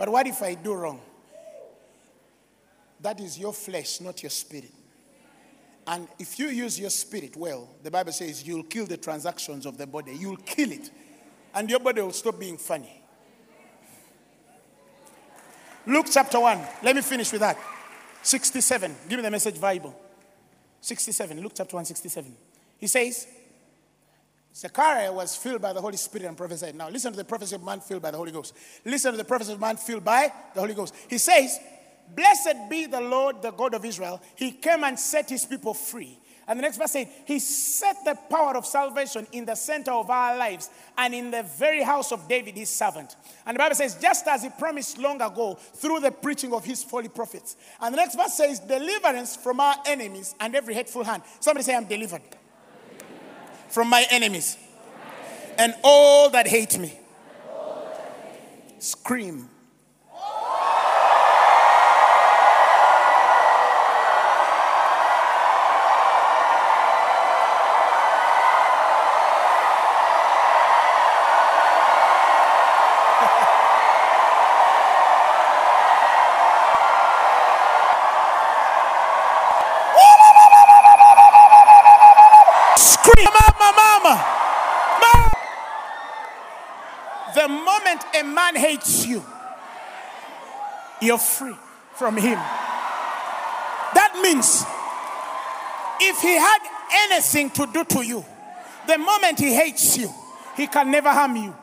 [0.00, 0.98] But what if I do wrong?
[3.02, 4.72] That is your flesh, not your spirit.
[5.86, 9.76] And if you use your spirit well, the Bible says you'll kill the transactions of
[9.76, 10.16] the body.
[10.18, 10.90] You'll kill it.
[11.52, 13.02] And your body will stop being funny.
[15.84, 16.58] Luke chapter 1.
[16.82, 17.58] Let me finish with that.
[18.22, 18.96] 67.
[19.06, 19.94] Give me the message Bible.
[20.80, 21.42] 67.
[21.42, 22.34] Luke chapter 1, 67.
[22.78, 23.26] He says,
[24.54, 26.74] Zechariah was filled by the Holy Spirit and prophesied.
[26.74, 28.54] Now, listen to the prophecy of man filled by the Holy Ghost.
[28.84, 30.94] Listen to the prophecy of man filled by the Holy Ghost.
[31.08, 31.58] He says,
[32.14, 34.20] Blessed be the Lord, the God of Israel.
[34.34, 36.18] He came and set his people free.
[36.48, 40.10] And the next verse says, He set the power of salvation in the center of
[40.10, 40.68] our lives
[40.98, 43.14] and in the very house of David, his servant.
[43.46, 46.82] And the Bible says, Just as he promised long ago through the preaching of his
[46.82, 47.56] holy prophets.
[47.80, 51.22] And the next verse says, Deliverance from our enemies and every hateful hand.
[51.38, 52.22] Somebody say, I'm delivered
[53.70, 54.56] from my enemies
[55.58, 56.98] and all that hate me.
[58.78, 59.48] Scream.
[91.00, 91.56] You're free
[91.94, 92.38] from him.
[93.94, 94.64] That means
[96.00, 96.58] if he had
[97.10, 98.24] anything to do to you,
[98.86, 100.10] the moment he hates you,
[100.56, 101.54] he can never harm you.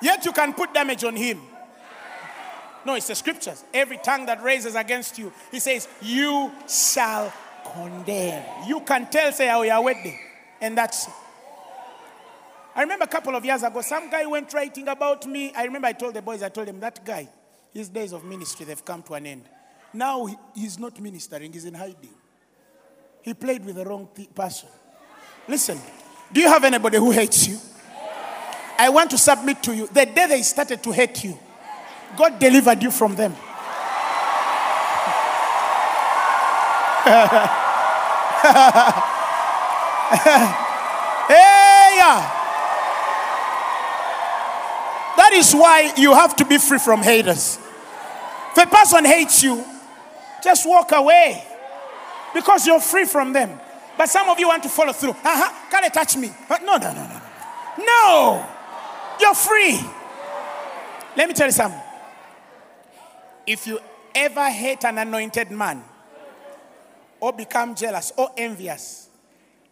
[0.00, 1.40] Yet you can put damage on him.
[2.84, 3.64] No, it's the scriptures.
[3.72, 7.32] Every tongue that raises against you, he says, you shall
[7.72, 8.44] condemn.
[8.68, 10.18] You can tell, say, oh, are wedding.
[10.64, 11.12] And that's it.
[12.74, 15.52] I remember a couple of years ago, some guy went writing about me.
[15.54, 17.28] I remember I told the boys, I told them, that guy,
[17.74, 19.44] his days of ministry, they've come to an end.
[19.92, 22.14] Now he- he's not ministering, he's in hiding.
[23.20, 24.70] He played with the wrong pe- person.
[25.46, 25.78] Listen,
[26.32, 27.58] do you have anybody who hates you?
[28.78, 29.86] I want to submit to you.
[29.88, 31.38] The day they started to hate you,
[32.16, 33.36] God delivered you from them.
[41.28, 42.30] hey, yeah.
[45.16, 47.58] That is why you have to be free from haters.
[48.56, 49.64] If a person hates you,
[50.42, 51.42] just walk away
[52.34, 53.58] because you're free from them.
[53.96, 55.10] But some of you want to follow through.
[55.10, 55.68] Uh-huh.
[55.70, 56.30] Can they touch me?
[56.50, 57.20] Uh, No, no, no, no.
[57.78, 58.46] No.
[59.20, 59.80] You're free.
[61.16, 61.80] Let me tell you something.
[63.46, 63.78] If you
[64.14, 65.82] ever hate an anointed man,
[67.20, 69.08] or become jealous or envious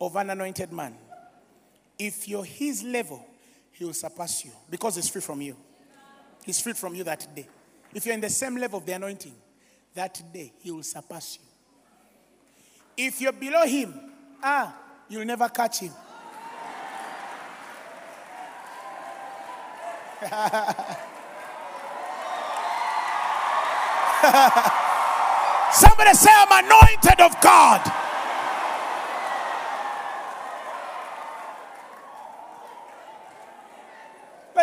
[0.02, 0.96] of an anointed man,
[1.96, 3.24] if you're his level,
[3.70, 5.56] he will surpass you because he's free from you.
[6.44, 7.46] He's free from you that day.
[7.94, 9.34] If you're in the same level of the anointing,
[9.94, 11.44] that day he will surpass you.
[12.96, 13.94] If you're below him,
[14.42, 14.74] ah,
[15.08, 15.92] you'll never catch him.
[25.72, 28.01] Somebody say, I'm anointed of God.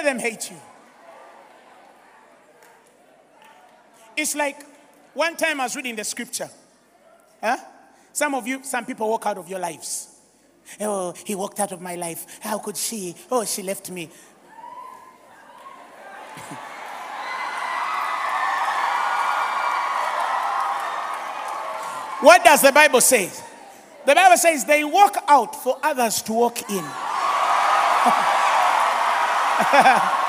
[0.10, 0.58] Them hate you.
[4.18, 4.58] It's like
[5.14, 6.50] one time I was reading the scripture.
[7.42, 7.58] Huh?
[8.12, 10.08] Some of you, some people walk out of your lives.
[10.82, 12.40] Oh, he walked out of my life.
[12.42, 13.16] How could she?
[13.32, 14.10] Oh, she left me.
[22.22, 23.32] What does the Bible say?
[24.06, 26.84] The Bible says they walk out for others to walk in.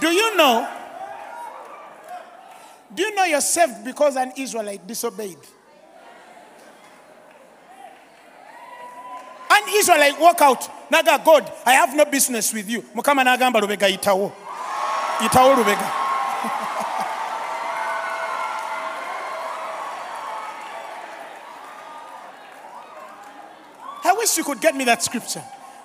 [0.00, 0.68] Do you know?
[2.94, 5.38] Do you know you're saved because an Israelite disobeyed?
[9.50, 10.90] An Israelite walk out.
[10.90, 12.82] Naga God, I have no business with you.
[12.94, 14.32] Mukama nagamba lubega itawo.
[15.20, 16.02] Itawo lubega.
[24.04, 25.42] I wish you could get me that scripture.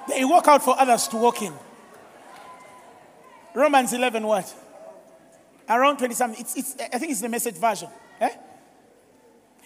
[0.07, 1.53] They walk out for others to walk in.
[3.53, 4.55] Romans 11, what?
[5.67, 6.39] Around 20 something.
[6.39, 7.89] It's, it's, I think it's the message version.
[8.21, 8.29] Eh?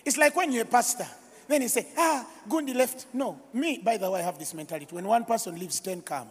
[0.05, 1.05] It's like when you're a pastor.
[1.47, 3.07] Then you say, ah, Gundi left.
[3.13, 4.87] No, me, by the way, I have this mentality.
[4.89, 6.29] When one person leaves, 10 come.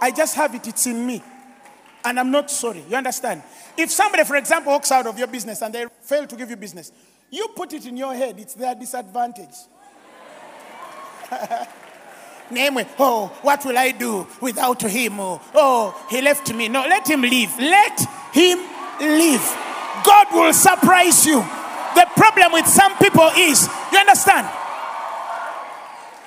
[0.00, 1.22] I just have it, it's in me.
[2.04, 2.84] And I'm not sorry.
[2.88, 3.42] You understand?
[3.76, 6.56] If somebody, for example, walks out of your business and they fail to give you
[6.56, 6.92] business,
[7.30, 9.54] you put it in your head, it's their disadvantage.
[12.50, 12.88] Name it.
[12.98, 15.20] Oh, what will I do without him?
[15.20, 16.68] Oh, oh, he left me.
[16.68, 17.56] No, let him leave.
[17.58, 18.00] Let
[18.32, 18.58] him
[19.00, 19.44] leave.
[20.04, 21.40] God will surprise you.
[21.94, 24.48] The problem with some people is, you understand?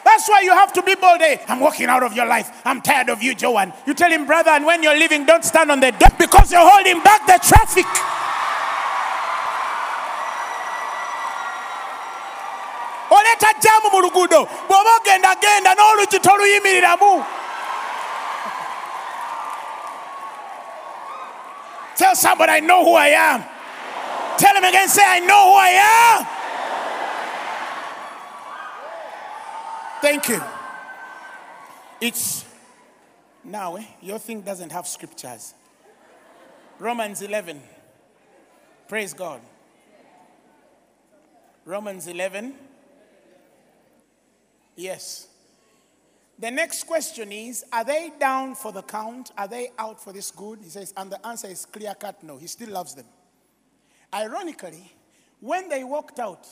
[0.03, 1.21] That's why you have to be bold.
[1.21, 2.61] Hey, I'm walking out of your life.
[2.65, 3.73] I'm tired of you, Joanne.
[3.85, 6.69] You tell him, brother, and when you're leaving, don't stand on the door because you're
[6.69, 7.85] holding back the traffic.
[13.83, 13.89] Mu
[14.67, 17.41] bw'oba ogenda genda n'olugi toluyimiriramu
[22.01, 23.43] tell somebody i know who i am.
[24.37, 26.25] Tell him again say i know who i am.
[30.01, 30.41] Thank you.
[32.01, 32.43] It's
[33.43, 35.53] now eh, your thing doesn't have scriptures.
[36.79, 37.61] Romans 11
[38.87, 39.41] praise god.
[41.65, 42.55] Romans 11
[44.75, 45.27] Yes.
[46.39, 49.31] The next question is Are they down for the count?
[49.37, 50.59] Are they out for this good?
[50.63, 52.37] He says, and the answer is clear cut no.
[52.37, 53.05] He still loves them.
[54.13, 54.91] Ironically,
[55.39, 56.47] when they walked out,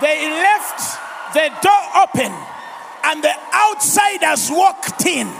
[0.00, 2.32] they left the door open
[3.04, 5.30] and the outsiders walked in.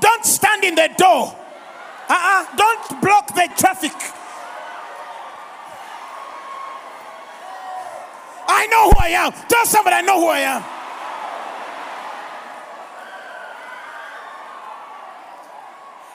[0.00, 1.36] Don't stand in the door.
[2.08, 2.56] Uh-uh.
[2.56, 4.13] Don't block the traffic.
[8.46, 9.32] I know who I am.
[9.48, 10.64] Tell somebody I know who I am.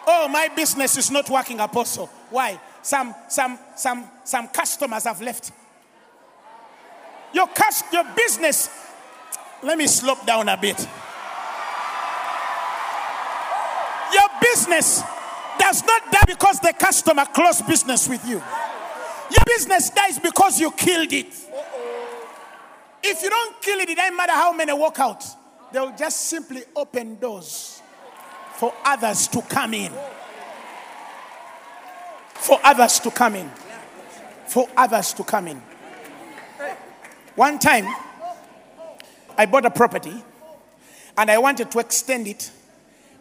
[0.08, 2.08] Oh, my business is not working, apostle.
[2.30, 2.60] Why?
[2.82, 5.52] Some some some some customers have left.
[7.34, 7.48] Your
[7.92, 8.70] your business.
[9.62, 10.80] Let me slope down a bit.
[14.14, 15.04] Your business
[15.60, 18.38] does not die because the customer closed business with you.
[18.38, 21.28] Your business dies because you killed it.
[23.04, 25.24] If you don't kill it, it doesn't matter how many walk out.
[25.72, 27.82] They'll just simply open doors
[28.56, 29.92] for others to come in.
[32.34, 33.50] For others to come in.
[34.48, 35.62] For others to come in.
[37.36, 37.86] One time,
[39.38, 40.24] I bought a property
[41.18, 42.52] and I wanted to extend it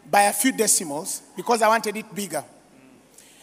[0.09, 2.43] by a few decimals because I wanted it bigger.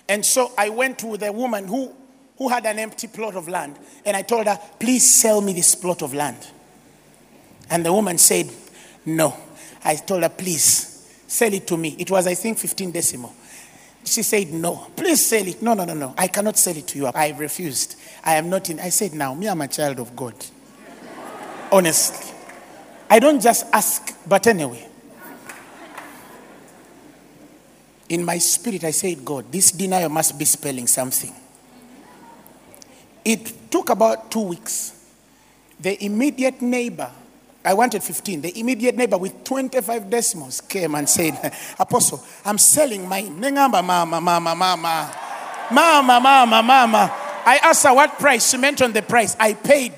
[0.08, 1.94] And so I went to the woman who,
[2.38, 5.74] who had an empty plot of land and I told her, please sell me this
[5.74, 6.38] plot of land.
[7.70, 8.50] And the woman said,
[9.04, 9.36] no.
[9.84, 11.96] I told her, please sell it to me.
[11.98, 13.32] It was, I think, 15 decimal.
[14.04, 14.88] She said, no.
[14.94, 15.60] Please sell it.
[15.62, 16.14] No, no, no, no.
[16.16, 17.06] I cannot sell it to you.
[17.06, 17.96] I refused.
[18.22, 18.78] I am not in.
[18.78, 20.34] I said, now, me, I'm a child of God.
[21.72, 22.32] Honestly.
[23.08, 24.88] I don't just ask, but anyway.
[28.08, 31.34] In my spirit, I said, God, this denial must be spelling something.
[33.26, 34.92] It took about two weeks.
[35.80, 37.10] The immediate neighbor,
[37.64, 43.08] I wanted 15, the immediate neighbor with 25 decimals came and said, Apostle, I'm selling
[43.08, 43.40] mine.
[43.40, 45.12] Nengamba, mama, mama, mama.
[45.72, 47.12] Mama, mama, mama.
[47.44, 48.48] I asked her what price.
[48.48, 49.36] She mentioned the price.
[49.40, 49.92] I paid.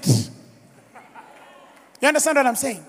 [2.01, 2.83] You understand what I'm saying?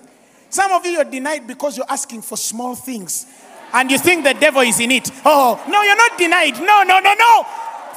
[0.48, 3.26] Some of you are denied because you're asking for small things
[3.74, 5.10] and you think the devil is in it.
[5.26, 6.54] Oh, no, you're not denied.
[6.54, 7.46] No, no, no, no.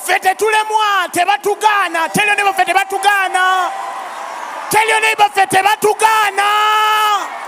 [0.04, 2.12] Fete tulemwa, tebatugana.
[2.12, 3.72] Tell your neighbor, fete batugana.
[4.70, 7.44] Tell your neighbor, fete batugana.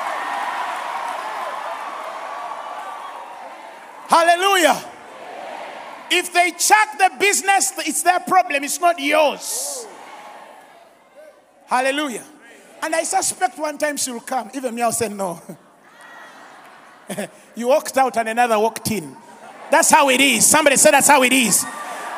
[4.08, 4.92] Hallelujah.
[6.12, 9.86] If they check the business, it's their problem, it's not yours.
[11.66, 12.24] Hallelujah.
[12.82, 14.52] And I suspect one time she will come.
[14.54, 15.42] Even me, I'll say no.
[17.56, 19.18] you walked out and another walked in.
[19.72, 20.46] That's how it is.
[20.46, 21.66] Somebody said that's how it is.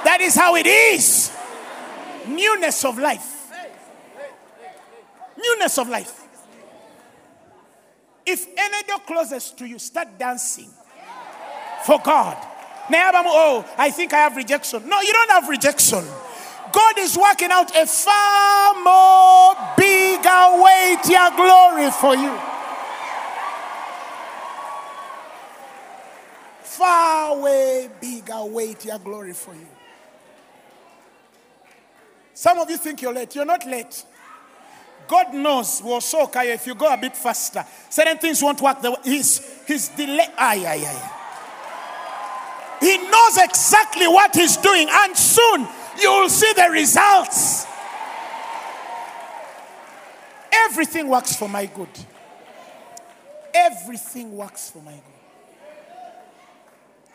[0.04, 1.32] That is how it is.
[2.28, 3.52] Newness of life.
[5.38, 6.24] Newness of life.
[8.26, 10.70] If any door closes to you, start dancing
[11.86, 12.38] for God.
[12.90, 14.88] Oh, I think I have rejection.
[14.88, 16.04] No, you don't have rejection.
[16.72, 22.38] God is working out a far more bigger, weightier glory for you.
[26.62, 29.68] Far way bigger, weightier glory for you.
[32.38, 33.34] Some of you think you're late.
[33.34, 34.06] You're not late.
[35.08, 38.80] God knows, will show so if you go a bit faster, certain things won't work.
[38.80, 40.28] The, he's, he's delay.
[40.38, 41.14] Ay, ay, ay.
[42.80, 45.68] He knows exactly what he's doing, and soon
[46.00, 47.66] you will see the results.
[50.54, 51.90] Everything works for my good.
[53.52, 55.02] Everything works for my good.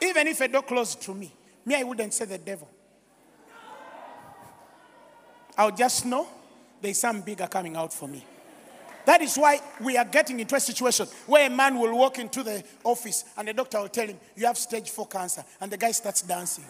[0.09, 1.33] Even if a door closed to me,
[1.65, 2.69] me, I wouldn't say the devil.
[5.57, 6.27] I'll just know
[6.81, 8.25] there's something bigger coming out for me.
[9.05, 12.43] That is why we are getting into a situation where a man will walk into
[12.43, 15.45] the office and the doctor will tell him, You have stage four cancer.
[15.61, 16.65] And the guy starts dancing.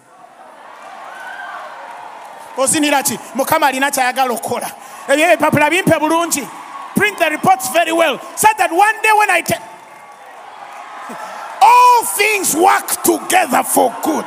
[2.57, 4.71] oziniraki mukama alina kyayagala okukola
[5.09, 6.49] ebyo
[6.95, 9.59] print the reports very well so that one day when i tell
[11.63, 14.27] all things work together for good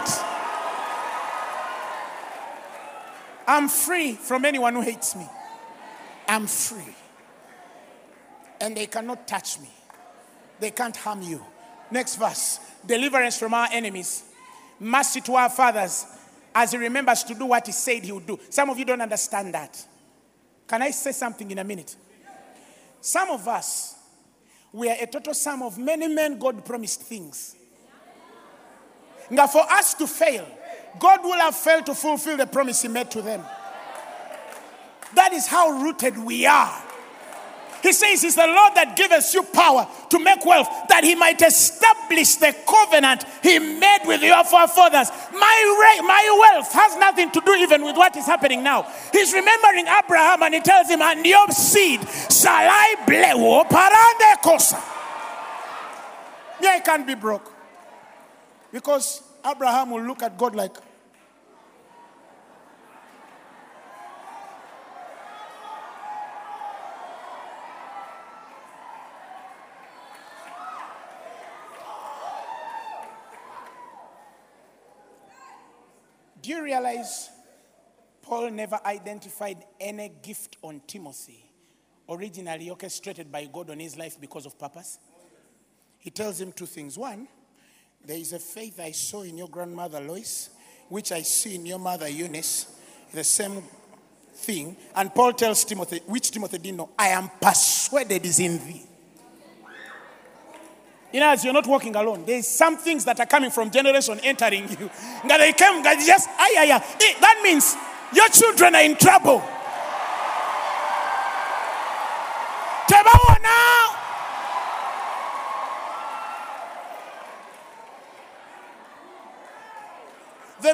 [3.47, 5.27] i'm free from anyone who hates me
[6.27, 6.95] i'm free
[8.61, 9.69] and they cannot touch me
[10.59, 11.43] they can't harm you
[11.91, 14.23] next verse deliverance from our enemies
[14.79, 16.05] mercy to our fathers
[16.55, 18.39] as he remembers to do what he said he would do.
[18.49, 19.85] Some of you don't understand that.
[20.67, 21.95] Can I say something in a minute?
[23.01, 23.95] Some of us,
[24.71, 27.55] we are a total sum of many men God promised things.
[29.29, 30.47] Now, for us to fail,
[30.99, 33.43] God will have failed to fulfill the promise he made to them.
[35.13, 36.83] That is how rooted we are.
[37.85, 41.39] He says, It's the Lord that giveth you power to make wealth, that he might
[41.39, 45.11] establish the covenant he made with your forefathers.
[45.31, 48.91] My, my wealth has nothing to do even with what is happening now.
[49.11, 52.01] He's remembering Abraham and he tells him, And your seed
[52.31, 53.35] shall I bless.
[53.35, 54.81] Parande cosa.
[56.61, 57.53] Yeah, I can't be broke.
[58.71, 60.75] Because Abraham will look at God like,
[76.41, 77.31] Do you realize
[78.21, 81.43] Paul never identified any gift on Timothy
[82.07, 84.99] originally orchestrated by God on his life because of purpose?
[85.97, 86.99] He tells him two things.
[86.99, 87.27] One,
[88.05, 90.49] there is a faith I saw in your grandmother Lois,
[90.89, 92.67] which I see in your mother Eunice,
[93.13, 93.63] the same
[94.35, 94.75] thing.
[94.95, 98.83] And Paul tells Timothy, which Timothy didn't know, I am persuaded is in thee.
[101.11, 104.19] You know, as you're not walking alone, there's some things that are coming from generation
[104.21, 104.89] entering you.
[105.27, 106.83] That they came, just, ay, ay, ay.
[107.01, 107.75] Eh, That means
[108.13, 109.41] your children are in trouble.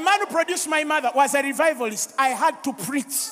[0.02, 2.16] The man who produced my mother was a revivalist.
[2.18, 3.30] I had to preach.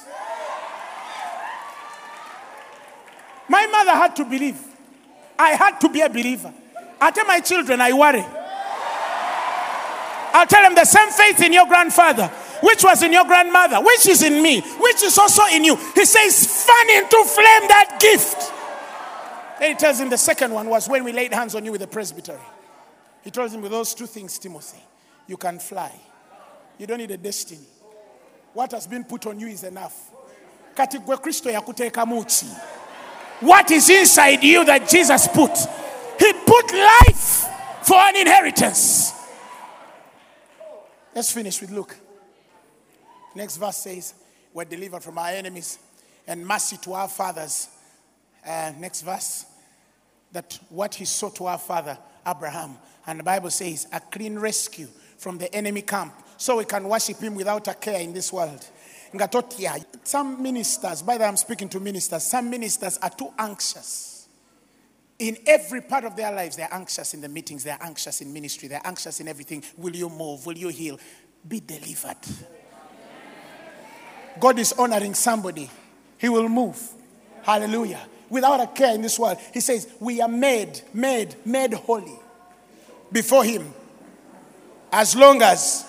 [3.47, 4.61] My mother had to believe.
[5.39, 6.53] I had to be a believer.
[7.01, 8.23] I tell my children, I worry.
[10.31, 12.27] I'll tell them the same faith in your grandfather,
[12.61, 15.75] which was in your grandmother, which is in me, which is also in you.
[15.95, 18.53] He says, fan into flame that gift.
[19.59, 21.81] Then he tells him the second one was when we laid hands on you with
[21.81, 22.37] the presbytery.
[23.23, 24.83] He tells him with those two things, Timothy,
[25.25, 25.99] you can fly.
[26.79, 27.67] You don't need a destiny.
[28.53, 30.11] What has been put on you is enough.
[30.75, 32.47] Kati gwe Kristo yakuteeka muki.
[33.41, 35.51] What is inside you that Jesus put?
[36.19, 37.47] He put life
[37.83, 39.13] for an inheritance.
[41.13, 41.95] Let's finish with Luke.
[43.35, 44.13] Next verse says,
[44.53, 45.79] We're delivered from our enemies
[46.27, 47.69] and mercy to our fathers.
[48.45, 49.45] Uh, next verse,
[50.31, 52.77] that what he saw to our father Abraham.
[53.05, 54.87] And the Bible says, a clean rescue
[55.17, 58.65] from the enemy camp so we can worship him without a care in this world.
[60.03, 64.29] Some ministers, by the way, I'm speaking to ministers, some ministers are too anxious.
[65.19, 68.69] In every part of their lives, they're anxious in the meetings, they're anxious in ministry,
[68.69, 69.61] they're anxious in everything.
[69.77, 70.45] Will you move?
[70.45, 70.97] Will you heal?
[71.45, 72.15] Be delivered.
[74.39, 75.69] God is honoring somebody,
[76.17, 76.81] He will move.
[77.43, 77.99] Hallelujah.
[78.29, 79.39] Without a care in this world.
[79.53, 82.17] He says, We are made, made, made holy
[83.11, 83.73] before Him.
[84.89, 85.88] As long as.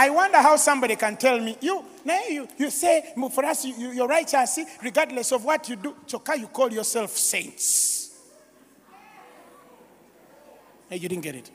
[0.00, 3.74] I wonder how somebody can tell me, you, now you, you say, for us, you,
[3.76, 5.94] you- you're righteous, regardless of what you do.
[6.06, 8.18] Choka, you call yourself saints.
[10.88, 11.50] Hey, you didn't get it.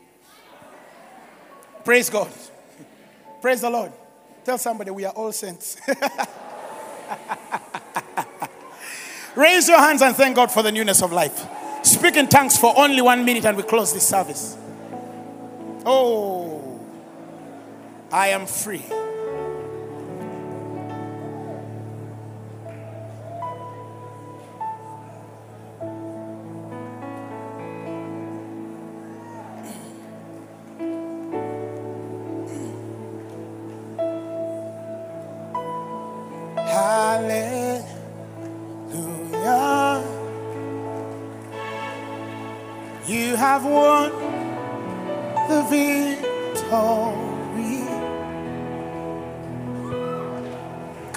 [1.84, 2.30] Praise God.
[3.42, 3.92] Praise the Lord.
[4.44, 5.78] Tell somebody we are all saints.
[9.36, 11.48] Raise your hands and thank God for the newness of life.
[11.82, 14.56] Speak in tongues for only one minute and we close this service.
[15.84, 16.55] Oh,
[18.12, 19.05] I am free.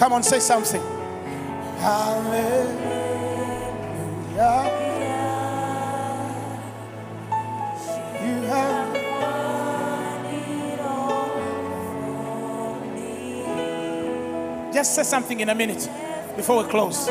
[0.09, 0.81] Come on, say something.
[1.77, 2.79] Hallelujah.
[14.73, 15.87] Just say something in a minute
[16.35, 17.07] before we close.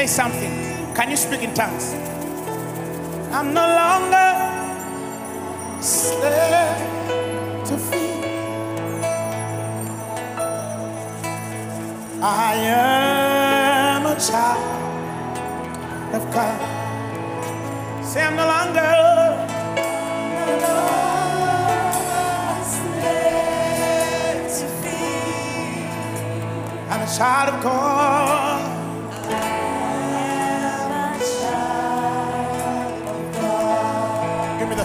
[0.00, 0.54] Say something.
[0.94, 1.92] Can you speak in tongues?
[3.36, 4.30] I'm no longer
[5.82, 8.24] slave to fear.
[12.22, 16.60] I am a child of God.
[18.02, 18.80] Say I'm no longer.
[26.88, 28.19] I'm a child of God.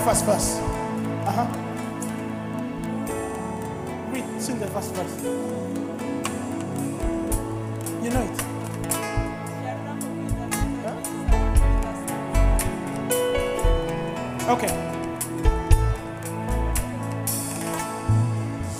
[0.05, 0.59] First verse.
[1.25, 1.47] Uh huh.
[4.11, 5.15] Read, sing the first verse.
[8.03, 8.41] You know it.
[10.85, 10.97] Huh?
[14.53, 14.73] Okay.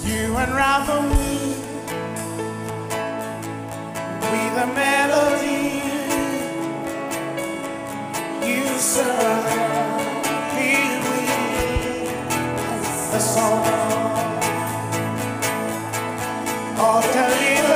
[0.05, 1.37] You unravel me
[4.29, 5.81] with a melody.
[8.45, 9.74] You surround
[13.35, 13.65] song.
[16.87, 17.74] Of deliverance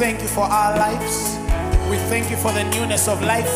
[0.00, 1.36] thank you for our lives.
[1.90, 3.52] We thank you for the newness of life.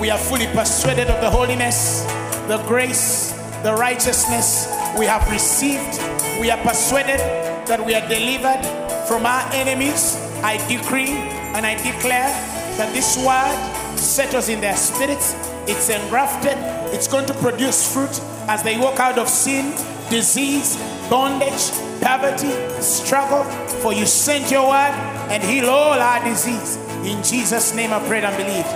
[0.00, 2.02] We are fully persuaded of the holiness,
[2.48, 3.30] the grace,
[3.62, 4.66] the righteousness
[4.98, 6.00] we have received.
[6.40, 7.20] We are persuaded
[7.68, 8.66] that we are delivered
[9.06, 10.16] from our enemies.
[10.42, 11.12] I decree
[11.54, 12.30] and I declare
[12.76, 15.36] that this word settles in their spirits.
[15.68, 16.58] It's engrafted.
[16.92, 19.70] It's going to produce fruit as they walk out of sin,
[20.10, 20.76] disease,
[21.08, 21.70] bondage,
[22.00, 22.50] poverty,
[22.82, 23.44] struggle.
[23.82, 26.76] For you sent your word and heal all our disease.
[27.06, 28.66] In Jesus' name I pray and believe.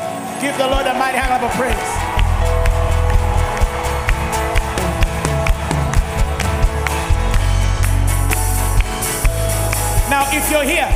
[0.41, 1.75] Give the Lord a mighty hand of praise.
[10.09, 10.87] Now, if you're here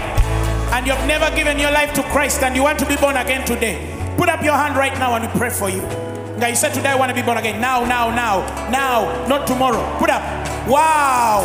[0.73, 3.45] and you've never given your life to Christ and you want to be born again
[3.45, 3.83] today,
[4.17, 5.83] put up your hand right now and we pray for you.
[6.39, 7.61] Now, you said today I want to be born again.
[7.61, 9.83] Now, now, now, now, not tomorrow.
[9.99, 10.23] Put up.
[10.69, 11.43] Wow.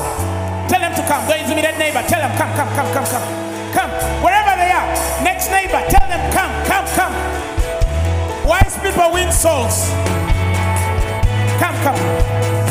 [0.70, 1.26] Tell them to come.
[1.26, 2.04] Go that neighbor.
[2.08, 3.43] Tell them, come, come, come, come, come.
[3.74, 3.90] Come.
[4.24, 4.88] Wherever they are.
[5.24, 5.82] Next neighbor.
[5.90, 7.14] Tell them, come, come, come.
[8.48, 9.90] Wise people win souls.
[11.60, 12.63] Come, come.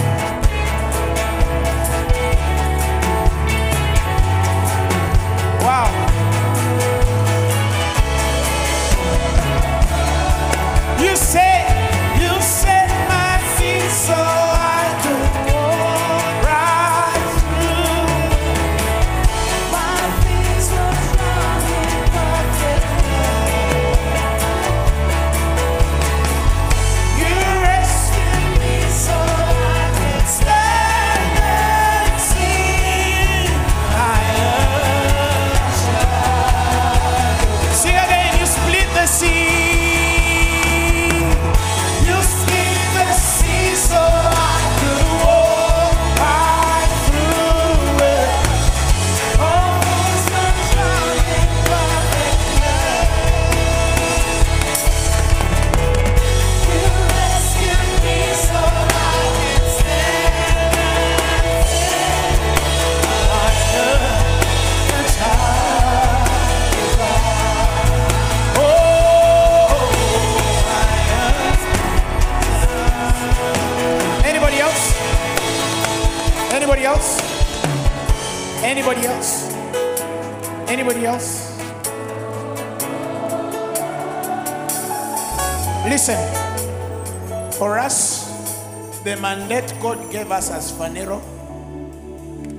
[90.33, 91.21] Us as Phaneroo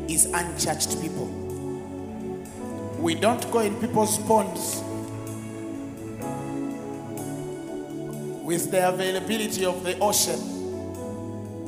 [0.09, 1.27] is unchurched people.
[2.99, 4.81] We don't go in people's ponds
[8.43, 10.39] with the availability of the ocean.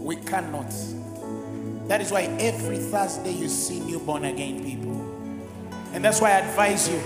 [0.03, 0.71] We cannot.
[1.87, 5.01] That is why every Thursday you see newborn again people.
[5.93, 7.01] And that's why I advise you.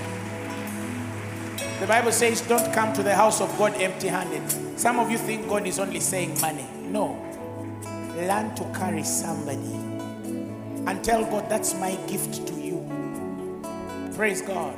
[1.80, 4.44] The Bible says, don't come to the house of God empty handed.
[4.80, 6.66] Some of you think God is only saying money.
[6.84, 7.19] No.
[8.30, 9.74] Learn to carry somebody
[10.86, 12.78] and tell God, that's my gift to you.
[14.14, 14.78] Praise God.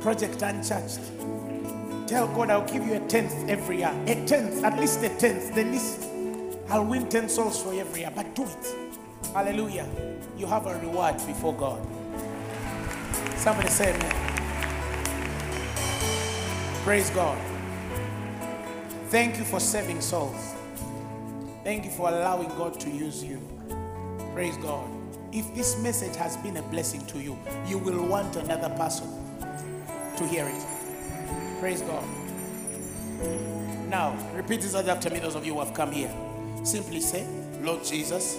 [0.00, 1.00] Project Unchurched.
[2.06, 3.92] Tell God, I'll give you a tenth every year.
[4.06, 5.56] A tenth, at least a tenth.
[5.56, 6.08] The least,
[6.68, 8.12] I'll win 10 souls for every year.
[8.14, 8.74] But do it.
[9.32, 9.88] Hallelujah.
[10.38, 11.84] You have a reward before God.
[13.34, 14.36] Somebody say amen.
[16.84, 17.38] Praise God.
[19.08, 20.55] Thank you for saving souls.
[21.66, 23.40] Thank you for allowing God to use you.
[24.34, 24.88] Praise God.
[25.32, 27.36] If this message has been a blessing to you,
[27.66, 29.08] you will want another person
[30.16, 30.64] to hear it.
[31.58, 32.04] Praise God.
[33.88, 36.14] Now, repeat this after me, those of you who have come here.
[36.62, 37.26] Simply say,
[37.60, 38.38] Lord Jesus,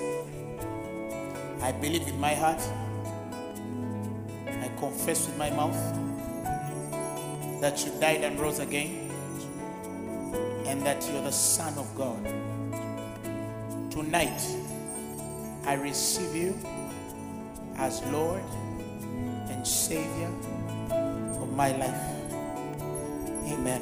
[1.62, 2.62] I believe with my heart,
[4.48, 5.76] I confess with my mouth
[7.60, 9.12] that you died and rose again,
[10.66, 12.26] and that you're the Son of God.
[13.98, 14.56] Tonight,
[15.65, 16.56] I receive you
[17.78, 18.44] as Lord
[19.49, 20.30] and Savior
[21.41, 21.99] of my life.
[23.52, 23.82] Amen.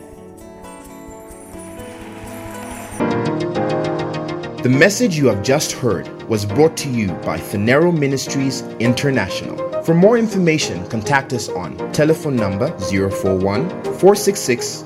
[4.63, 9.83] The message you have just heard was brought to you by Phaneroo Ministries International.
[9.83, 13.69] For more information, contact us on telephone number 041
[13.99, 14.85] 466